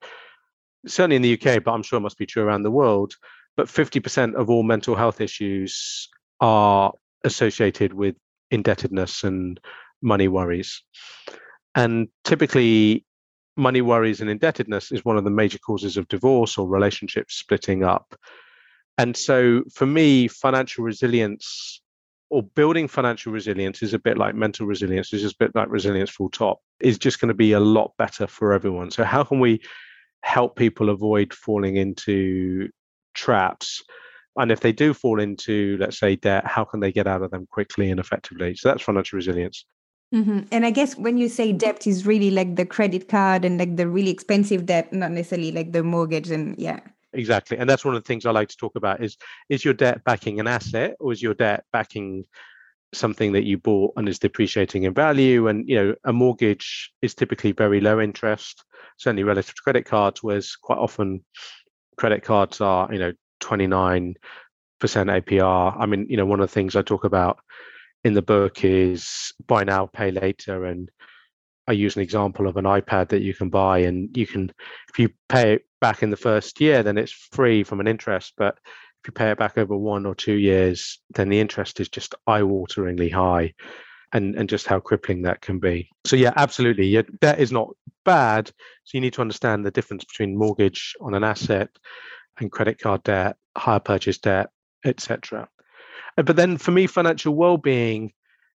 certainly 0.87 1.15
in 1.15 1.21
the 1.21 1.33
UK, 1.33 1.63
but 1.63 1.71
I'm 1.71 1.83
sure 1.83 1.97
it 1.97 2.01
must 2.01 2.17
be 2.17 2.25
true 2.25 2.43
around 2.43 2.63
the 2.63 2.71
world. 2.71 3.13
But 3.57 3.67
50% 3.67 4.35
of 4.35 4.49
all 4.49 4.63
mental 4.63 4.95
health 4.95 5.21
issues 5.21 6.09
are 6.41 6.91
associated 7.23 7.93
with 7.93 8.15
indebtedness 8.51 9.23
and 9.23 9.59
money 10.01 10.27
worries. 10.27 10.81
And 11.73 12.09
typically, 12.23 13.05
money 13.57 13.81
worries 13.81 14.21
and 14.21 14.29
indebtedness 14.29 14.91
is 14.91 15.05
one 15.05 15.17
of 15.17 15.23
the 15.23 15.29
major 15.29 15.57
causes 15.57 15.97
of 15.97 16.07
divorce 16.07 16.57
or 16.57 16.67
relationships 16.67 17.35
splitting 17.35 17.83
up. 17.83 18.15
And 18.97 19.15
so, 19.15 19.63
for 19.73 19.85
me, 19.85 20.27
financial 20.27 20.83
resilience 20.83 21.81
or 22.29 22.43
building 22.43 22.87
financial 22.87 23.31
resilience 23.31 23.83
is 23.83 23.93
a 23.93 23.99
bit 23.99 24.17
like 24.17 24.35
mental 24.35 24.65
resilience, 24.65 25.13
is 25.13 25.21
just 25.21 25.35
a 25.35 25.45
bit 25.45 25.55
like 25.55 25.69
resilience 25.69 26.09
full 26.09 26.29
top, 26.29 26.59
is 26.79 26.97
just 26.97 27.19
going 27.19 27.29
to 27.29 27.35
be 27.35 27.51
a 27.51 27.59
lot 27.59 27.91
better 27.97 28.25
for 28.25 28.53
everyone. 28.53 28.91
So, 28.91 29.03
how 29.03 29.23
can 29.23 29.39
we 29.39 29.61
help 30.25 30.55
people 30.55 30.89
avoid 30.89 31.31
falling 31.33 31.77
into 31.77 32.67
traps. 33.13 33.83
And 34.37 34.51
if 34.51 34.59
they 34.59 34.73
do 34.73 34.93
fall 34.93 35.19
into 35.19 35.77
let's 35.79 35.99
say 35.99 36.15
debt 36.15 36.45
how 36.47 36.65
can 36.65 36.79
they 36.79 36.91
get 36.91 37.07
out 37.07 37.21
of 37.21 37.31
them 37.31 37.47
quickly 37.49 37.91
and 37.91 37.99
effectively? 37.99 38.55
So 38.55 38.69
that's 38.69 38.83
financial 38.83 39.17
resilience. 39.17 39.65
Mm-hmm. 40.13 40.41
and 40.51 40.65
i 40.67 40.69
guess 40.69 40.95
when 40.95 41.17
you 41.17 41.27
say 41.27 41.51
debt 41.51 41.87
is 41.87 42.05
really 42.05 42.29
like 42.29 42.55
the 42.55 42.65
credit 42.65 43.09
card 43.09 43.43
and 43.43 43.57
like 43.57 43.75
the 43.75 43.87
really 43.87 44.11
expensive 44.11 44.67
debt 44.67 44.93
not 44.93 45.11
necessarily 45.11 45.51
like 45.51 45.71
the 45.71 45.81
mortgage 45.83 46.29
and 46.29 46.55
yeah. 46.59 46.79
Exactly. 47.13 47.57
And 47.57 47.67
that's 47.67 47.83
one 47.83 47.95
of 47.95 48.03
the 48.03 48.07
things 48.07 48.25
i 48.25 48.31
like 48.31 48.49
to 48.49 48.57
talk 48.57 48.75
about 48.75 49.03
is 49.03 49.17
is 49.49 49.65
your 49.65 49.73
debt 49.73 50.03
backing 50.03 50.39
an 50.39 50.47
asset 50.47 50.95
or 50.99 51.11
is 51.11 51.23
your 51.23 51.33
debt 51.33 51.63
backing 51.73 52.23
something 52.97 53.31
that 53.33 53.43
you 53.43 53.57
bought 53.57 53.93
and 53.95 54.07
is 54.07 54.19
depreciating 54.19 54.83
in 54.83 54.93
value 54.93 55.47
and 55.47 55.67
you 55.67 55.75
know 55.75 55.95
a 56.05 56.13
mortgage 56.13 56.91
is 57.01 57.13
typically 57.13 57.51
very 57.51 57.79
low 57.81 57.99
interest 57.99 58.63
certainly 58.97 59.23
relative 59.23 59.55
to 59.55 59.61
credit 59.61 59.85
cards 59.85 60.23
whereas 60.23 60.55
quite 60.55 60.77
often 60.77 61.23
credit 61.97 62.23
cards 62.23 62.61
are 62.61 62.91
you 62.91 62.99
know 62.99 63.13
29% 63.41 64.15
apr 64.83 65.75
i 65.77 65.85
mean 65.85 66.05
you 66.09 66.17
know 66.17 66.25
one 66.25 66.39
of 66.39 66.47
the 66.47 66.53
things 66.53 66.75
i 66.75 66.81
talk 66.81 67.03
about 67.03 67.39
in 68.03 68.13
the 68.13 68.21
book 68.21 68.63
is 68.63 69.33
buy 69.47 69.63
now 69.63 69.85
pay 69.85 70.11
later 70.11 70.65
and 70.65 70.89
i 71.67 71.71
use 71.71 71.95
an 71.95 72.01
example 72.01 72.47
of 72.47 72.57
an 72.57 72.65
ipad 72.65 73.09
that 73.09 73.21
you 73.21 73.33
can 73.33 73.49
buy 73.49 73.79
and 73.79 74.15
you 74.15 74.27
can 74.27 74.51
if 74.89 74.99
you 74.99 75.09
pay 75.29 75.53
it 75.53 75.65
back 75.81 76.03
in 76.03 76.09
the 76.09 76.17
first 76.17 76.61
year 76.61 76.83
then 76.83 76.97
it's 76.97 77.11
free 77.11 77.63
from 77.63 77.79
an 77.79 77.87
interest 77.87 78.33
but 78.37 78.57
if 79.05 79.09
you 79.09 79.13
pay 79.13 79.29
it 79.29 79.37
back 79.37 79.55
over 79.59 79.77
one 79.77 80.07
or 80.07 80.15
two 80.15 80.33
years, 80.33 80.97
then 81.13 81.29
the 81.29 81.39
interest 81.39 81.79
is 81.79 81.89
just 81.89 82.15
eye-wateringly 82.25 83.13
high. 83.13 83.53
And, 84.13 84.35
and 84.35 84.47
just 84.47 84.65
how 84.65 84.79
crippling 84.79 85.23
that 85.23 85.41
can 85.41 85.59
be. 85.59 85.89
So 86.05 86.15
yeah, 86.15 86.31
absolutely. 86.37 86.87
Yeah, 86.87 87.01
debt 87.19 87.39
is 87.39 87.51
not 87.51 87.69
bad. 88.05 88.47
So 88.85 88.91
you 88.93 89.01
need 89.01 89.11
to 89.13 89.21
understand 89.21 89.65
the 89.65 89.71
difference 89.71 90.05
between 90.05 90.37
mortgage 90.37 90.95
on 91.01 91.13
an 91.13 91.25
asset 91.25 91.69
and 92.39 92.49
credit 92.49 92.79
card 92.79 93.03
debt, 93.03 93.35
hire 93.57 93.81
purchase 93.81 94.17
debt, 94.17 94.51
etc. 94.85 95.49
Uh, 96.17 96.23
but 96.23 96.37
then 96.37 96.57
for 96.57 96.71
me, 96.71 96.87
financial 96.87 97.35
well-being 97.35 98.13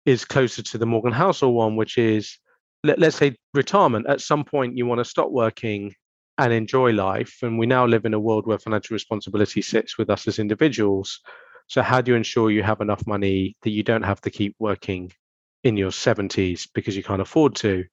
is 0.05 0.27
closer 0.27 0.63
to 0.63 0.79
the 0.79 0.85
Morgan 0.85 1.13
Housel 1.13 1.55
one, 1.55 1.75
which 1.75 1.97
is 1.97 2.37
let, 2.85 3.03
us 3.03 3.17
say 3.17 3.37
retirement. 3.55 4.07
At 4.09 4.21
some 4.21 4.45
point, 4.45 4.77
you 4.77 4.85
want 4.85 4.99
to 4.99 5.07
stop 5.07 5.31
working 5.31 5.95
and 6.39 6.53
enjoy 6.53 6.93
life. 6.93 7.39
And 7.43 7.59
we 7.59 7.67
now 7.67 7.87
live 7.87 8.05
in 8.05 8.15
a 8.15 8.21
world 8.21 8.47
where 8.47 8.59
financial 8.59 8.95
responsibility 8.95 9.63
sits 9.63 9.97
with 9.99 10.11
us 10.11 10.29
as 10.29 10.39
individuals. 10.39 11.21
So, 11.69 11.83
how 11.83 12.01
do 12.01 12.13
you 12.13 12.17
ensure 12.17 12.51
you 12.51 12.63
have 12.63 12.81
enough 12.81 13.07
money 13.07 13.57
that 13.63 13.71
you 13.71 13.83
don't 13.83 14.03
have 14.03 14.21
to 14.23 14.31
keep 14.31 14.55
working 14.59 15.13
in 15.65 15.77
your 15.77 15.91
70s 15.91 16.69
because 16.75 16.97
you 16.97 17.03
can't 17.03 17.23
afford 17.23 17.57
to? 17.57 17.85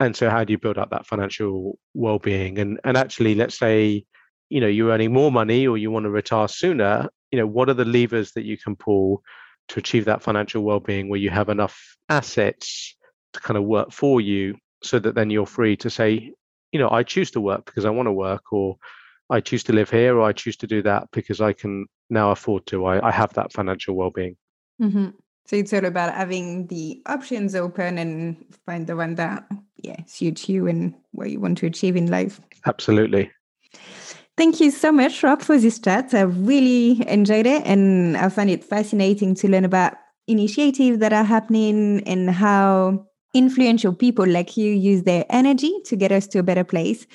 And 0.00 0.14
so, 0.16 0.30
how 0.30 0.44
do 0.44 0.52
you 0.52 0.58
build 0.58 0.78
up 0.78 0.90
that 0.90 1.06
financial 1.06 1.78
well 1.94 2.18
being? 2.18 2.58
And, 2.58 2.80
and 2.84 2.96
actually, 2.96 3.34
let's 3.34 3.58
say, 3.58 4.04
you 4.48 4.60
know, 4.60 4.68
you're 4.68 4.90
earning 4.90 5.12
more 5.12 5.32
money 5.32 5.66
or 5.66 5.76
you 5.76 5.90
want 5.90 6.04
to 6.04 6.10
retire 6.10 6.48
sooner, 6.48 7.08
you 7.30 7.38
know, 7.38 7.46
what 7.46 7.68
are 7.68 7.74
the 7.74 7.84
levers 7.84 8.32
that 8.32 8.44
you 8.44 8.56
can 8.56 8.76
pull 8.76 9.22
to 9.68 9.80
achieve 9.80 10.04
that 10.04 10.22
financial 10.22 10.62
well 10.62 10.80
being 10.80 11.08
where 11.08 11.18
you 11.18 11.30
have 11.30 11.48
enough 11.48 11.96
assets 12.08 12.96
to 13.32 13.40
kind 13.40 13.58
of 13.58 13.64
work 13.64 13.90
for 13.90 14.20
you 14.20 14.56
so 14.82 14.98
that 14.98 15.14
then 15.14 15.30
you're 15.30 15.46
free 15.46 15.76
to 15.76 15.90
say, 15.90 16.32
you 16.76 16.82
know, 16.82 16.90
I 16.90 17.04
choose 17.04 17.30
to 17.30 17.40
work 17.40 17.64
because 17.64 17.86
I 17.86 17.90
want 17.90 18.06
to 18.06 18.12
work, 18.12 18.52
or 18.52 18.76
I 19.30 19.40
choose 19.40 19.64
to 19.64 19.72
live 19.72 19.88
here, 19.88 20.18
or 20.18 20.24
I 20.28 20.34
choose 20.34 20.58
to 20.58 20.66
do 20.66 20.82
that 20.82 21.08
because 21.10 21.40
I 21.40 21.54
can 21.54 21.86
now 22.10 22.32
afford 22.32 22.66
to. 22.66 22.84
I, 22.84 23.08
I 23.08 23.10
have 23.10 23.32
that 23.32 23.50
financial 23.50 23.96
well 23.96 24.10
being. 24.10 24.36
Mm-hmm. 24.82 25.08
So 25.46 25.56
it's 25.56 25.72
all 25.72 25.86
about 25.86 26.12
having 26.12 26.66
the 26.66 27.00
options 27.06 27.54
open 27.54 27.96
and 27.96 28.44
find 28.66 28.86
the 28.86 28.94
one 28.94 29.14
that 29.14 29.46
yeah 29.78 29.96
suits 30.04 30.50
you 30.50 30.66
and 30.66 30.92
what 31.12 31.30
you 31.30 31.40
want 31.40 31.56
to 31.58 31.66
achieve 31.66 31.96
in 31.96 32.10
life. 32.10 32.42
Absolutely. 32.66 33.30
Thank 34.36 34.60
you 34.60 34.70
so 34.70 34.92
much, 34.92 35.22
Rob, 35.22 35.40
for 35.40 35.56
this 35.56 35.78
chat. 35.78 36.12
I 36.12 36.20
really 36.20 37.02
enjoyed 37.08 37.46
it, 37.46 37.62
and 37.64 38.18
I 38.18 38.28
find 38.28 38.50
it 38.50 38.62
fascinating 38.62 39.34
to 39.36 39.48
learn 39.48 39.64
about 39.64 39.94
initiatives 40.26 40.98
that 40.98 41.14
are 41.14 41.24
happening 41.24 42.02
and 42.06 42.28
how 42.28 43.06
influential 43.34 43.92
people 43.92 44.26
like 44.26 44.56
you 44.56 44.72
use 44.72 45.02
their 45.02 45.24
energy 45.30 45.72
to 45.84 45.96
get 45.96 46.12
us 46.12 46.26
to 46.28 46.38
a 46.38 46.42
better 46.42 46.64
place. 46.64 47.06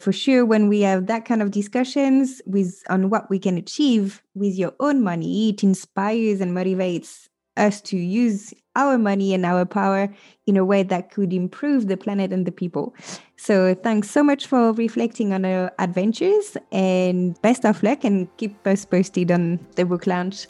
For 0.00 0.12
sure 0.12 0.44
when 0.44 0.68
we 0.68 0.80
have 0.82 1.06
that 1.06 1.24
kind 1.24 1.42
of 1.42 1.50
discussions 1.50 2.40
with 2.46 2.82
on 2.88 3.10
what 3.10 3.28
we 3.28 3.38
can 3.38 3.56
achieve 3.56 4.22
with 4.34 4.54
your 4.54 4.72
own 4.78 5.02
money 5.02 5.50
it 5.50 5.64
inspires 5.64 6.40
and 6.40 6.56
motivates 6.56 7.28
us 7.56 7.80
to 7.80 7.96
use 7.96 8.54
our 8.76 8.96
money 8.96 9.34
and 9.34 9.44
our 9.44 9.66
power 9.66 10.08
in 10.46 10.56
a 10.56 10.64
way 10.64 10.84
that 10.84 11.10
could 11.10 11.32
improve 11.32 11.88
the 11.88 11.96
planet 11.96 12.32
and 12.32 12.46
the 12.46 12.52
people. 12.52 12.94
So 13.36 13.74
thanks 13.74 14.08
so 14.08 14.22
much 14.22 14.46
for 14.46 14.72
reflecting 14.72 15.32
on 15.32 15.44
our 15.44 15.72
adventures 15.80 16.56
and 16.70 17.40
best 17.42 17.64
of 17.64 17.82
luck 17.82 18.04
and 18.04 18.28
keep 18.36 18.64
us 18.64 18.84
posted 18.84 19.32
on 19.32 19.58
the 19.74 19.84
book 19.84 20.06
launch. 20.06 20.46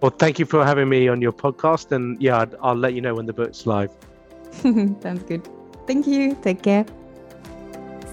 Well 0.00 0.12
thank 0.12 0.38
you 0.38 0.46
for 0.46 0.64
having 0.64 0.88
me 0.88 1.08
on 1.08 1.20
your 1.20 1.32
podcast 1.32 1.90
and 1.90 2.20
yeah 2.20 2.44
i'll 2.60 2.74
let 2.74 2.94
you 2.94 3.00
know 3.00 3.14
when 3.14 3.26
the 3.26 3.32
book's 3.32 3.66
live 3.66 3.90
Sounds 5.02 5.22
good. 5.24 5.48
Thank 5.86 6.06
you. 6.06 6.36
Take 6.42 6.62
care. 6.62 6.86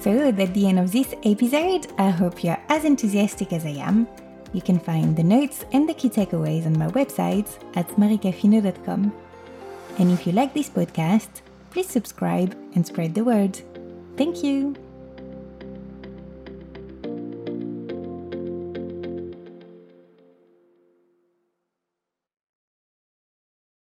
So, 0.01 0.29
at 0.29 0.53
the 0.53 0.67
end 0.67 0.79
of 0.79 0.91
this 0.91 1.13
episode, 1.23 1.87
I 1.97 2.09
hope 2.09 2.43
you're 2.43 2.59
as 2.69 2.85
enthusiastic 2.85 3.53
as 3.53 3.65
I 3.65 3.75
am. 3.87 4.07
You 4.53 4.61
can 4.61 4.79
find 4.79 5.15
the 5.15 5.23
notes 5.23 5.63
and 5.71 5.87
the 5.87 5.93
key 5.93 6.09
takeaways 6.09 6.65
on 6.65 6.77
my 6.77 6.87
website 6.87 7.49
at 7.75 7.87
maricafino.com. 7.89 9.13
And 9.99 10.11
if 10.11 10.25
you 10.25 10.33
like 10.33 10.53
this 10.53 10.69
podcast, 10.69 11.41
please 11.69 11.87
subscribe 11.87 12.57
and 12.75 12.85
spread 12.85 13.13
the 13.13 13.23
word. 13.23 13.61
Thank 14.17 14.43
you. 14.43 14.75